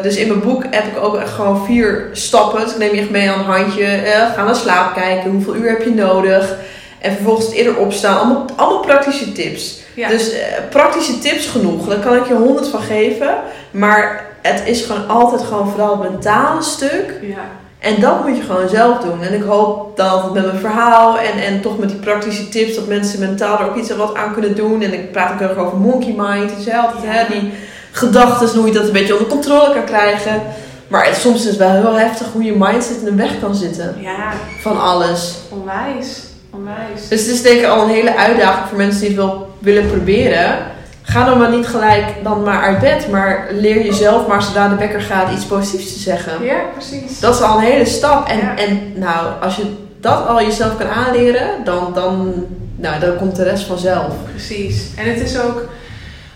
dus 0.02 0.16
in 0.16 0.28
mijn 0.28 0.40
boek 0.40 0.64
heb 0.70 0.84
ik 0.84 1.02
ook 1.02 1.16
echt 1.16 1.30
gewoon 1.32 1.64
vier 1.64 2.08
stappen. 2.12 2.60
Dus 2.60 2.72
ik 2.72 2.78
neem 2.78 2.94
je 2.94 3.00
echt 3.00 3.10
mee 3.10 3.30
aan 3.30 3.38
een 3.38 3.44
handje. 3.44 3.84
Eh, 3.84 4.32
ga 4.34 4.44
naar 4.44 4.54
slaap 4.54 4.94
kijken. 4.94 5.30
Hoeveel 5.30 5.54
uur 5.54 5.68
heb 5.68 5.82
je 5.82 5.94
nodig? 5.94 6.56
En 6.98 7.12
vervolgens 7.12 7.52
eerder 7.52 7.76
opstaan. 7.76 8.18
Allemaal, 8.18 8.44
allemaal 8.56 8.80
praktische 8.80 9.32
tips. 9.32 9.80
Ja. 9.98 10.08
Dus 10.08 10.32
eh, 10.32 10.40
praktische 10.70 11.18
tips 11.18 11.46
genoeg. 11.46 11.88
Daar 11.88 11.98
kan 11.98 12.16
ik 12.16 12.26
je 12.26 12.34
honderd 12.34 12.68
van 12.68 12.80
geven. 12.80 13.34
Maar 13.70 14.24
het 14.42 14.62
is 14.64 14.82
gewoon 14.82 15.08
altijd 15.08 15.42
gewoon 15.42 15.68
vooral 15.70 16.00
het 16.02 16.10
mentale 16.10 16.62
stuk. 16.62 17.14
ja. 17.22 17.36
En 17.78 18.00
dat 18.00 18.26
moet 18.26 18.36
je 18.36 18.42
gewoon 18.42 18.68
zelf 18.68 18.98
doen. 18.98 19.22
En 19.22 19.34
ik 19.34 19.42
hoop 19.42 19.96
dat 19.96 20.34
met 20.34 20.44
mijn 20.46 20.58
verhaal 20.58 21.18
en, 21.18 21.42
en 21.42 21.60
toch 21.60 21.78
met 21.78 21.88
die 21.88 21.98
praktische 21.98 22.48
tips 22.48 22.74
dat 22.74 22.86
mensen 22.86 23.18
mentaal 23.20 23.58
er 23.58 23.66
ook 23.66 23.76
iets 23.76 23.96
wat 23.96 24.14
aan 24.14 24.32
kunnen 24.32 24.54
doen. 24.56 24.82
En 24.82 24.92
ik 24.92 25.12
praat 25.12 25.32
ook 25.32 25.38
heel 25.38 25.48
erg 25.48 25.58
over 25.58 25.78
monkey 25.78 26.14
mind. 26.16 26.50
Dus 26.56 26.74
altijd, 26.74 27.02
hè, 27.04 27.34
die 27.40 27.52
gedachten, 27.92 28.58
hoe 28.58 28.66
je 28.66 28.72
dat 28.72 28.86
een 28.86 28.92
beetje 28.92 29.12
onder 29.12 29.28
controle 29.28 29.72
kan 29.72 29.84
krijgen. 29.84 30.42
Maar 30.88 31.06
het, 31.06 31.16
soms 31.16 31.38
is 31.38 31.44
het 31.44 31.56
wel 31.56 31.70
heel 31.70 31.94
heftig 31.98 32.26
hoe 32.32 32.42
je 32.42 32.54
mindset 32.58 32.96
in 32.98 33.04
de 33.04 33.14
weg 33.14 33.40
kan 33.40 33.54
zitten 33.54 33.96
Ja, 34.00 34.32
van 34.62 34.80
alles. 34.80 35.34
onwijs. 35.48 36.22
Onwijs. 36.54 37.08
Dus 37.08 37.20
het 37.20 37.30
is 37.30 37.42
denk 37.42 37.58
ik 37.60 37.66
al 37.66 37.82
een 37.82 37.88
hele 37.88 38.16
uitdaging 38.16 38.68
voor 38.68 38.76
mensen 38.78 39.00
die 39.00 39.08
het 39.08 39.16
wel 39.16 39.47
willen 39.58 39.86
proberen. 39.86 40.56
Ga 41.02 41.24
dan 41.24 41.38
maar 41.38 41.50
niet 41.50 41.66
gelijk 41.66 42.04
dan 42.22 42.42
maar 42.42 42.62
uit 42.62 42.78
bed, 42.78 43.08
maar 43.10 43.48
leer 43.52 43.84
jezelf 43.84 44.26
maar 44.26 44.42
zodra 44.42 44.68
de 44.68 44.74
wekker 44.74 45.00
gaat 45.00 45.32
iets 45.32 45.44
positiefs 45.44 45.92
te 45.92 45.98
zeggen. 45.98 46.44
Ja, 46.44 46.60
precies. 46.72 47.20
Dat 47.20 47.34
is 47.34 47.40
al 47.40 47.56
een 47.56 47.64
hele 47.64 47.84
stap. 47.84 48.28
En, 48.28 48.38
Ja. 48.38 48.56
en 48.56 48.92
nou, 48.94 49.26
als 49.42 49.56
je 49.56 49.62
dat 50.00 50.26
al 50.26 50.40
jezelf 50.42 50.76
kan 50.76 50.88
aanleren, 50.88 51.48
dan, 51.64 51.90
dan, 51.94 52.46
nou, 52.76 53.00
dan 53.00 53.16
komt 53.16 53.36
de 53.36 53.42
rest 53.42 53.64
vanzelf. 53.64 54.14
Precies. 54.30 54.90
En 54.96 55.04
het 55.10 55.20
is 55.20 55.40
ook, 55.40 55.68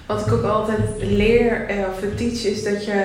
wat 0.07 0.27
ik 0.27 0.33
ook 0.33 0.45
altijd 0.45 0.79
leer 1.01 1.67
eh, 1.69 1.77
of 1.77 2.17
teach, 2.17 2.45
is 2.45 2.65
dat 2.65 2.85
je 2.85 3.03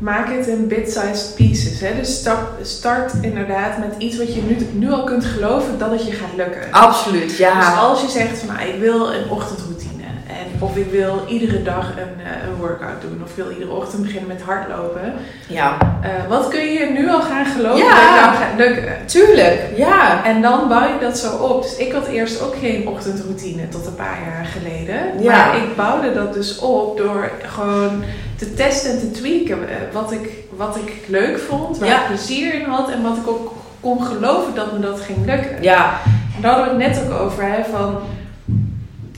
maak 0.00 0.28
het 0.28 0.46
in 0.46 0.66
bit-sized 0.68 1.32
pieces. 1.36 1.80
Hè? 1.80 1.94
Dus 1.96 2.14
start, 2.18 2.66
start 2.66 3.12
inderdaad 3.20 3.78
met 3.78 3.94
iets 3.98 4.16
wat 4.18 4.34
je 4.34 4.42
nu, 4.42 4.56
nu 4.72 4.92
al 4.92 5.04
kunt 5.04 5.24
geloven 5.24 5.78
dat 5.78 5.90
het 5.90 6.06
je 6.06 6.12
gaat 6.12 6.36
lukken. 6.36 6.62
Absoluut, 6.70 7.28
Dus 7.28 7.36
ja. 7.38 7.74
als 7.74 8.00
je 8.00 8.08
zegt 8.08 8.38
van 8.38 8.54
nou, 8.54 8.68
ik 8.68 8.80
wil 8.80 9.12
een 9.14 9.30
ochtendroutine. 9.30 9.88
En, 10.26 10.62
of 10.62 10.76
ik 10.76 10.90
wil 10.90 11.24
iedere 11.28 11.62
dag 11.62 11.90
een, 11.90 12.24
eh, 12.26 12.48
een 12.48 12.54
workout 12.58 13.00
doen. 13.00 13.20
Of 13.24 13.30
ik 13.30 13.36
wil 13.36 13.50
iedere 13.50 13.70
ochtend 13.70 14.02
beginnen 14.02 14.28
met 14.28 14.42
hardlopen. 14.42 15.12
Ja, 15.48 15.76
Eh, 16.02 16.10
wat 16.28 16.48
kun 16.48 16.72
je 16.72 16.86
nu 16.90 17.10
al 17.10 17.20
gaan 17.22 17.46
geloven 17.46 17.84
Ja. 17.84 18.14
dat 18.30 18.36
gaat 18.36 18.56
lukken? 18.56 18.96
tuurlijk, 19.06 19.60
ja. 19.76 20.24
En 20.24 20.42
dan 20.42 20.68
bouw 20.68 20.82
je 20.86 20.98
dat 21.00 21.18
zo 21.18 21.36
op. 21.36 21.62
Dus 21.62 21.76
ik 21.76 21.92
had 21.92 22.06
eerst 22.06 22.42
ook 22.42 22.54
geen 22.60 22.88
ochtendroutine 22.88 23.68
tot 23.68 23.86
een 23.86 23.94
paar 23.94 24.18
jaar 24.26 24.44
geleden. 24.46 25.22
Ja. 25.22 25.30
Maar 25.36 25.56
ik 25.56 25.76
bouwde 25.76 26.12
dat 26.12 26.34
dus 26.34 26.58
op 26.58 26.96
door 26.96 27.30
gewoon 27.42 28.02
te 28.40 28.54
testen 28.54 28.90
en 28.90 28.98
te 28.98 29.10
tweaken. 29.10 29.68
eh, 29.68 29.76
Wat 29.92 30.12
ik, 30.12 30.30
wat 30.56 30.76
ik 30.76 30.92
leuk 31.06 31.38
vond, 31.38 31.78
waar 31.78 31.88
ik 31.88 32.06
plezier 32.06 32.54
in 32.54 32.64
had. 32.68 32.90
En 32.90 33.02
wat 33.02 33.16
ik 33.16 33.28
ook 33.28 33.52
kon 33.80 34.04
geloven 34.04 34.54
dat 34.54 34.72
me 34.72 34.78
dat 34.78 35.00
ging 35.00 35.26
lukken. 35.26 35.62
Ja, 35.62 36.00
En 36.36 36.42
daar 36.42 36.54
hadden 36.54 36.76
we 36.76 36.84
het 36.84 36.94
net 36.96 37.04
ook 37.12 37.20
over. 37.20 37.42
Hè, 37.44 37.64
van, 37.64 37.98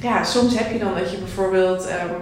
ja, 0.00 0.24
soms 0.24 0.58
heb 0.58 0.72
je 0.72 0.78
dan 0.78 0.94
dat 0.98 1.11
je 1.11 1.16
bijvoorbeeld 1.16 1.87
ehm, 1.87 2.14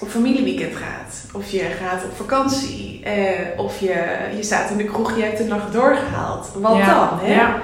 op 0.00 0.08
familieweekend 0.08 0.76
gaat. 0.76 1.24
Of 1.32 1.50
je 1.50 1.58
gaat 1.58 2.04
op 2.04 2.16
vakantie. 2.16 3.02
eh, 3.04 3.58
of 3.60 3.80
je, 3.80 4.04
je 4.36 4.42
staat 4.42 4.70
in 4.70 4.76
de 4.76 4.84
kroeg, 4.84 5.16
je 5.16 5.22
hebt 5.22 5.38
de 5.38 5.44
nacht 5.44 5.72
doorgehaald. 5.72 6.48
Wat 6.54 6.76
Ja. 6.76 7.08
dan? 7.08 7.18
Hè? 7.22 7.34
Ja. 7.34 7.56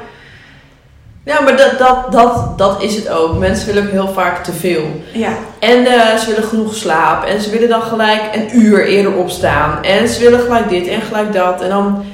Ja 1.24 1.40
maar 1.40 1.56
dat, 1.56 1.78
dat, 1.78 2.12
dat, 2.12 2.58
dat 2.58 2.82
is 2.82 2.96
het 2.96 3.08
ook. 3.08 3.38
Mensen 3.38 3.66
willen 3.66 3.82
ook 3.84 3.90
heel 3.90 4.12
vaak 4.12 4.44
te 4.44 4.52
veel. 4.52 4.82
ja. 5.12 5.32
En 5.58 5.86
eh, 5.86 6.16
ze 6.16 6.26
willen 6.26 6.48
genoeg 6.48 6.74
slaap. 6.74 7.24
En 7.24 7.40
ze 7.40 7.50
willen 7.50 7.68
dan 7.68 7.82
gelijk 7.82 8.22
een 8.32 8.58
uur 8.58 8.86
eerder 8.86 9.14
opstaan. 9.14 9.82
En 9.82 10.08
ze 10.08 10.20
willen 10.20 10.40
gelijk 10.40 10.68
dit 10.68 10.86
en 10.86 11.00
gelijk 11.00 11.32
dat. 11.32 11.60
En 11.60 11.68
dan, 11.68 12.04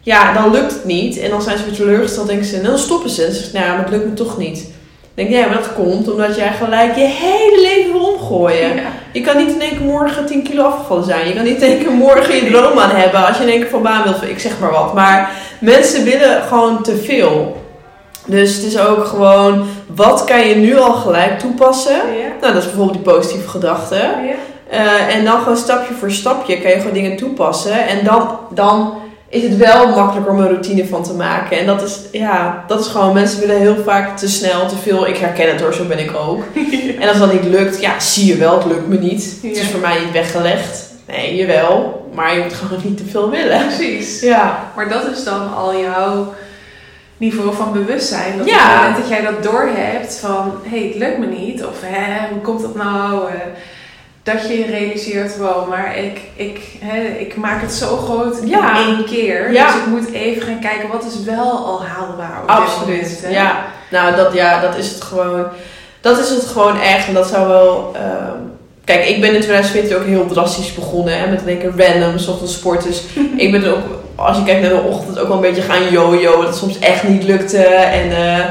ja, 0.00 0.32
dan 0.32 0.50
lukt 0.50 0.72
het 0.72 0.84
niet. 0.84 1.18
En 1.18 1.30
dan 1.30 1.42
zijn 1.42 1.58
ze 1.58 1.64
weer 1.64 1.74
teleurgesteld. 1.74 2.26
denken 2.26 2.46
ze, 2.46 2.56
en 2.56 2.62
dan 2.62 2.78
stoppen 2.78 3.10
ze. 3.10 3.24
En 3.24 3.32
ze 3.32 3.40
zeggen, 3.40 3.60
nou, 3.60 3.72
maar 3.72 3.84
het 3.84 3.90
lukt 3.90 4.06
me 4.06 4.14
toch 4.14 4.38
niet. 4.38 4.58
Dan 4.60 5.26
denk 5.26 5.28
ik, 5.28 5.34
ja, 5.34 5.46
maar 5.46 5.56
dat 5.56 5.74
komt 5.74 6.12
omdat 6.12 6.36
jij 6.36 6.52
gelijk 6.52 6.94
je 6.94 7.04
hele 7.04 7.60
leven 7.62 7.92
wil 7.92 8.12
omgooien. 8.12 8.76
Ja. 8.76 8.82
Je 9.12 9.20
kan 9.20 9.36
niet 9.36 9.54
in 9.54 9.60
één 9.60 9.76
keer 9.76 9.86
morgen 9.86 10.26
10 10.26 10.42
kilo 10.42 10.62
afgevallen 10.64 11.04
zijn. 11.04 11.28
Je 11.28 11.34
kan 11.34 11.44
niet 11.44 11.62
in 11.62 11.68
één 11.68 11.78
keer 11.78 11.92
morgen 11.92 12.34
je 12.34 12.50
droom 12.50 12.78
aan 12.78 12.96
hebben. 12.96 13.26
Als 13.26 13.36
je 13.36 13.42
in 13.42 13.48
één 13.48 13.60
keer 13.60 13.70
van 13.70 13.82
baan 13.82 14.02
wilt. 14.02 14.22
Ik 14.22 14.38
zeg 14.38 14.52
maar 14.60 14.70
wat. 14.70 14.94
Maar 14.94 15.30
mensen 15.60 16.04
willen 16.04 16.42
gewoon 16.42 16.82
te 16.82 16.96
veel. 16.96 17.66
Dus 18.28 18.54
het 18.54 18.64
is 18.64 18.78
ook 18.78 19.04
gewoon, 19.04 19.66
wat 19.86 20.24
kan 20.24 20.48
je 20.48 20.54
nu 20.54 20.78
al 20.78 20.92
gelijk 20.92 21.38
toepassen? 21.38 21.92
Ja. 21.92 22.28
Nou, 22.40 22.52
dat 22.52 22.62
is 22.62 22.68
bijvoorbeeld 22.68 23.04
die 23.04 23.14
positieve 23.14 23.48
gedachte. 23.48 23.94
Ja. 23.96 24.34
Eh, 24.70 25.14
en 25.16 25.24
dan 25.24 25.38
gewoon 25.38 25.56
stapje 25.56 25.94
voor 25.94 26.10
stapje 26.10 26.60
kan 26.60 26.70
je 26.70 26.76
gewoon 26.76 26.92
dingen 26.92 27.16
toepassen. 27.16 27.86
En 27.88 28.04
dan, 28.04 28.38
dan 28.54 28.94
is 29.28 29.42
het 29.42 29.56
wel 29.56 29.88
makkelijker 29.88 30.32
om 30.32 30.38
een 30.38 30.48
routine 30.48 30.86
van 30.86 31.02
te 31.02 31.12
maken. 31.12 31.58
En 31.58 31.66
dat 31.66 31.82
is, 31.82 31.98
ja, 32.12 32.64
dat 32.66 32.80
is 32.80 32.86
gewoon, 32.86 33.14
mensen 33.14 33.40
willen 33.40 33.58
heel 33.58 33.82
vaak 33.84 34.18
te 34.18 34.28
snel, 34.28 34.66
te 34.66 34.76
veel. 34.76 35.06
Ik 35.06 35.16
herken 35.16 35.48
het 35.48 35.60
hoor, 35.60 35.74
zo 35.74 35.84
ben 35.84 35.98
ik 35.98 36.12
ook. 36.16 36.42
En 37.00 37.08
als 37.08 37.18
dat 37.18 37.32
niet 37.32 37.44
lukt, 37.44 37.80
ja, 37.80 38.00
zie 38.00 38.26
je 38.26 38.36
wel, 38.36 38.54
het 38.58 38.66
lukt 38.66 38.88
me 38.88 38.98
niet. 38.98 39.36
Het 39.42 39.56
is 39.56 39.68
voor 39.68 39.80
mij 39.80 40.00
niet 40.00 40.12
weggelegd. 40.12 40.86
Nee, 41.06 41.36
jawel. 41.36 42.06
Maar 42.14 42.34
je 42.34 42.42
moet 42.42 42.52
gewoon 42.52 42.82
niet 42.84 42.96
te 42.96 43.04
veel 43.10 43.30
willen. 43.30 43.66
Precies. 43.66 44.20
Ja, 44.20 44.70
Maar 44.76 44.88
dat 44.88 45.06
is 45.16 45.24
dan 45.24 45.54
al 45.54 45.78
jouw 45.80 46.32
niveau 47.18 47.54
van 47.54 47.72
bewustzijn. 47.72 48.38
Dat 48.38 48.48
Ja. 48.48 48.54
op 48.64 48.70
het 48.70 48.80
moment 48.80 48.96
dat 48.96 49.08
jij 49.08 49.22
dat 49.22 49.42
doorhebt 49.42 50.14
van, 50.20 50.52
hé, 50.62 50.78
hey, 50.78 50.86
het 50.88 50.96
lukt 50.96 51.18
me 51.18 51.26
niet. 51.26 51.64
Of, 51.64 51.76
hè, 51.80 52.28
hoe 52.30 52.40
komt 52.40 52.60
dat 52.62 52.74
nou? 52.74 53.28
Eh, 53.30 53.34
dat 54.22 54.48
je 54.48 54.58
je 54.58 54.66
realiseert, 54.66 55.36
wow, 55.36 55.68
maar 55.68 55.96
ik, 55.98 56.20
ik, 56.34 56.60
hè, 56.80 57.02
ik 57.02 57.36
maak 57.36 57.60
het 57.60 57.72
zo 57.72 57.96
groot 57.96 58.36
Ja. 58.44 58.78
in 58.80 58.86
één 58.86 59.04
keer. 59.04 59.52
Ja. 59.52 59.66
Dus 59.66 59.74
ik 59.80 59.86
moet 59.86 60.12
even 60.12 60.42
gaan 60.42 60.60
kijken, 60.60 60.88
wat 60.88 61.04
is 61.04 61.22
wel 61.24 61.50
al 61.50 61.82
haalbaar 61.84 62.38
op 62.42 62.48
dit 62.48 62.56
Absoluut. 62.56 62.88
moment, 63.00 63.20
hè? 63.22 63.28
Ja, 63.28 63.64
nou 63.90 64.16
dat, 64.16 64.32
ja, 64.32 64.60
dat 64.60 64.76
is 64.76 64.90
het 64.90 65.02
gewoon. 65.02 65.46
Dat 66.00 66.18
is 66.18 66.28
het 66.30 66.44
gewoon 66.44 66.80
echt. 66.80 67.06
En 67.08 67.14
dat 67.14 67.26
zou 67.26 67.48
wel. 67.48 67.92
ehm, 67.94 68.36
kijk, 68.84 69.04
ik 69.08 69.20
ben 69.20 69.34
in 69.34 69.40
2020 69.40 69.96
ook 69.96 70.04
heel 70.04 70.26
drastisch 70.26 70.74
begonnen. 70.74 71.18
Hè, 71.18 71.30
met 71.30 71.46
één 71.46 71.58
keer 71.58 71.72
random, 71.76 72.18
sport. 72.46 72.82
Dus 72.82 73.02
ik 73.36 73.50
ben 73.50 73.64
er 73.64 73.74
ook, 73.74 73.82
als 74.26 74.36
je 74.36 74.44
kijkt 74.44 74.60
naar 74.60 74.70
de 74.70 74.88
ochtend, 74.88 75.18
ook 75.18 75.26
wel 75.26 75.36
een 75.36 75.42
beetje 75.42 75.62
gaan 75.62 75.90
yo-yo. 75.90 76.36
Dat 76.36 76.46
het 76.46 76.56
soms 76.56 76.78
echt 76.78 77.08
niet 77.08 77.22
lukte. 77.22 77.62
En 77.66 78.10
eh 78.10 78.44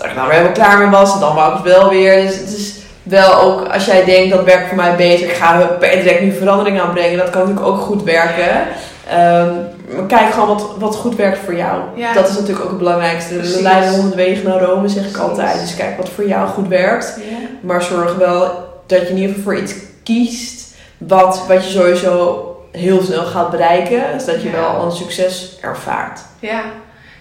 dat 0.00 0.10
ik 0.10 0.16
nou 0.16 0.28
weer 0.28 0.36
helemaal 0.36 0.56
klaar 0.56 0.78
mee 0.78 0.88
was. 0.88 1.14
En 1.14 1.20
dan 1.20 1.34
wou 1.34 1.50
ik 1.50 1.64
het 1.64 1.72
wel 1.72 1.88
weer. 1.88 2.26
Dus 2.26 2.36
het 2.36 2.56
is 2.56 2.74
wel 3.02 3.40
ook, 3.40 3.68
als 3.68 3.84
jij 3.84 4.04
denkt 4.04 4.34
dat 4.34 4.44
werkt 4.44 4.68
voor 4.68 4.76
mij 4.76 4.96
beter. 4.96 5.28
Ik 5.28 5.34
ga 5.34 5.58
per 5.78 5.90
direct 5.90 6.20
nu 6.20 6.32
verandering 6.32 6.80
aanbrengen. 6.80 7.18
Dat 7.18 7.30
kan 7.30 7.40
natuurlijk 7.40 7.66
ook 7.66 7.80
goed 7.80 8.02
werken. 8.02 8.66
Ehm, 9.08 9.52
maar 9.96 10.06
kijk 10.06 10.32
gewoon 10.32 10.48
wat, 10.48 10.66
wat 10.78 10.96
goed 10.96 11.16
werkt 11.16 11.38
voor 11.44 11.56
jou. 11.56 11.80
Ja. 11.94 12.12
Dat 12.12 12.28
is 12.28 12.34
natuurlijk 12.34 12.64
ook 12.64 12.68
het 12.68 12.78
belangrijkste. 12.78 13.34
Precies. 13.34 13.54
We 13.56 13.62
leiden 13.62 13.90
honderd 13.90 14.14
wegen 14.14 14.48
naar 14.48 14.60
Rome, 14.60 14.88
zeg 14.88 15.04
ik 15.04 15.12
Precies. 15.12 15.28
altijd. 15.28 15.60
Dus 15.60 15.76
kijk 15.76 15.96
wat 15.96 16.08
voor 16.08 16.28
jou 16.28 16.48
goed 16.48 16.68
werkt. 16.68 17.18
Ja. 17.30 17.36
Maar 17.60 17.82
zorg 17.82 18.14
wel 18.14 18.42
dat 18.86 19.00
je 19.00 19.08
in 19.08 19.16
ieder 19.16 19.34
geval 19.34 19.52
voor 19.52 19.62
iets 19.62 19.74
kiest 20.02 20.74
wat, 20.98 21.42
wat 21.48 21.64
je 21.64 21.70
sowieso 21.70 22.44
heel 22.72 23.02
snel 23.02 23.24
gaat 23.24 23.50
bereiken. 23.50 24.20
Zodat 24.20 24.42
je 24.42 24.48
Ja. 24.50 24.54
wel 24.56 24.66
al 24.68 24.84
een 24.84 24.92
succes 24.92 25.58
ervaart. 25.60 26.20
Ja. 26.38 26.60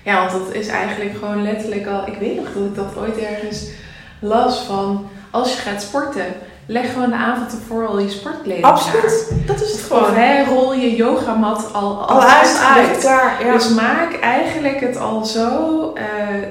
ja, 0.04 0.20
want 0.20 0.32
dat 0.46 0.54
is 0.56 0.68
eigenlijk 0.68 1.12
gewoon 1.20 1.44
letterlijk 1.44 1.88
al... 1.88 2.02
Ik 2.08 2.18
weet 2.20 2.36
nog 2.36 2.46
dat 2.54 2.64
ik 2.64 2.76
dat 2.76 2.98
ooit 2.98 3.18
ergens 3.18 3.66
las 4.20 4.60
van... 4.60 5.08
Als 5.32 5.54
je 5.54 5.60
gaat 5.60 5.82
sporten, 5.82 6.26
leg 6.66 6.94
gewoon 6.94 7.10
de 7.10 7.16
avond 7.16 7.52
ervoor 7.52 7.88
al 7.88 8.00
je 8.00 8.10
sportkleding 8.10 8.66
Absoluut. 8.66 9.32
Dat 9.46 9.62
is 9.62 9.72
het. 9.72 9.80
Of 9.82 9.88
gewoon. 9.88 10.14
hè, 10.14 10.44
rol 10.44 10.74
je 10.74 10.96
yogamat 10.96 11.70
al, 11.74 12.08
Al 12.08 12.22
uit, 12.24 12.62
uit. 12.76 12.88
uit, 12.88 12.98
klaar. 13.00 13.46
Ja. 13.46 13.54
Dus 13.54 13.70
maak 13.70 14.14
eigenlijk 14.22 14.80
het 14.80 14.98
al 14.98 15.26
zo 15.26 15.48
eh, 15.94 16.04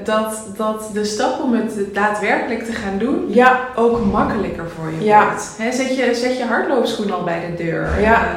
dat, 0.05 0.43
dat 0.57 0.91
de 0.93 1.05
stap 1.05 1.43
om 1.43 1.55
het 1.55 1.73
daadwerkelijk 1.95 2.65
te 2.65 2.73
gaan 2.73 2.99
doen 2.99 3.25
ja, 3.29 3.61
ook 3.77 4.05
makkelijker 4.05 4.65
voor 4.77 4.91
je 4.99 5.05
Ja. 5.05 5.25
wordt. 5.25 5.55
Hè, 5.59 5.73
zet, 5.73 5.97
je, 5.97 6.15
zet 6.15 6.37
je 6.39 6.45
hardloopschoen 6.45 7.11
al 7.13 7.25
bij 7.25 7.41
de 7.57 7.65
deur. 7.65 8.01
Ja. 8.01 8.15
Eh, 8.23 8.29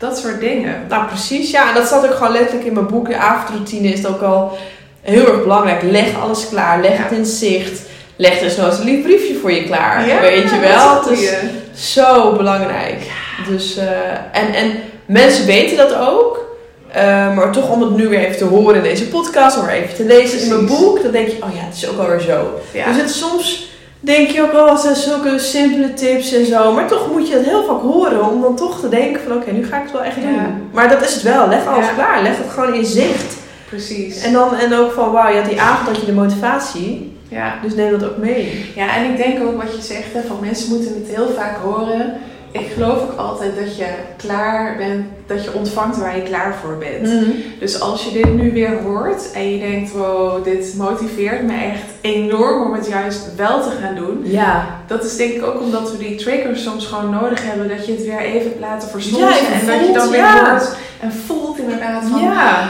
dat 0.00 0.18
soort 0.18 0.40
dingen. 0.40 0.84
nou 0.88 1.06
precies. 1.06 1.50
Ja, 1.50 1.68
en 1.68 1.74
dat 1.74 1.86
staat 1.86 2.04
ook 2.06 2.14
gewoon 2.14 2.32
letterlijk 2.32 2.66
in 2.66 2.72
mijn 2.72 2.86
boek. 2.86 3.08
De 3.08 3.16
avondroutine 3.16 3.88
is 3.88 4.06
ook 4.06 4.22
al 4.22 4.58
heel 5.00 5.26
erg 5.26 5.42
belangrijk. 5.42 5.82
Leg 5.82 6.20
alles 6.22 6.48
klaar. 6.48 6.80
Leg 6.80 6.96
Ja. 6.96 7.02
het 7.02 7.12
in 7.12 7.26
zicht. 7.26 7.80
Leg 8.16 8.38
dus 8.38 8.56
nooit 8.56 8.78
een 8.78 8.84
lief 8.84 9.02
briefje 9.02 9.34
voor 9.34 9.52
je 9.52 9.64
klaar. 9.64 10.06
Ja, 10.08 10.20
Weet 10.20 10.42
je 10.42 10.50
dat 10.50 10.58
wel? 10.60 11.12
is 11.12 11.30
Het 11.30 11.42
een 11.42 11.48
is 11.74 11.92
zo 11.92 12.32
belangrijk. 12.36 13.10
Dus, 13.48 13.76
eh, 13.76 13.86
en, 14.32 14.54
en 14.54 14.72
mensen 15.06 15.46
weten 15.46 15.76
dat 15.76 15.94
ook. 15.94 16.48
Eh, 16.92 17.34
maar 17.34 17.52
toch 17.52 17.70
om 17.70 17.80
het 17.82 17.96
nu 17.96 18.08
weer 18.08 18.18
even 18.24 18.36
te 18.36 18.44
horen 18.44 18.74
in 18.76 18.82
deze 18.82 19.08
podcast, 19.08 19.58
om 19.58 19.66
weer 19.66 19.74
even 19.74 19.94
te 19.94 20.04
lezen 20.04 20.40
in 20.40 20.48
mijn 20.48 20.66
boek, 20.66 21.02
dan 21.02 21.12
denk 21.12 21.28
je, 21.28 21.36
oh 21.42 21.54
ja, 21.54 21.60
het 21.64 21.74
is 21.76 21.88
ook 21.88 21.98
alweer 21.98 22.20
zo. 22.20 22.60
Ja. 22.72 22.86
Dus 22.86 22.96
het, 22.96 23.10
soms 23.10 23.69
denk 24.00 24.28
je 24.28 24.42
ook 24.42 24.52
wel, 24.52 24.70
het 24.70 24.80
zijn 24.80 24.96
zulke 24.96 25.38
simpele 25.38 25.94
tips 25.94 26.32
en 26.32 26.46
zo, 26.46 26.72
maar 26.72 26.88
toch 26.88 27.12
moet 27.12 27.28
je 27.28 27.34
het 27.34 27.44
heel 27.46 27.64
vaak 27.64 27.80
horen 27.80 28.30
om 28.30 28.40
dan 28.40 28.56
toch 28.56 28.80
te 28.80 28.88
denken 28.88 29.20
van, 29.26 29.36
oké, 29.36 29.50
nu 29.52 29.64
ga 29.66 29.76
ik 29.76 29.82
het 29.82 29.92
wel 29.92 30.02
echt 30.02 30.16
Ja. 30.16 30.22
doen. 30.22 30.68
Maar 30.72 30.88
dat 30.88 31.02
is 31.02 31.14
het 31.14 31.22
wel, 31.22 31.48
leg 31.48 31.66
alles 31.66 31.86
Ja. 31.86 31.92
klaar, 31.92 32.22
leg 32.22 32.36
het 32.36 32.50
gewoon 32.50 32.74
in 32.74 32.84
zicht. 32.86 33.36
Precies. 33.68 34.22
En 34.22 34.32
dan 34.32 34.54
en 34.56 34.74
ook 34.74 34.92
van, 34.92 35.10
wauw, 35.12 35.34
had 35.34 35.44
die 35.48 35.60
avond 35.60 35.88
had 35.88 35.96
je 36.00 36.06
de 36.06 36.12
motivatie, 36.12 37.16
ja. 37.28 37.54
dus 37.62 37.74
neem 37.74 37.90
dat 37.98 38.04
ook 38.10 38.16
mee. 38.16 38.70
ja, 38.76 38.96
en 38.96 39.10
ik 39.10 39.16
denk 39.16 39.42
ook 39.42 39.62
wat 39.62 39.76
je 39.76 39.82
zegt, 39.82 40.12
hè, 40.12 40.20
van 40.26 40.36
mensen 40.40 40.68
moeten 40.74 40.94
het 40.94 41.16
heel 41.16 41.28
vaak 41.36 41.56
horen. 41.62 42.12
Ik 42.52 42.70
geloof 42.74 43.02
ook 43.02 43.18
altijd 43.18 43.56
dat 43.56 43.76
je 43.76 43.86
klaar 44.16 44.76
bent, 44.76 45.06
dat 45.26 45.44
je 45.44 45.52
ontvangt 45.52 45.98
waar 45.98 46.16
je 46.16 46.22
klaar 46.22 46.54
voor 46.54 46.76
bent. 46.78 47.02
Mhm. 47.02 47.30
Dus 47.58 47.80
als 47.80 48.04
je 48.04 48.12
dit 48.12 48.34
nu 48.34 48.52
weer 48.52 48.82
hoort 48.82 49.32
en 49.32 49.52
je 49.52 49.58
denkt, 49.58 49.92
wow, 49.92 50.44
dit 50.44 50.74
motiveert 50.76 51.42
me 51.42 51.52
echt 51.52 51.82
enorm 52.00 52.62
om 52.62 52.74
het 52.74 52.86
juist 52.86 53.34
wel 53.36 53.62
te 53.62 53.70
gaan 53.80 53.94
doen. 53.94 54.20
Ja, 54.22 54.80
Dat 54.86 55.04
is 55.04 55.16
denk 55.16 55.32
ik 55.32 55.44
ook 55.44 55.60
omdat 55.60 55.92
we 55.92 55.98
die 55.98 56.16
triggers 56.16 56.62
soms 56.62 56.86
gewoon 56.86 57.10
nodig 57.10 57.46
hebben. 57.46 57.68
Dat 57.68 57.86
je 57.86 57.92
het 57.92 58.04
weer 58.04 58.20
even 58.20 58.52
laten 58.60 58.88
versnolzen. 58.88 59.28
Ja, 59.28 59.60
en 59.60 59.66
dat 59.66 59.86
je 59.86 59.92
dan 59.92 60.10
weer 60.10 60.20
ja. 60.20 60.50
hoort 60.50 60.76
en 61.00 61.12
voelt 61.12 61.58
inderdaad 61.58 62.04
van... 62.10 62.20
ja. 62.20 62.68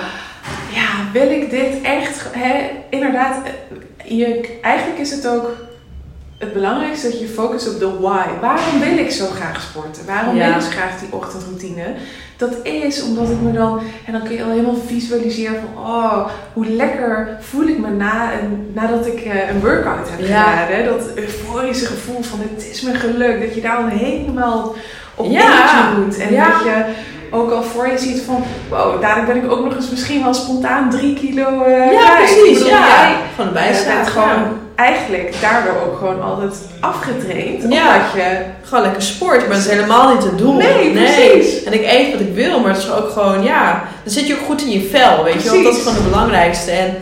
Ja, 0.75 0.89
wil 1.13 1.31
ik 1.31 1.51
dit 1.51 1.81
echt... 1.83 2.27
Hè, 2.33 2.71
inderdaad, 2.91 3.37
eh, 3.45 4.19
je, 4.19 4.59
eigenlijk 4.63 5.01
is 5.01 5.11
het 5.11 5.27
ook 5.27 5.49
het 6.41 6.53
belangrijkste 6.53 7.09
dat 7.11 7.21
je 7.21 7.27
focust 7.27 7.69
op 7.75 7.79
de 7.79 7.91
why. 8.01 8.27
Waarom 8.41 8.81
wil 8.81 8.99
ik 8.99 9.11
zo 9.11 9.27
graag 9.27 9.61
sporten? 9.63 10.07
Waarom 10.07 10.37
Ja. 10.37 10.47
wil 10.47 10.55
ik 10.57 10.61
zo 10.63 10.71
graag 10.71 10.99
die 11.01 11.09
ochtendroutine? 11.13 11.85
Dat 12.37 12.51
is 12.63 13.03
omdat 13.03 13.29
ik 13.31 13.41
me 13.41 13.53
dan... 13.53 13.81
En 14.07 14.13
dan 14.13 14.23
kun 14.23 14.33
je 14.37 14.43
al 14.45 14.51
helemaal 14.51 14.81
visualiseren 14.87 15.57
van... 15.61 15.85
Oh, 15.85 16.27
hoe 16.53 16.67
lekker 16.67 17.37
voel 17.41 17.67
ik 17.67 17.79
me 17.79 17.91
na 17.91 18.33
een, 18.33 18.71
nadat 18.75 19.07
ik 19.07 19.21
eh, 19.21 19.49
een 19.49 19.61
workout 19.61 20.09
heb 20.11 20.21
Ja. 20.29 20.43
gedaan. 20.43 20.67
Hè? 20.77 20.85
Dat 20.85 21.15
euforische 21.15 21.87
gevoel 21.87 22.23
van 22.23 22.39
het 22.43 22.69
is 22.71 22.81
me 22.83 22.95
gelukt. 22.95 23.41
Dat 23.41 23.55
je 23.55 23.61
daar 23.61 23.77
dan 23.77 23.89
helemaal 23.89 24.75
op 25.15 25.31
Ja. 25.31 25.93
moet. 25.99 26.19
En 26.19 26.33
Ja. 26.33 26.51
dat 26.51 26.63
je 26.65 26.85
ook 27.31 27.51
al 27.51 27.63
voor 27.63 27.89
je 27.89 27.99
ziet 27.99 28.21
van... 28.21 28.43
Wow, 28.69 29.01
dadelijk 29.03 29.27
ben 29.33 29.45
ik 29.45 29.51
ook 29.53 29.65
nog 29.65 29.75
eens 29.77 29.91
misschien 29.91 30.23
wel 30.23 30.35
spontaan 30.35 30.91
drie 30.91 31.15
kilo 31.15 31.63
eh 31.63 31.93
Ja, 31.93 32.15
precies. 32.17 32.53
bedoel, 32.59 32.69
Ja. 32.69 32.87
jij- 33.03 33.17
Van 33.37 33.47
de 33.47 33.53
bijzaak. 33.53 33.95
bent 33.95 34.09
gewoon 34.09 34.59
eigenlijk 34.81 35.35
daardoor 35.41 35.83
ook 35.87 35.99
gewoon 35.99 36.23
altijd 36.23 36.55
afgetraind. 36.81 37.63
Ja. 37.73 37.95
Omdat 37.95 38.13
je... 38.15 38.43
Gewoon 38.63 38.85
lekker 38.85 39.03
sport, 39.03 39.39
maar 39.39 39.57
dat 39.57 39.67
is 39.67 39.71
helemaal 39.71 40.15
niet 40.15 40.25
het 40.25 40.39
doel. 40.39 40.55
Nee, 40.55 40.91
precies. 40.91 41.65
En 41.65 41.73
ik 41.73 41.83
eet 41.83 42.13
wat 42.13 42.21
ik 42.21 42.35
wil, 42.35 42.61
maar 42.61 42.73
het 42.73 42.83
is 42.83 42.91
ook 42.91 43.11
gewoon, 43.11 43.43
ja, 43.43 43.85
dan 44.05 44.13
zit 44.13 44.27
je 44.27 44.35
ook 44.35 44.47
goed 44.47 44.63
in 44.63 44.71
je 44.71 44.89
vel, 44.91 45.25
weet 45.25 45.43
je 45.43 45.51
wel. 45.51 45.63
Dat 45.63 45.77
is 45.77 45.79
gewoon 45.79 45.95
het 45.95 46.11
belangrijkste. 46.11 46.71
En 46.71 46.97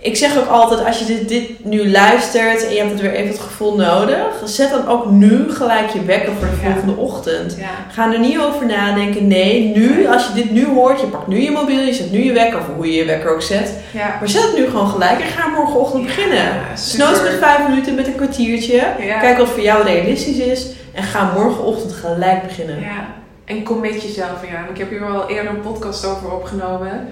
ik 0.00 0.16
zeg 0.16 0.38
ook 0.38 0.48
altijd, 0.48 0.84
als 0.86 0.98
je 0.98 1.04
dit, 1.04 1.28
dit 1.28 1.64
nu 1.64 1.90
luistert 1.90 2.66
en 2.66 2.72
je 2.72 2.78
hebt 2.78 2.90
het 2.90 3.00
weer 3.00 3.12
even 3.12 3.28
het 3.28 3.38
gevoel 3.40 3.76
nodig, 3.76 4.26
zet 4.44 4.70
dan 4.70 4.88
ook 4.88 5.10
nu 5.10 5.50
gelijk 5.52 5.88
je 5.90 6.04
wekker 6.04 6.32
voor 6.38 6.46
de 6.48 6.56
Ja. 6.62 6.70
volgende 6.72 6.96
ochtend. 6.96 7.56
Ja. 7.58 7.92
Ga 7.92 8.12
er 8.12 8.18
niet 8.18 8.38
over 8.38 8.66
nadenken. 8.66 9.26
Nee, 9.28 9.76
nu, 9.76 10.06
als 10.06 10.26
je 10.26 10.32
dit 10.34 10.50
nu 10.50 10.66
hoort, 10.66 11.00
je 11.00 11.06
pakt 11.06 11.26
nu 11.26 11.40
je 11.40 11.50
mobiel, 11.50 11.80
je 11.80 11.92
zet 11.94 12.10
nu 12.10 12.24
je 12.24 12.32
wekker, 12.32 12.58
of 12.58 12.64
hoe 12.76 12.86
je 12.86 12.92
je 12.96 13.04
wekker 13.04 13.30
ook 13.34 13.42
zet. 13.42 13.72
Ja. 13.90 14.16
Maar 14.18 14.28
zet 14.28 14.42
het 14.42 14.56
nu 14.56 14.64
gewoon 14.66 14.88
gelijk 14.88 15.20
en 15.20 15.28
ga 15.28 15.48
morgenochtend 15.48 16.02
beginnen. 16.02 16.52
Snoods 16.74 17.22
met 17.22 17.30
super. 17.32 17.46
vijf 17.48 17.68
minuten, 17.68 17.94
met 17.94 18.06
een 18.06 18.14
kwartiertje. 18.16 18.82
Kijk 19.20 19.38
wat 19.38 19.48
voor 19.48 19.62
jou 19.62 19.84
realistisch 19.84 20.38
is. 20.38 20.66
En 20.92 21.02
ga 21.02 21.32
morgenochtend 21.34 21.92
gelijk 21.92 22.42
beginnen. 22.42 22.80
Ja, 22.80 23.06
en 23.44 23.62
commit 23.62 24.02
jezelf 24.02 24.46
ja. 24.50 24.66
Ik 24.72 24.78
heb 24.78 24.90
hier 24.90 25.04
al 25.04 25.28
eerder 25.28 25.50
een 25.52 25.60
podcast 25.60 26.04
over 26.06 26.32
opgenomen. 26.32 27.08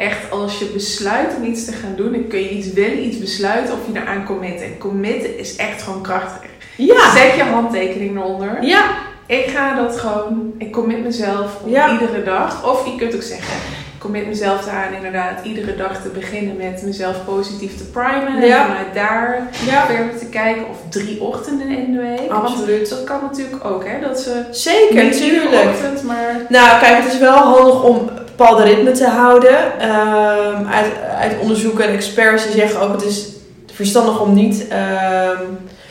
Echt, 0.00 0.30
als 0.30 0.58
je 0.58 0.64
besluit 0.64 1.34
om 1.36 1.44
iets 1.44 1.64
te 1.64 1.72
gaan 1.72 1.94
doen, 1.96 2.12
dan 2.12 2.26
kun 2.28 2.38
je 2.38 2.50
iets 2.50 2.72
willen, 2.72 3.04
iets 3.04 3.18
besluiten 3.18 3.74
of 3.74 3.80
je 3.92 4.00
eraan 4.00 4.24
commit. 4.24 4.60
En 4.60 4.78
committen 4.78 5.38
is 5.38 5.56
echt 5.56 5.82
gewoon 5.82 6.02
krachtig. 6.02 6.50
Ja. 6.76 7.16
Zet 7.16 7.34
je 7.36 7.42
handtekening 7.42 8.16
eronder. 8.16 8.58
Ja. 8.64 8.84
Ik 9.26 9.46
ga 9.46 9.76
dat 9.82 9.98
gewoon, 9.98 10.52
ik 10.58 10.72
commit 10.72 11.02
mezelf 11.04 11.60
Ja. 11.66 11.92
iedere 11.92 12.22
dag. 12.22 12.70
Of 12.70 12.86
je 12.86 12.96
kunt 12.96 13.14
ook 13.14 13.22
zeggen, 13.22 13.54
ik 13.94 13.98
commit 13.98 14.26
mezelf 14.26 14.66
eraan 14.66 14.92
inderdaad 14.94 15.44
iedere 15.44 15.76
dag 15.76 16.02
te 16.02 16.08
beginnen 16.08 16.56
met 16.56 16.82
mezelf 16.84 17.24
positief 17.24 17.76
te 17.76 17.84
primen. 17.84 18.46
Ja. 18.46 18.60
En 18.60 18.66
vanuit 18.66 18.94
daar 18.94 19.48
Ja. 19.66 19.86
verder 19.86 20.18
te 20.18 20.26
kijken. 20.26 20.68
Of 20.68 20.76
drie 20.88 21.20
ochtenden 21.20 21.68
in 21.68 21.92
de 21.92 21.98
week. 21.98 22.30
Absoluut. 22.30 22.88
dat 22.88 23.04
kan 23.04 23.18
natuurlijk 23.22 23.64
ook, 23.64 23.84
hè. 23.86 24.00
Dat 24.00 24.20
ze 24.20 24.44
Zeker, 24.50 25.04
natuurlijk. 25.04 25.54
ochtend, 25.70 26.02
maar... 26.02 26.46
Nou, 26.48 26.80
kijk, 26.80 27.02
het 27.02 27.12
is 27.12 27.18
wel 27.18 27.36
handig 27.36 27.82
om 27.82 28.10
bepaalde 28.40 28.62
ritme 28.62 28.90
te 28.90 29.06
houden. 29.06 29.80
Ehm, 29.80 30.66
uit, 30.66 30.86
uit 31.18 31.38
onderzoeken 31.40 31.84
en 31.84 31.94
experts 31.94 32.44
die 32.46 32.60
zeggen 32.60 32.80
ook, 32.80 32.92
het 32.92 33.04
is 33.04 33.28
verstandig 33.72 34.20
om 34.20 34.34
niet... 34.34 34.68
ehm, 34.68 35.42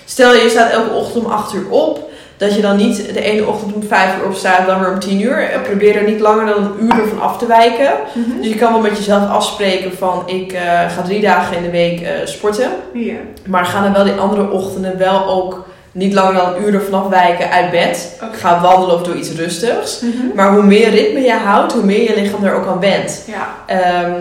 stel 0.05 0.33
je 0.33 0.49
staat 0.49 0.71
elke 0.71 0.93
ochtend 0.93 1.25
om 1.25 1.31
8 1.31 1.53
uur 1.53 1.69
op. 1.69 2.09
Dat 2.37 2.55
je 2.55 2.61
dan 2.61 2.77
niet 2.77 3.13
de 3.13 3.21
ene 3.21 3.47
ochtend 3.47 3.73
om 3.73 3.83
5 3.83 4.17
uur 4.17 4.25
opstaat, 4.25 4.67
dan 4.67 4.79
weer 4.79 4.91
om 4.91 4.99
10 4.99 5.21
uur. 5.21 5.49
Eh, 5.49 5.61
Probeer 5.61 5.95
er 5.95 6.09
niet 6.09 6.19
langer 6.19 6.45
dan 6.45 6.63
een 6.63 6.83
uur 6.83 6.99
ervan 6.99 7.21
af 7.21 7.37
te 7.37 7.45
wijken. 7.45 7.91
Dus 8.37 8.47
je 8.47 8.55
kan 8.55 8.71
wel 8.71 8.81
met 8.81 8.97
jezelf 8.97 9.29
afspreken 9.29 9.97
van 9.97 10.23
ik 10.25 10.51
eh, 10.51 10.61
ga 10.89 11.01
drie 11.05 11.21
dagen 11.21 11.57
in 11.57 11.63
de 11.63 11.69
week 11.69 12.01
eh, 12.01 12.11
sporten. 12.23 12.69
Maar 13.47 13.65
ga 13.65 13.81
dan 13.81 13.93
wel 13.93 14.03
die 14.03 14.13
andere 14.13 14.49
ochtenden 14.49 14.97
wel 14.97 15.27
ook 15.27 15.65
niet 15.91 16.13
langer 16.13 16.33
dan 16.33 16.55
een 16.55 16.63
uur 16.63 16.73
ervan 16.73 17.03
afwijken 17.03 17.51
uit 17.51 17.71
bed. 17.71 18.19
Ga 18.31 18.61
wandelen 18.61 18.95
of 18.95 19.03
doe 19.03 19.15
iets 19.15 19.31
rustigs. 19.31 20.03
Maar 20.35 20.53
hoe 20.53 20.63
meer 20.63 20.89
ritme 20.89 21.19
je 21.19 21.33
houdt, 21.33 21.73
hoe 21.73 21.83
meer 21.83 22.01
je 22.01 22.21
lichaam 22.21 22.43
er 22.43 22.53
ook 22.53 22.67
aan 22.67 22.79
went. 22.79 23.23
Ja. 23.27 23.47
Ehm, 23.65 24.11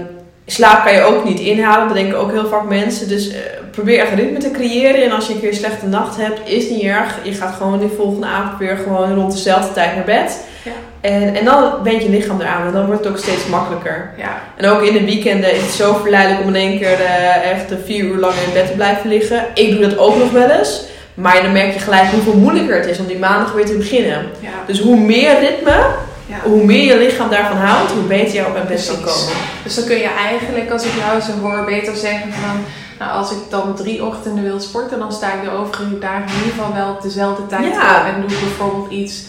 slaap 0.46 0.84
kan 0.84 0.94
je 0.94 1.02
ook 1.02 1.24
niet 1.24 1.40
inhalen, 1.40 1.86
dat 1.86 1.96
denken 1.96 2.18
ook 2.18 2.30
heel 2.30 2.46
vaak 2.46 2.68
mensen. 2.68 3.08
Dus 3.08 3.28
eh, 3.28 3.38
probeer 3.70 4.00
echt 4.00 4.14
ritme 4.14 4.38
te 4.38 4.50
creëren. 4.50 5.02
En 5.04 5.10
als 5.10 5.26
je 5.26 5.32
een 5.32 5.40
keer 5.40 5.48
een 5.48 5.54
slechte 5.54 5.86
nacht 5.86 6.16
hebt, 6.16 6.48
is 6.48 6.70
niet 6.70 6.82
erg. 6.82 7.18
Je 7.22 7.32
gaat 7.32 7.54
gewoon 7.54 7.78
die 7.78 7.90
volgende 7.96 8.26
avond 8.26 8.58
weer 8.58 8.76
gewoon 8.76 9.14
rond 9.14 9.32
dezelfde 9.32 9.72
tijd 9.72 9.94
naar 9.94 10.04
bed. 10.04 10.40
Ja. 10.62 10.72
En, 11.00 11.34
en 11.34 11.44
dan 11.44 11.72
went 11.82 12.02
je 12.02 12.08
lichaam 12.08 12.40
eraan 12.40 12.66
en 12.66 12.72
dan 12.72 12.86
wordt 12.86 13.04
het 13.04 13.12
ook 13.12 13.18
steeds 13.18 13.46
makkelijker. 13.46 14.10
Ja. 14.16 14.40
En 14.56 14.70
ook 14.70 14.82
in 14.82 14.92
de 14.92 15.04
weekenden 15.04 15.52
is 15.52 15.62
het 15.62 15.70
zo 15.70 15.94
verleidelijk 15.94 16.42
om 16.42 16.48
in 16.48 16.54
één 16.54 16.78
keer 16.78 17.00
eh, 17.00 17.50
echt 17.50 17.72
vier 17.84 18.04
uur 18.04 18.18
lang 18.18 18.34
in 18.46 18.52
bed 18.52 18.66
te 18.66 18.72
blijven 18.72 19.10
liggen. 19.10 19.46
Ik 19.54 19.70
doe 19.70 19.80
dat 19.80 19.98
ook 19.98 20.16
nog 20.16 20.30
wel 20.30 20.50
eens. 20.50 20.82
Maar 21.18 21.42
dan 21.42 21.52
merk 21.52 21.72
je 21.72 21.78
gelijk 21.78 22.10
hoeveel 22.10 22.34
moeilijker 22.34 22.76
het 22.76 22.86
is 22.86 22.98
om 22.98 23.06
die 23.06 23.18
maandag 23.18 23.52
weer 23.52 23.66
te 23.66 23.76
beginnen. 23.76 24.26
Ja. 24.40 24.48
Dus 24.66 24.80
hoe 24.80 24.96
meer 24.96 25.38
ritme, 25.38 25.86
Ja. 26.26 26.36
hoe 26.42 26.64
meer 26.64 26.84
je 26.84 26.98
lichaam 26.98 27.30
daarvan 27.30 27.56
houdt, 27.56 27.90
hoe 27.92 28.02
beter 28.02 28.34
je 28.34 28.46
op 28.46 28.54
het 28.54 28.68
bed 28.68 28.86
kan 28.86 28.96
komen. 28.96 29.34
Dus 29.62 29.74
dan 29.74 29.84
kun 29.84 29.96
je 29.96 30.10
eigenlijk, 30.28 30.70
als 30.70 30.82
ik 30.84 30.90
jou 30.98 31.20
zo 31.20 31.32
hoor, 31.48 31.64
beter 31.64 31.96
zeggen 31.96 32.32
van... 32.32 32.64
Nou, 32.98 33.12
als 33.12 33.30
ik 33.30 33.38
dan 33.50 33.74
drie 33.74 34.04
ochtenden 34.04 34.44
wil 34.44 34.60
sporten, 34.60 34.98
dan 34.98 35.12
sta 35.12 35.26
ik 35.26 35.42
de 35.44 35.50
overige 35.50 35.98
dagen 35.98 36.24
in 36.26 36.34
ieder 36.44 36.52
geval 36.58 36.74
wel 36.74 36.90
op 36.90 37.02
dezelfde 37.02 37.46
tijd 37.46 37.64
Ja. 37.74 38.06
En 38.06 38.20
doe 38.20 38.30
ik 38.30 38.40
bijvoorbeeld 38.40 38.90
iets... 38.92 39.22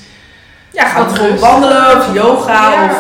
Ja, 0.71 0.85
ga 0.85 1.07
rust. 1.13 1.39
wandelen 1.39 1.97
of 1.97 2.13
yoga 2.13 2.73
of 2.85 2.91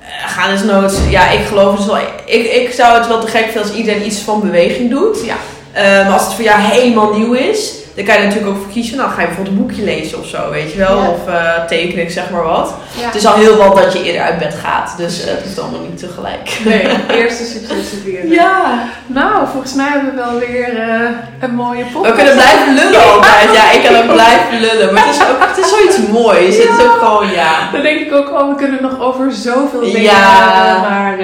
eh, 0.00 0.28
ga 0.28 0.50
dus 0.50 0.62
nooit. 0.62 0.98
Ja, 1.08 1.30
ik 1.30 1.46
geloof 1.46 1.76
dus 1.76 1.86
wel. 1.86 1.96
Ik, 2.24 2.52
ik 2.52 2.72
zou 2.72 2.98
het 2.98 3.06
wel 3.08 3.20
te 3.20 3.26
gek 3.26 3.44
vinden 3.44 3.62
als 3.62 3.72
iedereen 3.72 4.06
iets 4.06 4.18
van 4.18 4.40
beweging 4.40 4.90
doet. 4.90 5.24
Ja. 5.24 5.34
Eh, 5.72 5.82
maar 6.04 6.12
als 6.12 6.24
het 6.24 6.34
voor 6.34 6.44
jou 6.44 6.60
helemaal 6.60 7.18
nieuw 7.18 7.32
is, 7.32 7.72
dan 7.94 8.04
kan 8.04 8.14
je 8.16 8.22
natuurlijk 8.22 8.50
ook 8.52 8.62
voor 8.62 8.72
kiezen. 8.72 8.96
Dan 8.96 9.10
ga 9.10 9.20
je 9.20 9.26
bijvoorbeeld 9.26 9.56
een 9.56 9.62
boekje 9.66 9.84
lezen 9.84 10.18
of 10.18 10.26
zo, 10.26 10.50
weet 10.50 10.72
je 10.72 10.78
wel. 10.78 10.96
Ja. 11.02 11.08
Of 11.08 11.28
eh 11.28 11.64
tekenen, 11.68 12.04
ik 12.04 12.10
zeg 12.10 12.30
maar 12.30 12.42
wat. 12.42 12.74
Ja. 13.00 13.06
Het 13.06 13.14
is 13.14 13.26
al 13.26 13.34
heel 13.34 13.56
wat 13.56 13.76
dat 13.76 13.92
je 13.92 14.02
eerder 14.02 14.22
uit 14.22 14.38
bed 14.38 14.54
gaat. 14.64 14.94
Dus 14.96 15.24
eh, 15.24 15.30
het 15.30 15.42
hoeft 15.44 15.58
allemaal 15.60 15.80
niet 15.80 15.98
tegelijk. 15.98 16.58
Nee, 16.64 16.86
eerste 17.22 17.44
successen 17.44 17.98
vieren. 18.04 18.30
Ja, 18.30 18.82
Nou, 19.06 19.46
volgens 19.52 19.74
mij 19.74 19.86
hebben 19.88 20.10
we 20.14 20.16
wel 20.20 20.38
weer 20.38 20.78
eh, 20.80 21.00
een 21.40 21.54
mooie 21.54 21.84
podcast. 21.84 22.10
we 22.10 22.22
kunnen 22.22 22.34
blijven 22.42 22.74
lullen 22.74 23.12
altijd. 23.12 23.52
Ja, 23.54 23.70
ik 23.70 23.82
kan 23.84 23.96
ook 23.96 24.12
blijven 24.12 24.60
lullen. 24.60 24.94
Maar 24.94 25.06
het 25.06 25.14
is, 25.14 25.22
ook, 25.22 25.46
het 25.48 25.58
is 25.64 25.68
zoiets 25.70 25.98
moois. 26.12 26.56
Het 26.56 26.78
is 26.78 26.84
ook 26.84 26.98
gewoon, 27.02 27.30
ja. 27.30 27.68
Dan 27.72 27.82
denk 27.82 28.00
ik 28.00 28.12
ook 28.14 28.28
al, 28.28 28.48
we 28.48 28.54
kunnen 28.54 28.82
nog 28.82 29.00
over 29.00 29.32
zoveel 29.32 29.80
dingen 29.80 30.02
Ja. 30.02 30.14
hebben, 30.14 30.90
maar 30.90 31.18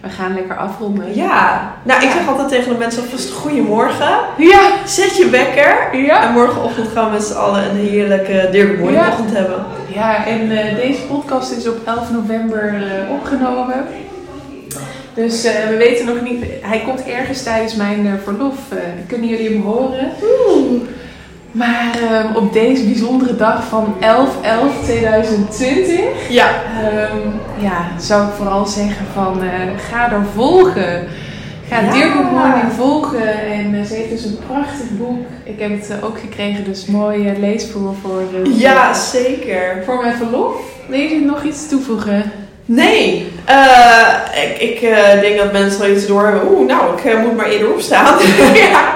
we 0.00 0.08
gaan 0.08 0.34
lekker 0.34 0.56
afronden. 0.56 1.14
Ja, 1.14 1.72
nou 1.82 2.02
ik 2.02 2.10
zeg 2.10 2.28
altijd 2.28 2.48
tegen 2.48 2.72
de 2.72 2.78
mensen 2.78 3.02
alvast 3.02 3.30
goedemorgen. 3.30 4.18
Ja. 4.36 4.70
Zet 4.86 5.16
je 5.16 5.28
wekker. 5.30 5.96
Ja. 5.96 6.22
En 6.22 6.32
morgenochtend 6.32 6.88
gaan 6.88 7.04
we 7.04 7.10
met 7.12 7.22
z'n 7.24 7.34
allen 7.34 7.70
een 7.70 7.76
heerlijke 7.76 8.48
Morning 8.80 9.00
Ja. 9.00 9.08
ochtend 9.08 9.32
hebben. 9.32 9.64
Ja, 9.94 10.26
en 10.26 10.50
eh, 10.50 10.76
deze 10.76 11.00
podcast 11.02 11.52
is 11.52 11.68
op 11.68 11.76
11 11.86 12.10
november 12.10 12.74
eh, 12.74 13.10
opgenomen. 13.10 13.86
Dus 15.14 15.44
eh, 15.44 15.68
we 15.68 15.76
weten 15.76 16.06
nog 16.06 16.20
niet, 16.20 16.44
hij 16.60 16.82
komt 16.86 17.04
ergens 17.04 17.42
tijdens 17.42 17.74
mijn 17.74 18.20
verlof. 18.24 18.56
kunnen 19.06 19.28
jullie 19.28 19.48
hem 19.48 19.62
horen? 19.62 20.10
Maar 21.52 21.90
eh, 22.10 22.36
op 22.36 22.52
deze 22.52 22.84
bijzondere 22.84 23.36
dag 23.36 23.64
van 23.64 23.94
11-11-2020 24.00 24.06
Ja. 26.28 26.48
Ehm, 26.82 27.16
ja, 27.58 27.86
zou 28.00 28.26
ik 28.26 28.32
vooral 28.36 28.66
zeggen 28.66 29.06
van 29.14 29.42
eh, 29.42 29.48
ga 29.90 30.12
er 30.12 30.20
volgen. 30.34 31.06
Ga 31.68 31.80
Ja. 31.80 31.90
Good 32.10 32.30
Morning 32.30 32.72
volgen. 32.76 33.42
En 33.52 33.74
eh, 33.74 33.84
ze 33.84 33.94
heeft 33.94 34.10
dus 34.10 34.24
een 34.24 34.38
prachtig 34.46 34.90
boek. 34.98 35.26
Ik 35.44 35.60
heb 35.60 35.70
het 35.70 35.90
eh, 35.90 36.04
ook 36.04 36.18
gekregen, 36.18 36.64
dus 36.64 36.86
mooie 36.86 37.32
leesvoer 37.40 37.94
voor, 38.02 38.22
Ja, 38.52 38.94
zeker. 38.94 39.82
voor 39.84 40.02
mijn 40.02 40.16
verlof. 40.16 40.54
Wil 40.86 41.00
je 41.00 41.20
nog 41.20 41.42
iets 41.42 41.68
toevoegen? 41.68 42.32
Nee, 42.64 43.32
ik, 44.58 44.80
ik 44.80 45.20
denk 45.20 45.36
dat 45.38 45.52
mensen 45.52 45.80
wel 45.80 45.90
iets 45.90 46.06
door 46.06 46.24
hebben. 46.24 46.50
Oeh, 46.50 46.66
nou, 46.66 46.82
ik 47.02 47.18
moet 47.18 47.36
maar 47.36 47.46
eerder 47.48 47.72
opstaan. 47.72 48.18
ja. 48.54 48.94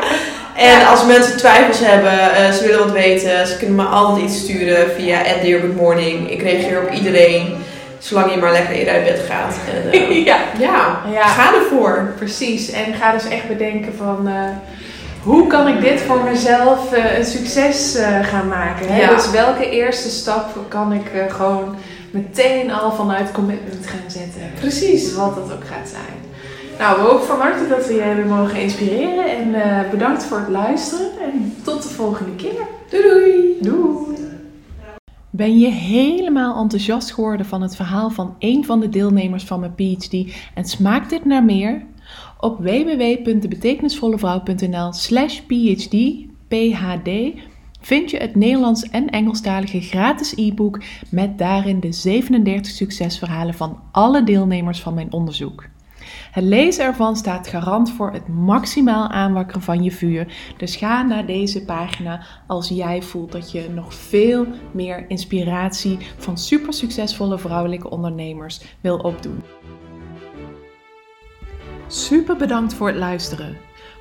En 0.56 0.86
als 0.86 1.04
mensen 1.06 1.36
twijfels 1.36 1.78
hebben, 1.80 2.34
eh, 2.34 2.50
ze 2.52 2.62
willen 2.66 2.78
wat 2.84 2.92
weten, 2.92 3.46
ze 3.46 3.56
kunnen 3.56 3.74
me 3.76 3.82
altijd 3.84 4.24
iets 4.24 4.38
sturen 4.38 4.90
via 4.96 5.18
@deargoodmorning. 5.42 6.30
Ik 6.30 6.42
reageer 6.42 6.82
op 6.82 6.90
iedereen, 6.90 7.54
zolang 7.98 8.30
je 8.34 8.36
maar 8.40 8.52
lekker 8.52 8.74
eerder 8.74 8.94
uit 8.94 9.04
bed 9.04 9.20
gaat. 9.28 9.54
En, 9.74 9.92
eh, 9.92 10.24
ja, 10.30 10.36
ja, 10.58 11.00
Ja. 11.12 11.26
ga 11.26 11.54
ervoor. 11.54 12.12
precies. 12.16 12.70
En 12.70 12.94
ga 12.94 13.12
dus 13.12 13.28
echt 13.28 13.48
bedenken 13.48 13.94
van... 13.96 14.28
eh, 14.28 14.34
hoe 15.22 15.46
kan 15.46 15.68
ik 15.68 15.80
dit 15.80 16.00
voor 16.00 16.20
mezelf 16.30 16.92
eh, 16.92 17.18
een 17.18 17.24
succes 17.24 17.94
eh, 17.94 18.06
gaan 18.22 18.48
maken? 18.48 18.86
Hè? 18.88 19.00
Ja. 19.00 19.14
Dus 19.14 19.30
welke 19.30 19.70
eerste 19.70 20.10
stap 20.10 20.56
kan 20.68 20.92
ik 20.92 21.06
eh, 21.14 21.34
gewoon 21.34 21.76
meteen 22.10 22.72
al 22.72 22.92
vanuit 22.92 23.32
commitment 23.32 23.86
gaan 23.86 24.10
zetten? 24.10 24.42
Precies. 24.60 25.14
wat 25.14 25.34
dat 25.34 25.44
ook 25.44 25.64
gaat 25.66 25.88
zijn. 25.88 26.31
Nou, 26.82 26.96
we 26.96 27.02
hopen 27.02 27.26
van 27.26 27.40
harte 27.40 27.68
dat 27.68 27.86
we 27.86 27.94
je 27.94 28.00
hebben 28.00 28.28
mogen 28.28 28.60
inspireren. 28.60 29.36
En 29.36 29.54
eh, 29.54 29.90
bedankt 29.90 30.24
voor 30.24 30.38
het 30.38 30.48
luisteren. 30.48 31.06
En 31.20 31.54
tot 31.64 31.82
de 31.82 31.88
volgende 31.88 32.36
keer. 32.36 32.66
Doei 32.90 33.02
doei. 33.02 33.56
Doei! 33.60 34.16
Ben 35.30 35.58
je 35.58 35.68
helemaal 35.68 36.62
enthousiast 36.62 37.12
geworden 37.12 37.46
van 37.46 37.62
het 37.62 37.76
verhaal 37.76 38.10
van 38.10 38.34
een 38.38 38.64
van 38.64 38.80
de 38.80 38.88
deelnemers 38.88 39.44
van 39.44 39.60
mijn 39.60 39.74
PhD 39.74 40.14
en 40.54 40.64
smaakt 40.64 41.10
dit 41.10 41.24
naar 41.24 41.44
meer? 41.44 41.84
Op 42.40 42.58
www.debetekenisvollevrouw.nl 42.58 44.92
slash 44.92 45.40
phd, 45.40 45.96
phd 46.48 47.10
vind 47.80 48.10
je 48.10 48.16
het 48.16 48.34
Nederlands 48.34 48.82
en 48.82 49.10
Engelstalige 49.10 49.80
gratis 49.80 50.34
e-book 50.36 50.82
met 51.10 51.38
daarin 51.38 51.80
de 51.80 51.92
37 51.92 52.72
succesverhalen 52.72 53.54
van 53.54 53.80
alle 53.92 54.24
deelnemers 54.24 54.80
van 54.80 54.94
mijn 54.94 55.12
onderzoek. 55.12 55.70
Het 56.30 56.44
lezen 56.44 56.84
ervan 56.84 57.16
staat 57.16 57.48
garant 57.48 57.90
voor 57.92 58.12
het 58.12 58.28
maximaal 58.28 59.08
aanwakkeren 59.08 59.62
van 59.62 59.82
je 59.82 59.90
vuur. 59.90 60.54
Dus 60.56 60.76
ga 60.76 61.02
naar 61.02 61.26
deze 61.26 61.64
pagina 61.64 62.26
als 62.46 62.68
jij 62.68 63.02
voelt 63.02 63.32
dat 63.32 63.50
je 63.50 63.68
nog 63.74 63.94
veel 63.94 64.46
meer 64.72 65.04
inspiratie 65.08 65.98
van 66.16 66.38
super 66.38 66.72
succesvolle 66.72 67.38
vrouwelijke 67.38 67.90
ondernemers 67.90 68.76
wil 68.80 68.96
opdoen. 68.96 69.42
Super 71.86 72.36
bedankt 72.36 72.74
voor 72.74 72.88
het 72.88 72.96
luisteren. 72.96 73.56